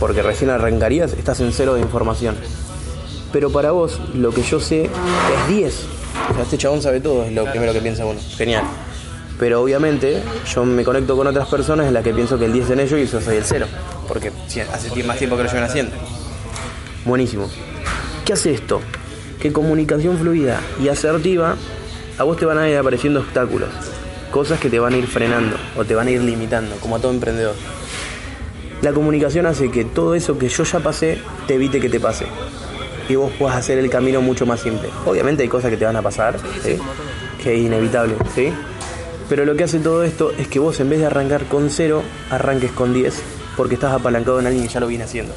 porque 0.00 0.22
recién 0.22 0.50
arrancarías, 0.50 1.12
estás 1.12 1.40
en 1.40 1.52
cero 1.52 1.74
de 1.74 1.80
información. 1.80 2.34
Pero 3.32 3.50
para 3.50 3.70
vos, 3.70 4.00
lo 4.14 4.32
que 4.32 4.42
yo 4.42 4.58
sé 4.58 4.84
es 4.84 5.48
10. 5.48 5.74
O 6.38 6.42
este 6.42 6.56
chabón 6.58 6.80
sabe 6.80 7.00
todo, 7.00 7.24
es 7.24 7.32
lo 7.32 7.44
primero 7.50 7.72
que 7.72 7.80
piensa 7.80 8.06
uno. 8.06 8.20
Genial. 8.36 8.64
Pero 9.38 9.60
obviamente 9.60 10.22
yo 10.54 10.64
me 10.64 10.84
conecto 10.84 11.16
con 11.16 11.26
otras 11.26 11.48
personas 11.48 11.86
en 11.86 11.94
las 11.94 12.04
que 12.04 12.14
pienso 12.14 12.38
que 12.38 12.44
el 12.44 12.52
10 12.52 12.70
en 12.70 12.80
ellos 12.80 13.00
y 13.00 13.06
yo 13.06 13.20
soy 13.20 13.36
el 13.36 13.44
0. 13.44 13.66
Porque 14.06 14.30
hace 14.72 15.02
más 15.04 15.18
tiempo 15.18 15.36
que 15.36 15.42
lo 15.42 15.48
llevan 15.48 15.64
haciendo. 15.64 15.96
Buenísimo. 17.04 17.48
¿Qué 18.24 18.34
hace 18.34 18.52
esto? 18.52 18.80
Que 19.40 19.52
comunicación 19.52 20.16
fluida 20.16 20.60
y 20.80 20.88
asertiva 20.88 21.56
a 22.18 22.22
vos 22.24 22.36
te 22.36 22.44
van 22.44 22.58
a 22.58 22.68
ir 22.68 22.76
apareciendo 22.76 23.20
obstáculos, 23.20 23.70
cosas 24.30 24.60
que 24.60 24.70
te 24.70 24.78
van 24.78 24.94
a 24.94 24.98
ir 24.98 25.06
frenando 25.06 25.56
o 25.76 25.84
te 25.84 25.94
van 25.94 26.06
a 26.06 26.10
ir 26.10 26.22
limitando, 26.22 26.76
como 26.76 26.96
a 26.96 27.00
todo 27.00 27.10
emprendedor. 27.10 27.56
La 28.82 28.92
comunicación 28.92 29.46
hace 29.46 29.70
que 29.70 29.84
todo 29.84 30.14
eso 30.14 30.38
que 30.38 30.48
yo 30.48 30.62
ya 30.62 30.80
pasé 30.80 31.18
te 31.46 31.54
evite 31.54 31.80
que 31.80 31.88
te 31.88 31.98
pase 31.98 32.26
y 33.08 33.14
vos 33.14 33.32
puedas 33.38 33.56
hacer 33.56 33.78
el 33.78 33.90
camino 33.90 34.20
mucho 34.20 34.46
más 34.46 34.60
simple. 34.60 34.88
Obviamente 35.06 35.42
hay 35.42 35.48
cosas 35.48 35.70
que 35.70 35.76
te 35.76 35.84
van 35.84 35.96
a 35.96 36.02
pasar, 36.02 36.38
¿sí? 36.62 36.76
que 37.42 37.54
es 37.54 37.60
inevitable, 37.60 38.14
¿sí? 38.34 38.52
Pero 39.28 39.44
lo 39.44 39.56
que 39.56 39.64
hace 39.64 39.78
todo 39.78 40.04
esto 40.04 40.32
es 40.38 40.48
que 40.48 40.58
vos 40.58 40.78
en 40.80 40.90
vez 40.90 41.00
de 41.00 41.06
arrancar 41.06 41.44
con 41.44 41.70
0, 41.70 42.02
arranques 42.30 42.70
con 42.72 42.92
10, 42.92 43.14
porque 43.56 43.74
estás 43.74 43.92
apalancado 43.92 44.40
en 44.40 44.46
alguien 44.46 44.66
que 44.66 44.72
ya 44.72 44.80
lo 44.80 44.86
viene 44.86 45.04
haciendo. 45.04 45.32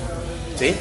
¿Sí? 0.57 0.75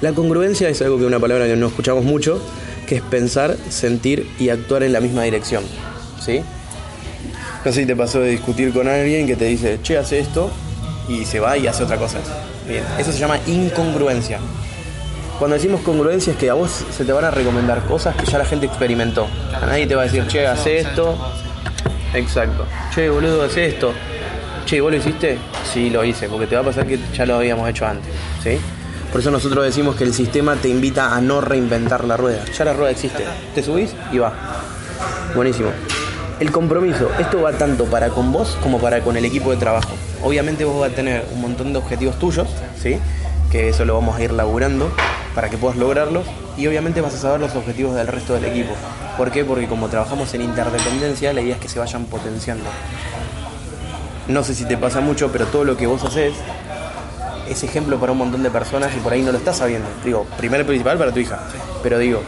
La 0.00 0.12
congruencia 0.12 0.68
es 0.68 0.80
algo 0.80 0.98
que 0.98 1.04
una 1.04 1.18
palabra 1.18 1.46
que 1.46 1.56
no 1.56 1.66
escuchamos 1.66 2.04
mucho, 2.04 2.42
que 2.86 2.96
es 2.96 3.02
pensar, 3.02 3.56
sentir 3.68 4.26
y 4.38 4.48
actuar 4.48 4.82
en 4.82 4.92
la 4.92 5.00
misma 5.00 5.22
dirección. 5.24 5.64
¿Sí? 6.24 6.40
No 7.64 7.72
sé 7.72 7.80
si 7.80 7.86
te 7.86 7.94
pasó 7.94 8.20
de 8.20 8.30
discutir 8.30 8.72
con 8.72 8.88
alguien 8.88 9.26
que 9.26 9.36
te 9.36 9.44
dice, 9.44 9.78
che, 9.82 9.98
hace 9.98 10.20
esto, 10.20 10.50
y 11.08 11.26
se 11.26 11.40
va 11.40 11.58
y 11.58 11.66
hace 11.66 11.84
otra 11.84 11.98
cosa. 11.98 12.18
Bien, 12.66 12.82
eso 12.98 13.12
se 13.12 13.18
llama 13.18 13.38
incongruencia. 13.46 14.38
Cuando 15.40 15.54
decimos 15.54 15.80
congruencia 15.80 16.34
es 16.34 16.38
que 16.38 16.50
a 16.50 16.54
vos 16.54 16.84
se 16.90 17.02
te 17.02 17.12
van 17.12 17.24
a 17.24 17.30
recomendar 17.30 17.80
cosas 17.86 18.14
que 18.14 18.26
ya 18.26 18.36
la 18.36 18.44
gente 18.44 18.66
experimentó. 18.66 19.26
A 19.54 19.64
nadie 19.64 19.86
te 19.86 19.94
va 19.94 20.02
a 20.02 20.04
decir, 20.04 20.26
che, 20.26 20.46
hace 20.46 20.80
esto. 20.80 21.16
Exacto. 22.12 22.66
Che, 22.94 23.08
boludo, 23.08 23.44
hace 23.44 23.64
esto. 23.64 23.94
Che, 24.66 24.82
¿vos 24.82 24.90
lo 24.90 24.98
hiciste? 24.98 25.38
Sí, 25.72 25.88
lo 25.88 26.04
hice, 26.04 26.28
porque 26.28 26.46
te 26.46 26.56
va 26.56 26.60
a 26.60 26.64
pasar 26.66 26.86
que 26.86 26.98
ya 27.16 27.24
lo 27.24 27.36
habíamos 27.36 27.66
hecho 27.70 27.86
antes. 27.86 28.12
¿Sí? 28.42 28.58
Por 29.10 29.22
eso 29.22 29.30
nosotros 29.30 29.64
decimos 29.64 29.96
que 29.96 30.04
el 30.04 30.12
sistema 30.12 30.56
te 30.56 30.68
invita 30.68 31.16
a 31.16 31.22
no 31.22 31.40
reinventar 31.40 32.04
la 32.04 32.18
rueda. 32.18 32.44
Ya 32.44 32.66
la 32.66 32.74
rueda 32.74 32.90
existe. 32.90 33.24
Te 33.54 33.62
subís 33.62 33.94
y 34.12 34.18
va. 34.18 34.34
Buenísimo. 35.34 35.70
El 36.38 36.52
compromiso, 36.52 37.10
esto 37.18 37.40
va 37.40 37.52
tanto 37.52 37.86
para 37.86 38.10
con 38.10 38.30
vos 38.30 38.58
como 38.62 38.78
para 38.78 39.00
con 39.00 39.16
el 39.16 39.24
equipo 39.24 39.52
de 39.52 39.56
trabajo. 39.56 39.94
Obviamente 40.22 40.66
vos 40.66 40.78
vas 40.78 40.92
a 40.92 40.94
tener 40.94 41.24
un 41.32 41.40
montón 41.40 41.72
de 41.72 41.78
objetivos 41.78 42.18
tuyos, 42.18 42.48
¿sí? 42.78 42.98
Que 43.50 43.70
eso 43.70 43.86
lo 43.86 43.94
vamos 43.94 44.18
a 44.18 44.22
ir 44.22 44.32
laburando 44.32 44.92
para 45.34 45.48
que 45.50 45.56
puedas 45.56 45.76
lograrlos. 45.76 46.26
Y 46.56 46.66
obviamente 46.66 47.00
vas 47.00 47.14
a 47.14 47.18
saber 47.18 47.40
los 47.40 47.54
objetivos 47.54 47.94
del 47.94 48.06
resto 48.06 48.34
del 48.34 48.44
equipo. 48.44 48.74
¿Por 49.16 49.30
qué? 49.30 49.44
Porque 49.44 49.66
como 49.66 49.88
trabajamos 49.88 50.32
en 50.34 50.42
interdependencia, 50.42 51.32
la 51.32 51.40
idea 51.40 51.54
es 51.54 51.60
que 51.60 51.68
se 51.68 51.78
vayan 51.78 52.04
potenciando. 52.06 52.64
No 54.28 54.44
sé 54.44 54.54
si 54.54 54.64
te 54.64 54.76
pasa 54.76 55.00
mucho, 55.00 55.30
pero 55.32 55.46
todo 55.46 55.64
lo 55.64 55.76
que 55.76 55.86
vos 55.86 56.04
haces 56.04 56.34
es 57.48 57.64
ejemplo 57.64 57.98
para 57.98 58.12
un 58.12 58.18
montón 58.18 58.42
de 58.42 58.50
personas 58.50 58.92
y 58.96 59.00
por 59.00 59.12
ahí 59.12 59.22
no 59.22 59.32
lo 59.32 59.38
estás 59.38 59.58
sabiendo. 59.58 59.88
Digo, 60.04 60.26
primero 60.36 60.64
principal 60.64 60.98
para 60.98 61.12
tu 61.12 61.18
hija. 61.18 61.40
Pero 61.82 61.98
digo, 61.98 62.22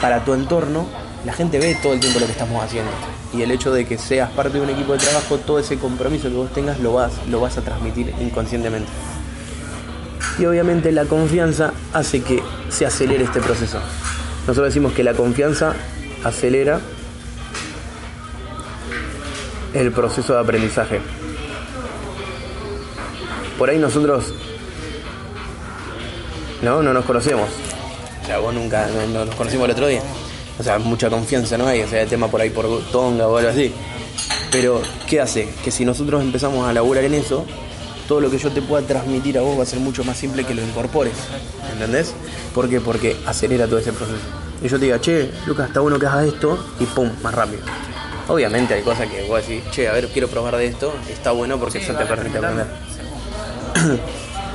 para 0.00 0.24
tu 0.24 0.34
entorno, 0.34 0.86
la 1.24 1.32
gente 1.32 1.58
ve 1.58 1.76
todo 1.82 1.92
el 1.92 2.00
tiempo 2.00 2.20
lo 2.20 2.26
que 2.26 2.32
estamos 2.32 2.62
haciendo. 2.62 2.90
Y 3.32 3.42
el 3.42 3.50
hecho 3.50 3.72
de 3.72 3.86
que 3.86 3.98
seas 3.98 4.30
parte 4.30 4.58
de 4.58 4.64
un 4.64 4.70
equipo 4.70 4.92
de 4.92 4.98
trabajo, 4.98 5.38
todo 5.38 5.58
ese 5.58 5.78
compromiso 5.78 6.28
que 6.28 6.34
vos 6.34 6.52
tengas 6.52 6.80
lo 6.80 6.94
vas, 6.94 7.12
lo 7.28 7.40
vas 7.40 7.58
a 7.58 7.62
transmitir 7.62 8.14
inconscientemente. 8.20 8.88
Y 10.38 10.46
obviamente 10.46 10.92
la 10.92 11.04
confianza 11.04 11.72
hace 11.92 12.22
que 12.22 12.42
se 12.68 12.86
acelere 12.86 13.24
este 13.24 13.40
proceso. 13.40 13.78
Nosotros 14.46 14.68
decimos 14.68 14.92
que 14.92 15.04
la 15.04 15.14
confianza 15.14 15.74
acelera 16.24 16.80
el 19.74 19.92
proceso 19.92 20.34
de 20.34 20.40
aprendizaje. 20.40 21.00
Por 23.58 23.70
ahí 23.70 23.78
nosotros 23.78 24.32
no, 26.62 26.82
no 26.82 26.92
nos 26.92 27.04
conocemos. 27.04 27.48
O 28.22 28.26
sea, 28.26 28.38
vos 28.38 28.54
nunca 28.54 28.86
no, 28.88 29.06
no 29.06 29.24
nos 29.24 29.34
conocimos 29.34 29.66
el 29.66 29.72
otro 29.72 29.86
día. 29.86 30.02
O 30.58 30.62
sea, 30.62 30.78
mucha 30.78 31.08
confianza 31.08 31.56
no 31.56 31.66
hay, 31.66 31.82
o 31.82 31.88
sea, 31.88 32.02
el 32.02 32.08
tema 32.08 32.28
por 32.28 32.40
ahí 32.40 32.50
por 32.50 32.66
tonga 32.90 33.26
o 33.26 33.36
algo 33.36 33.50
así. 33.50 33.72
Pero, 34.50 34.82
¿qué 35.08 35.20
hace? 35.20 35.48
Que 35.64 35.70
si 35.70 35.84
nosotros 35.84 36.22
empezamos 36.22 36.68
a 36.68 36.72
laburar 36.72 37.04
en 37.04 37.14
eso, 37.14 37.46
todo 38.10 38.20
lo 38.20 38.28
que 38.28 38.38
yo 38.38 38.50
te 38.50 38.60
pueda 38.60 38.84
transmitir 38.84 39.38
a 39.38 39.40
vos 39.40 39.56
va 39.56 39.62
a 39.62 39.66
ser 39.66 39.78
mucho 39.78 40.02
más 40.02 40.16
simple 40.16 40.42
que 40.42 40.52
lo 40.52 40.62
incorpores. 40.62 41.12
¿Entendés? 41.72 42.12
¿Por 42.52 42.68
qué? 42.68 42.80
Porque 42.80 43.16
acelera 43.24 43.68
todo 43.68 43.78
ese 43.78 43.92
proceso. 43.92 44.18
Y 44.60 44.66
yo 44.66 44.80
te 44.80 44.86
diga, 44.86 45.00
che, 45.00 45.30
Lucas, 45.46 45.68
está 45.68 45.78
bueno 45.78 45.96
que 45.96 46.06
hagas 46.06 46.26
esto, 46.26 46.58
y 46.80 46.86
pum, 46.86 47.08
más 47.22 47.32
rápido. 47.32 47.62
Obviamente 48.26 48.74
hay 48.74 48.82
cosas 48.82 49.08
que 49.08 49.22
vos 49.28 49.46
decís, 49.46 49.62
che, 49.70 49.86
a 49.86 49.92
ver, 49.92 50.08
quiero 50.08 50.26
probar 50.26 50.56
de 50.56 50.66
esto, 50.66 50.92
está 51.08 51.30
bueno 51.30 51.56
porque 51.60 51.78
eso 51.78 51.94
te 51.94 52.04
permite 52.04 52.38
aprender. 52.38 52.66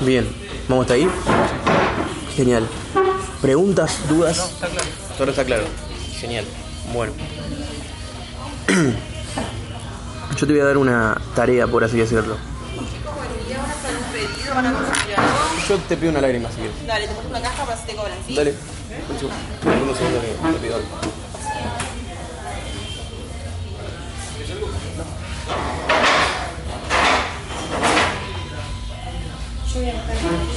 Bien, 0.02 0.28
¿vamos 0.68 0.84
hasta 0.84 0.96
ahí? 0.96 1.08
Genial. 2.36 2.68
¿Preguntas, 3.42 4.00
dudas? 4.10 4.38
Está 4.38 4.68
claro. 4.68 4.90
Todo 5.18 5.30
está 5.30 5.46
claro. 5.46 5.64
Genial. 6.20 6.44
Bueno. 6.94 7.14
Yo 10.38 10.46
te 10.46 10.52
voy 10.52 10.60
a 10.62 10.66
dar 10.66 10.78
una 10.78 11.22
tarea, 11.34 11.68
por 11.68 11.86
así 11.86 11.96
decirlo. 11.96 12.36
¿Ya 14.56 14.62
van 14.62 14.68
a 14.68 14.70
a 14.70 14.82
algo? 14.82 15.68
yo 15.68 15.78
te 15.80 15.98
pido 15.98 16.12
una 16.12 16.22
lágrima 16.22 16.50
si 16.50 16.56
quieres. 16.56 16.88
Dale, 16.88 17.08
te 17.10 17.14
pones 17.14 17.30
una 17.30 17.42
caja 17.42 17.66
para 17.66 17.78
si 17.78 17.88
te 17.88 17.96
cobran, 17.96 18.18
¿sí? 18.26 18.36
Dale. 18.36 18.52
Un 19.10 19.20
segundo. 19.20 19.38
Un 19.66 19.98
segundo 19.98 20.22
que 20.22 20.28
te 20.54 20.60
pido 20.60 20.76
algo. 20.76 20.88
Sí, 29.74 30.55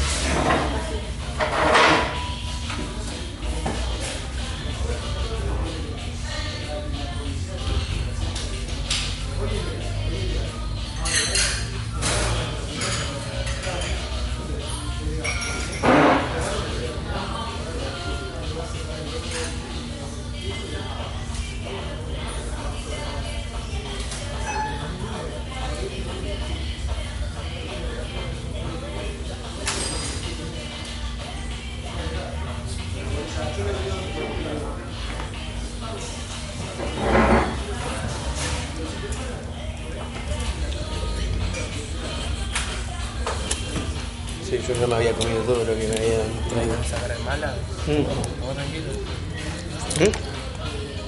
tranquilo? 48.55 48.89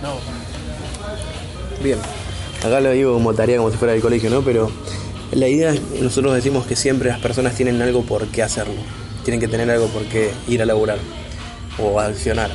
No, 0.03 0.15
Bien, 1.83 1.99
acá 2.65 2.81
lo 2.81 2.91
digo 2.91 3.15
como 3.15 3.33
tarea, 3.35 3.59
como 3.59 3.71
si 3.71 3.77
fuera 3.77 3.93
del 3.93 4.03
colegio, 4.03 4.29
¿no? 4.31 4.43
Pero 4.43 4.71
la 5.33 5.49
idea, 5.49 5.73
es- 5.73 5.81
nosotros 6.01 6.35
decimos 6.35 6.67
que 6.67 6.77
siempre 6.77 7.09
las 7.09 7.21
personas 7.21 7.55
tienen 7.55 7.81
algo 7.83 8.03
por 8.03 8.27
qué 8.27 8.43
hacerlo. 8.43 8.75
Tienen 9.25 9.41
que 9.41 9.49
tener 9.49 9.71
algo 9.71 9.87
por 9.89 10.03
qué 10.05 10.31
ir 10.49 10.61
a 10.63 10.67
laburar 10.67 10.99
o 11.79 12.01
a 12.01 12.07
accionar. 12.07 12.51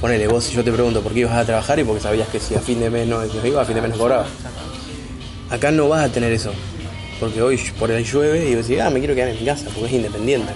Ponele, 0.00 0.26
vos 0.28 0.44
si 0.44 0.54
yo 0.54 0.64
te 0.64 0.72
pregunto 0.72 1.02
por 1.02 1.12
qué 1.12 1.20
ibas 1.20 1.34
a 1.34 1.44
trabajar 1.44 1.78
y 1.78 1.84
porque 1.84 2.00
sabías 2.02 2.28
que 2.28 2.40
si 2.40 2.54
a 2.54 2.60
fin 2.60 2.80
de 2.80 2.88
mes 2.90 3.06
no 3.06 3.22
no 3.24 3.46
iba, 3.46 3.60
a 3.62 3.64
fin 3.66 3.74
de 3.74 3.82
mes 3.82 3.90
no 3.90 3.98
cobraba. 3.98 4.26
Acá 5.50 5.70
no 5.70 5.88
vas 5.88 6.04
a 6.04 6.08
tener 6.12 6.32
eso. 6.32 6.52
Porque 7.18 7.42
hoy 7.42 7.58
por 7.78 7.90
ahí 7.90 8.02
llueve 8.04 8.48
y 8.48 8.54
vos 8.54 8.66
decís, 8.66 8.82
ah, 8.82 8.88
me 8.88 8.98
quiero 8.98 9.14
quedar 9.14 9.28
en 9.28 9.38
mi 9.38 9.44
casa 9.44 9.64
porque 9.66 9.86
es 9.86 9.92
independiente. 9.92 10.50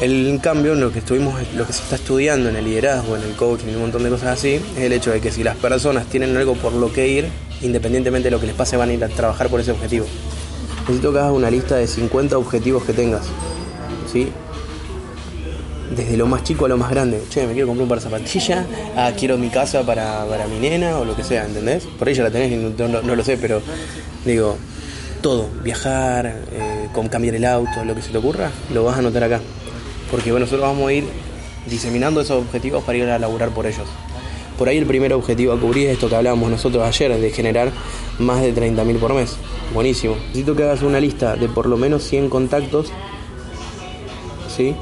El, 0.00 0.26
en 0.28 0.38
cambio, 0.38 0.74
lo 0.74 0.92
que 0.92 0.98
estuvimos, 0.98 1.34
lo 1.54 1.66
que 1.66 1.72
se 1.72 1.82
está 1.82 1.96
estudiando 1.96 2.50
en 2.50 2.56
el 2.56 2.66
liderazgo, 2.66 3.16
en 3.16 3.22
el 3.22 3.32
coaching 3.34 3.68
y 3.68 3.74
un 3.74 3.80
montón 3.80 4.02
de 4.02 4.10
cosas 4.10 4.38
así, 4.38 4.60
es 4.76 4.78
el 4.78 4.92
hecho 4.92 5.10
de 5.10 5.20
que 5.20 5.32
si 5.32 5.42
las 5.42 5.56
personas 5.56 6.06
tienen 6.06 6.36
algo 6.36 6.54
por 6.54 6.74
lo 6.74 6.92
que 6.92 7.08
ir, 7.08 7.28
independientemente 7.62 8.26
de 8.26 8.30
lo 8.30 8.38
que 8.38 8.46
les 8.46 8.54
pase, 8.54 8.76
van 8.76 8.90
a 8.90 8.92
ir 8.92 9.02
a 9.02 9.08
trabajar 9.08 9.48
por 9.48 9.60
ese 9.60 9.72
objetivo. 9.72 10.04
Necesito 10.80 11.12
que 11.12 11.18
hagas 11.18 11.32
una 11.32 11.50
lista 11.50 11.76
de 11.76 11.86
50 11.86 12.36
objetivos 12.36 12.84
que 12.84 12.92
tengas. 12.92 13.22
¿Sí? 14.12 14.28
Desde 15.96 16.16
lo 16.18 16.26
más 16.26 16.44
chico 16.44 16.66
a 16.66 16.68
lo 16.68 16.76
más 16.76 16.90
grande. 16.90 17.22
Che, 17.30 17.46
me 17.46 17.54
quiero 17.54 17.66
comprar 17.68 17.84
un 17.84 17.88
par 17.88 17.98
de 17.98 18.04
zapatillas. 18.04 18.66
Ah, 18.96 19.12
quiero 19.18 19.38
mi 19.38 19.48
casa 19.48 19.82
para, 19.82 20.26
para 20.26 20.46
mi 20.46 20.58
nena 20.58 20.98
o 20.98 21.06
lo 21.06 21.16
que 21.16 21.24
sea, 21.24 21.46
¿entendés? 21.46 21.84
Por 21.98 22.06
ahí 22.06 22.14
ya 22.14 22.22
la 22.22 22.30
tenés 22.30 22.52
no, 22.78 23.16
lo 23.16 23.24
sé, 23.24 23.38
pero 23.38 23.62
digo, 24.26 24.58
todo, 25.22 25.48
viajar, 25.64 26.26
eh, 26.52 26.88
cambiar 27.10 27.34
el 27.34 27.44
auto, 27.46 27.84
lo 27.84 27.94
que 27.94 28.02
se 28.02 28.10
te 28.10 28.18
ocurra, 28.18 28.50
lo 28.74 28.84
vas 28.84 28.96
a 28.96 28.98
anotar 28.98 29.24
acá. 29.24 29.40
Porque 30.10 30.30
bueno, 30.30 30.46
nosotros 30.46 30.68
vamos 30.68 30.88
a 30.88 30.92
ir 30.92 31.04
diseminando 31.68 32.20
esos 32.20 32.42
objetivos 32.42 32.84
para 32.84 32.98
ir 32.98 33.04
a 33.04 33.18
laburar 33.18 33.50
por 33.50 33.66
ellos. 33.66 33.86
Por 34.58 34.68
ahí 34.68 34.78
el 34.78 34.86
primer 34.86 35.12
objetivo 35.12 35.52
a 35.52 35.60
cubrir 35.60 35.88
es 35.88 35.94
esto 35.94 36.08
que 36.08 36.16
hablábamos 36.16 36.50
nosotros 36.50 36.82
ayer, 36.82 37.14
de 37.18 37.30
generar 37.30 37.70
más 38.18 38.40
de 38.40 38.54
30.000 38.54 38.98
por 38.98 39.12
mes. 39.12 39.36
Buenísimo. 39.74 40.16
Necesito 40.28 40.56
que 40.56 40.62
hagas 40.62 40.82
una 40.82 40.98
lista 40.98 41.36
de 41.36 41.48
por 41.48 41.66
lo 41.66 41.76
menos 41.76 42.04
100 42.04 42.30
contactos. 42.30 42.90
¿Sí? 44.54 44.74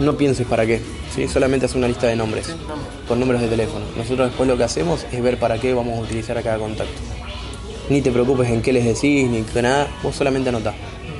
No 0.00 0.16
pienses 0.16 0.46
para 0.46 0.64
qué. 0.64 0.80
¿sí? 1.14 1.28
Solamente 1.28 1.66
haz 1.66 1.74
una 1.74 1.86
lista 1.86 2.06
de 2.06 2.16
nombres. 2.16 2.54
Con 3.06 3.20
números 3.20 3.42
de 3.42 3.48
teléfono. 3.48 3.84
Nosotros 3.94 4.28
después 4.28 4.48
lo 4.48 4.56
que 4.56 4.64
hacemos 4.64 5.04
es 5.12 5.22
ver 5.22 5.38
para 5.38 5.58
qué 5.58 5.74
vamos 5.74 5.98
a 5.98 6.00
utilizar 6.00 6.38
a 6.38 6.42
cada 6.42 6.58
contacto. 6.58 6.94
Ni 7.90 8.00
te 8.00 8.10
preocupes 8.10 8.48
en 8.48 8.62
qué 8.62 8.72
les 8.72 8.86
decís, 8.86 9.28
ni 9.28 9.44
nada. 9.60 9.88
Vos 10.02 10.16
solamente 10.16 10.48
anotá. 10.48 10.74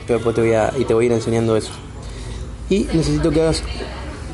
Pero 0.06 0.20
después 0.20 0.34
te 0.34 0.40
voy 0.40 0.52
a, 0.54 0.72
y 0.78 0.86
te 0.86 0.94
voy 0.94 1.04
a 1.04 1.06
ir 1.06 1.12
enseñando 1.12 1.54
eso. 1.54 1.72
Y 2.70 2.84
necesito 2.92 3.30
que 3.30 3.42
hagas 3.42 3.62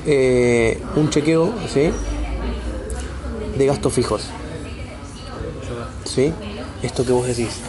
eh, 0.07 0.81
un 0.97 1.11
chequeo, 1.11 1.53
¿sí? 1.73 1.91
De 3.57 3.67
gastos 3.67 3.93
fijos. 3.93 4.31
¿Sí? 6.05 6.33
Esto 6.83 7.05
que 7.05 7.13
vos 7.13 7.27
decís. 7.27 7.61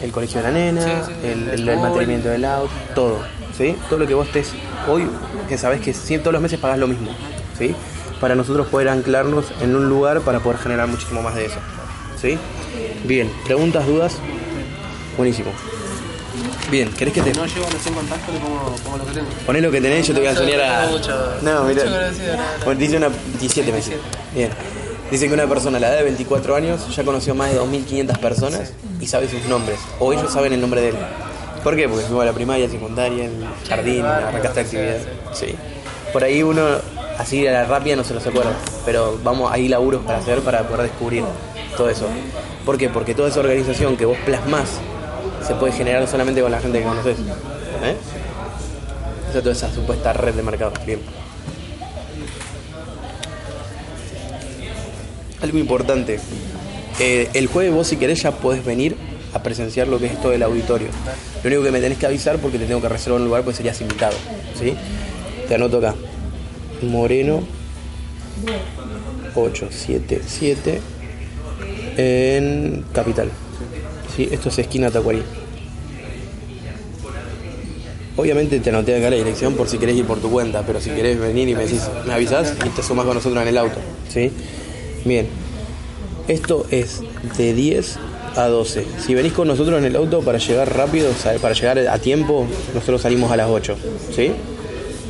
El 0.00 0.10
colegio 0.10 0.42
de 0.42 0.48
la 0.48 0.52
nena, 0.52 0.82
Sí, 0.82 0.90
sí, 1.06 1.28
el, 1.28 1.68
el 1.68 1.78
mantenimiento 1.78 2.28
del 2.28 2.44
auto, 2.44 2.72
todo. 2.94 3.20
¿Sí? 3.56 3.76
Todo 3.88 4.00
lo 4.00 4.06
que 4.06 4.14
vos 4.14 4.26
estés 4.26 4.52
hoy, 4.88 5.08
que 5.48 5.56
sabés 5.56 5.80
que 5.80 5.92
todos 6.18 6.32
los 6.32 6.42
meses 6.42 6.58
pagás 6.58 6.78
lo 6.78 6.88
mismo. 6.88 7.12
¿Sí? 7.56 7.74
Para 8.20 8.34
nosotros 8.34 8.66
poder 8.66 8.88
anclarnos 8.88 9.52
en 9.60 9.76
un 9.76 9.88
lugar 9.88 10.20
para 10.22 10.40
poder 10.40 10.58
generar 10.58 10.88
muchísimo 10.88 11.22
más 11.22 11.36
de 11.36 11.46
eso. 11.46 11.58
¿Sí? 12.20 12.38
Bien, 13.04 13.30
preguntas, 13.44 13.86
dudas. 13.86 14.16
Buenísimo. 15.16 15.50
Bien, 16.72 16.88
¿querés 16.88 17.12
que 17.12 17.20
te 17.20 17.34
no 17.34 17.44
llego 17.44 17.66
a 17.66 17.70
los 17.70 17.82
100 17.82 17.94
contactos, 17.94 18.32
le 18.32 18.40
pongo, 18.40 18.74
pongo 18.82 18.96
lo 18.96 19.04
que 19.04 19.12
tengo. 19.12 19.28
Poné 19.44 19.60
lo 19.60 19.70
que 19.70 19.78
tenés, 19.82 20.06
yo 20.06 20.14
te 20.14 20.20
voy 20.20 20.28
a 20.28 20.30
enseñar 20.30 20.60
a. 20.62 20.90
No, 21.42 21.64
mira. 21.64 21.84
Bueno, 22.64 22.80
dice 22.80 22.96
una 22.96 23.10
17 23.10 23.70
meses. 23.70 23.96
Bien. 24.34 24.48
Dice 25.10 25.28
que 25.28 25.34
una 25.34 25.46
persona 25.46 25.76
a 25.76 25.80
la 25.82 25.88
edad 25.88 25.98
de 25.98 26.04
24 26.04 26.56
años 26.56 26.96
ya 26.96 27.04
conoció 27.04 27.34
más 27.34 27.52
de 27.52 27.60
2.500 27.60 28.18
personas 28.20 28.72
y 28.98 29.06
sabe 29.06 29.28
sus 29.28 29.44
nombres. 29.44 29.80
O 29.98 30.14
ellos 30.14 30.32
saben 30.32 30.54
el 30.54 30.62
nombre 30.62 30.80
de 30.80 30.88
él. 30.88 30.94
¿Por 31.62 31.76
qué? 31.76 31.90
Porque 31.90 32.06
fuimos 32.06 32.22
a 32.22 32.24
la 32.24 32.32
primaria, 32.32 32.66
secundaria, 32.70 33.26
el 33.26 33.44
jardín, 33.68 34.06
arrancaste 34.06 34.60
actividad. 34.60 34.96
Sí. 35.34 35.54
Por 36.10 36.24
ahí 36.24 36.42
uno, 36.42 36.62
así 37.18 37.46
a 37.46 37.52
la 37.52 37.64
rápida 37.66 37.96
no 37.96 38.04
se 38.04 38.14
los 38.14 38.26
acuerda. 38.26 38.54
Pero 38.86 39.20
vamos, 39.22 39.52
hay 39.52 39.68
laburos 39.68 40.06
para 40.06 40.20
hacer 40.20 40.40
para 40.40 40.66
poder 40.66 40.84
descubrir 40.84 41.22
todo 41.76 41.90
eso. 41.90 42.06
¿Por 42.64 42.78
qué? 42.78 42.88
Porque 42.88 43.14
toda 43.14 43.28
esa 43.28 43.40
organización 43.40 43.98
que 43.98 44.06
vos 44.06 44.16
plasmás 44.24 44.80
se 45.46 45.54
puede 45.54 45.72
generar 45.72 46.06
solamente 46.08 46.40
con 46.42 46.50
la 46.50 46.60
gente 46.60 46.78
que 46.78 46.84
conoces. 46.84 47.18
¿Eh? 47.18 47.96
Esa 49.28 49.38
es 49.38 49.44
toda 49.44 49.52
esa 49.54 49.72
supuesta 49.72 50.12
red 50.12 50.34
de 50.34 50.42
mercado. 50.42 50.72
Bien. 50.86 51.00
Algo 55.40 55.58
importante. 55.58 56.20
eh, 57.00 57.28
el 57.34 57.46
jueves 57.48 57.72
vos 57.72 57.86
si 57.88 57.96
querés 57.96 58.22
ya 58.22 58.30
podés 58.32 58.64
venir 58.64 58.96
a 59.34 59.42
presenciar 59.42 59.88
lo 59.88 59.98
que 59.98 60.06
es 60.06 60.20
todo 60.20 60.32
el 60.32 60.42
auditorio. 60.42 60.88
Lo 61.42 61.48
único 61.48 61.62
que 61.62 61.70
me 61.70 61.80
tenés 61.80 61.98
que 61.98 62.06
avisar 62.06 62.38
porque 62.38 62.58
te 62.58 62.66
tengo 62.66 62.80
que 62.80 62.88
reservar 62.88 63.20
un 63.20 63.26
lugar 63.26 63.42
porque 63.42 63.56
serías 63.56 63.80
invitado. 63.80 64.14
¿sí? 64.58 64.74
Te 65.48 65.54
anoto 65.54 65.78
acá. 65.78 65.94
Moreno 66.82 67.42
877 69.34 70.80
en 71.96 72.84
Capital. 72.92 73.30
¿Sí? 74.16 74.28
Esto 74.30 74.48
es 74.48 74.58
esquina 74.58 74.90
Tacuarí. 74.90 75.22
Obviamente 78.16 78.60
te 78.60 78.70
anoté 78.70 78.94
acá 78.94 79.08
la 79.08 79.16
dirección 79.16 79.54
por 79.54 79.68
si 79.68 79.78
querés 79.78 79.96
ir 79.96 80.04
por 80.04 80.20
tu 80.20 80.30
cuenta, 80.30 80.62
pero 80.66 80.80
si 80.80 80.90
querés 80.90 81.18
venir 81.18 81.48
y 81.48 81.54
me 81.54 81.62
decís, 81.62 81.82
me 82.06 82.12
avisás 82.12 82.54
y 82.64 82.68
te 82.68 82.82
sumás 82.82 83.06
con 83.06 83.14
nosotros 83.14 83.40
en 83.42 83.48
el 83.48 83.56
auto. 83.56 83.78
¿Sí? 84.08 84.30
Bien. 85.04 85.26
Esto 86.28 86.66
es 86.70 87.00
de 87.38 87.54
10 87.54 87.98
a 88.36 88.46
12. 88.48 88.86
Si 89.04 89.14
venís 89.14 89.32
con 89.32 89.48
nosotros 89.48 89.78
en 89.78 89.86
el 89.86 89.96
auto 89.96 90.20
para 90.20 90.38
llegar 90.38 90.76
rápido, 90.76 91.10
para 91.40 91.54
llegar 91.54 91.78
a 91.78 91.98
tiempo, 91.98 92.46
nosotros 92.74 93.02
salimos 93.02 93.32
a 93.32 93.36
las 93.36 93.48
8. 93.48 93.76
¿Sí? 94.14 94.32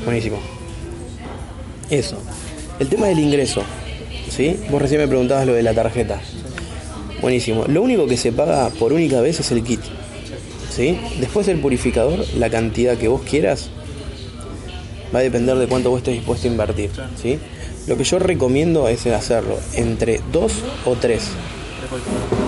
Buenísimo. 0.05 0.39
Eso. 1.91 2.17
El 2.79 2.89
tema 2.89 3.09
del 3.09 3.19
ingreso. 3.19 3.63
¿Sí? 4.31 4.59
Vos 4.71 4.81
recién 4.81 5.01
me 5.01 5.09
preguntabas 5.09 5.47
lo 5.47 5.55
de 5.55 5.63
la 5.63 5.75
tarjeta. 5.75 6.21
Buenísimo. 7.23 7.65
Lo 7.69 7.83
único 7.83 8.07
que 8.07 8.17
se 8.17 8.33
paga 8.33 8.69
por 8.71 8.93
única 8.93 9.21
vez 9.21 9.39
es 9.41 9.51
el 9.53 9.63
kit. 9.63 9.81
¿Sí? 10.69 10.99
Después 11.21 11.47
del 11.47 11.61
purificador, 11.61 12.25
la 12.37 12.51
cantidad 12.51 12.99
que 12.99 13.07
vos 13.07 13.21
quieras 13.23 13.71
va 15.15 15.21
a 15.21 15.23
depender 15.23 15.57
de 15.57 15.69
cuánto 15.69 15.91
vos 15.91 15.99
estés 15.99 16.15
dispuesto 16.15 16.49
a 16.49 16.51
invertir. 16.51 16.91
¿Sí? 17.21 17.39
Lo 17.87 17.97
que 17.97 18.05
yo 18.05 18.19
recomiendo 18.19 18.89
es 18.89 19.07
hacerlo 19.07 19.57
entre 19.75 20.21
dos 20.33 20.53
o 20.85 20.97
tres. 20.97 21.29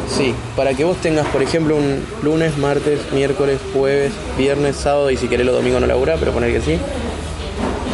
Sí, 0.09 0.35
para 0.57 0.75
que 0.75 0.85
vos 0.85 0.97
tengas, 0.99 1.27
por 1.29 1.43
ejemplo, 1.43 1.77
un 1.77 2.03
lunes, 2.23 2.57
martes, 2.57 3.01
miércoles, 3.13 3.59
jueves, 3.73 4.13
viernes, 4.39 4.77
sábado 4.77 5.11
y 5.11 5.17
si 5.17 5.29
querés 5.29 5.47
los 5.47 5.55
domingos 5.55 5.81
no 5.81 5.87
laburá, 5.87 6.17
pero 6.17 6.33
poner 6.33 6.53
que 6.53 6.61
sí. 6.61 6.79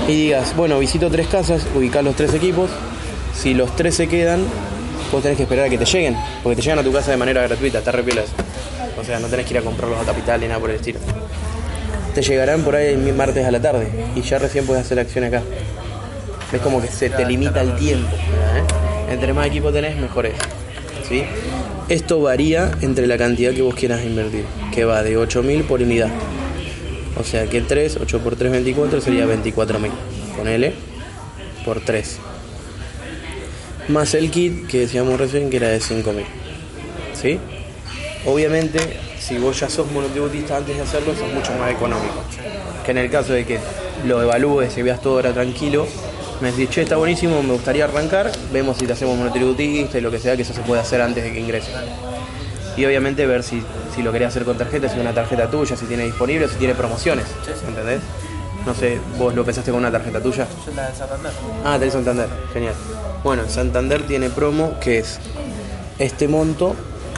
Y 0.09 0.25
digas, 0.25 0.57
bueno, 0.57 0.79
visito 0.79 1.11
tres 1.11 1.27
casas, 1.29 1.67
ubicás 1.75 2.05
los 2.05 2.17
tres 2.17 2.35
equipos. 2.35 2.71
Si 3.35 3.55
los 3.55 3.75
tres 3.75 3.95
se 3.95 4.09
quedan, 4.09 4.45
vos 5.11 5.23
tenés 5.23 5.37
que 5.37 5.45
esperar 5.45 5.67
a 5.67 5.69
que 5.69 5.79
te 5.79 5.85
lleguen, 5.85 6.17
porque 6.43 6.57
te 6.57 6.63
llegan 6.63 6.79
a 6.79 6.83
tu 6.83 6.93
casa 6.93 7.11
de 7.11 7.17
manera 7.17 7.43
gratuita, 7.43 7.79
está 7.79 7.93
re 7.93 8.03
piola 8.03 8.23
eso. 8.23 8.33
O 8.99 9.05
sea, 9.05 9.19
no 9.19 9.29
tenés 9.29 9.47
que 9.47 9.55
ir 9.55 9.59
a 9.59 9.63
comprarlos 9.63 10.01
a 10.01 10.05
capital 10.05 10.41
ni 10.41 10.49
nada 10.49 10.61
por 10.61 10.71
el 10.71 10.77
estilo. 10.77 11.01
te 12.15 12.23
llegarán 12.23 12.63
por 12.63 12.77
ahí 12.77 12.89
el 12.89 13.15
martes 13.15 13.47
a 13.47 13.51
la 13.51 13.61
tarde 13.61 13.89
y 14.15 14.23
ya 14.23 14.39
recién 14.39 14.67
puedes 14.67 14.85
hacer 14.85 14.99
acción 14.99 15.25
acá. 15.25 15.43
Es 16.53 16.61
como 16.61 16.81
que 16.81 16.89
se 16.89 17.11
te 17.11 17.25
limita 17.25 17.61
el 17.61 17.77
tiempo. 17.77 18.15
¿eh? 18.15 19.13
Entre 19.13 19.33
más 19.33 19.47
equipo 19.47 19.73
tenés, 19.73 19.97
mejor 19.97 20.27
es. 20.27 20.35
¿sí? 21.09 21.25
Esto 21.89 22.21
varía 22.21 22.73
entre 22.83 23.07
la 23.07 23.17
cantidad 23.17 23.53
que 23.53 23.63
vos 23.63 23.75
quieras 23.75 24.05
invertir, 24.05 24.45
que 24.73 24.85
va 24.85 25.03
de 25.03 25.17
8.000 25.17 25.65
por 25.65 25.81
unidad. 25.81 26.11
O 27.19 27.25
sea 27.25 27.47
que 27.47 27.61
3, 27.61 27.99
8 28.01 28.21
por 28.21 28.37
3, 28.37 28.53
24 28.53 29.01
sería 29.01 29.27
24.000. 29.27 29.91
Ponele 30.37 30.75
por 31.65 31.81
3. 31.81 32.30
Más 33.91 34.15
el 34.15 34.31
kit 34.31 34.69
que 34.69 34.81
decíamos 34.81 35.19
recién 35.19 35.51
que 35.51 35.57
era 35.57 35.69
de 35.69 35.81
5.000. 35.81 36.25
¿Sí? 37.13 37.41
Obviamente, 38.25 38.79
si 39.19 39.37
vos 39.37 39.59
ya 39.59 39.69
sos 39.69 39.91
monotributista 39.91 40.59
antes 40.59 40.77
de 40.77 40.83
hacerlo, 40.83 41.13
sos 41.13 41.33
mucho 41.33 41.53
más 41.55 41.73
económico. 41.73 42.23
Que 42.85 42.93
en 42.93 42.99
el 42.99 43.11
caso 43.11 43.33
de 43.33 43.45
que 43.45 43.59
lo 44.07 44.23
evalúes 44.23 44.77
y 44.79 44.83
veas 44.83 45.03
todo 45.03 45.17
ahora 45.17 45.33
tranquilo, 45.33 45.89
me 46.41 46.53
decís, 46.53 46.71
che, 46.71 46.83
está 46.83 46.97
buenísimo, 46.99 47.43
me 47.43 47.53
gustaría 47.53 47.85
arrancar, 47.85 48.31
vemos 48.53 48.77
si 48.77 48.87
te 48.87 48.93
hacemos 48.93 49.19
monotributista 49.19 49.99
y 49.99 50.01
lo 50.03 50.13
que 50.13 50.21
sea, 50.21 50.37
que 50.37 50.43
eso 50.43 50.55
se 50.55 50.61
puede 50.61 50.81
hacer 50.81 51.01
antes 51.01 51.25
de 51.25 51.33
que 51.33 51.41
ingreses. 51.41 51.75
Y 52.77 52.85
obviamente 52.85 53.27
ver 53.27 53.43
si, 53.43 53.61
si 53.95 54.03
lo 54.03 54.13
querés 54.13 54.29
hacer 54.29 54.45
con 54.45 54.57
tarjeta, 54.57 54.89
si 54.89 54.95
es 54.95 55.01
una 55.01 55.13
tarjeta 55.13 55.51
tuya, 55.51 55.77
si 55.77 55.87
tiene 55.87 56.05
disponible, 56.05 56.47
si 56.47 56.55
tiene 56.55 56.77
promociones, 56.77 57.27
¿entendés? 57.67 58.01
No 58.67 58.75
sé, 58.75 59.01
vos 59.19 59.35
lo 59.35 59.45
pensaste 59.45 59.71
con 59.71 59.81
una 59.81 59.91
tarjeta 59.91 60.21
tuya. 60.23 60.47
Yo 60.67 60.73
la 60.75 60.89
de 60.89 60.95
Santander. 60.95 61.33
Ah, 61.65 61.79
tenés 61.79 61.95
Santander, 61.95 62.29
genial. 62.53 62.75
Bueno, 63.25 63.43
Santander 63.49 64.07
tiene 64.07 64.31
promo 64.31 64.79
que 64.81 64.99
es 64.99 65.19
este 65.99 66.29
monto, 66.29 66.75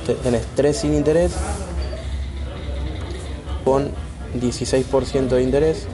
te- 0.06 0.14
tenés 0.14 0.46
3 0.54 0.76
sin 0.76 0.94
interés, 0.94 1.32
con 3.64 3.90
16% 4.40 5.28
de 5.36 5.42
interés, 5.42 5.86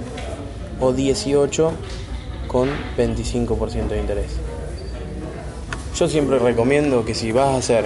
o 0.81 0.93
18 0.93 1.73
con 2.47 2.69
25% 2.97 3.89
de 3.89 4.01
interés. 4.01 4.31
Yo 5.97 6.09
siempre 6.09 6.39
recomiendo 6.39 7.05
que 7.05 7.15
si 7.15 7.33
vas 7.33 7.49
a 7.49 7.57
hacer 7.57 7.85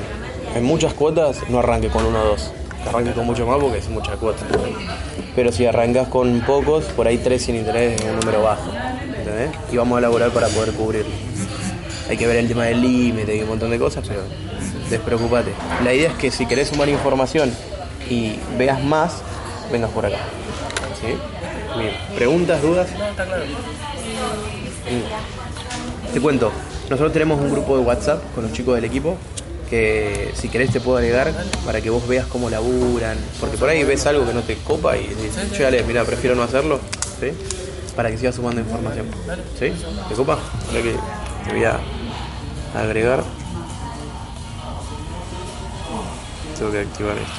en 0.54 0.64
muchas 0.64 0.92
cuotas, 0.94 1.38
no 1.48 1.60
arranque 1.60 1.88
con 1.88 2.04
uno 2.04 2.20
o 2.22 2.24
dos. 2.26 2.50
Arranque 2.86 3.12
con 3.12 3.24
mucho 3.26 3.46
más 3.46 3.58
porque 3.60 3.78
es 3.78 3.88
mucha 3.88 4.16
cuota. 4.16 4.44
Pero 5.34 5.50
si 5.50 5.64
arrancas 5.66 6.08
con 6.08 6.40
pocos, 6.40 6.84
por 6.84 7.06
ahí 7.06 7.18
tres 7.18 7.42
sin 7.42 7.56
interés 7.56 8.00
es 8.00 8.06
un 8.06 8.20
número 8.20 8.42
bajo. 8.42 8.70
¿Entendés? 9.16 9.50
Y 9.72 9.76
vamos 9.76 9.96
a 9.96 9.98
elaborar 10.00 10.30
para 10.30 10.48
poder 10.48 10.72
cubrirlo. 10.72 11.12
Hay 12.10 12.16
que 12.16 12.26
ver 12.26 12.36
el 12.36 12.48
tema 12.48 12.64
del 12.64 12.82
límite 12.82 13.36
y 13.36 13.42
un 13.42 13.48
montón 13.48 13.70
de 13.70 13.78
cosas, 13.78 14.04
pero 14.06 14.20
despreocupate. 14.90 15.52
La 15.82 15.94
idea 15.94 16.10
es 16.10 16.16
que 16.16 16.30
si 16.30 16.46
querés 16.46 16.68
sumar 16.68 16.88
información 16.88 17.50
y 18.10 18.36
veas 18.58 18.82
más, 18.82 19.22
vengas 19.70 19.90
por 19.90 20.04
acá. 20.04 20.18
¿Sí? 21.00 21.14
Bien. 21.78 21.94
¿Preguntas, 22.14 22.60
dudas? 22.60 22.88
No, 22.98 23.06
está 23.06 23.24
claro. 23.24 23.44
Te 26.12 26.20
cuento, 26.20 26.52
nosotros 26.90 27.12
tenemos 27.12 27.40
un 27.40 27.50
grupo 27.50 27.78
de 27.78 27.84
WhatsApp 27.84 28.22
con 28.34 28.44
los 28.44 28.52
chicos 28.52 28.74
del 28.74 28.84
equipo 28.84 29.16
que 29.72 30.32
si 30.34 30.50
querés 30.50 30.70
te 30.70 30.80
puedo 30.80 30.98
agregar 30.98 31.32
para 31.64 31.80
que 31.80 31.88
vos 31.88 32.06
veas 32.06 32.26
cómo 32.26 32.50
laburan, 32.50 33.16
porque 33.40 33.56
por 33.56 33.70
ahí 33.70 33.82
ves 33.84 34.04
algo 34.04 34.26
que 34.26 34.34
no 34.34 34.42
te 34.42 34.56
copa 34.56 34.98
y 34.98 35.06
dices, 35.06 35.50
che, 35.50 35.62
dale, 35.62 35.82
mira, 35.84 36.04
prefiero 36.04 36.36
no 36.36 36.42
hacerlo. 36.42 36.78
Para 37.96 38.10
que 38.10 38.18
sigas 38.18 38.34
sumando 38.34 38.60
información. 38.60 39.06
¿Sí? 39.58 39.72
¿Te 40.10 40.14
copa? 40.14 40.38
Ahora 40.68 40.82
que 40.82 40.94
te 41.46 41.54
voy 41.54 41.64
a 41.64 41.80
agregar. 42.74 43.24
Tengo 46.58 46.70
que 46.70 46.80
activar 46.80 47.16
esto. 47.16 47.32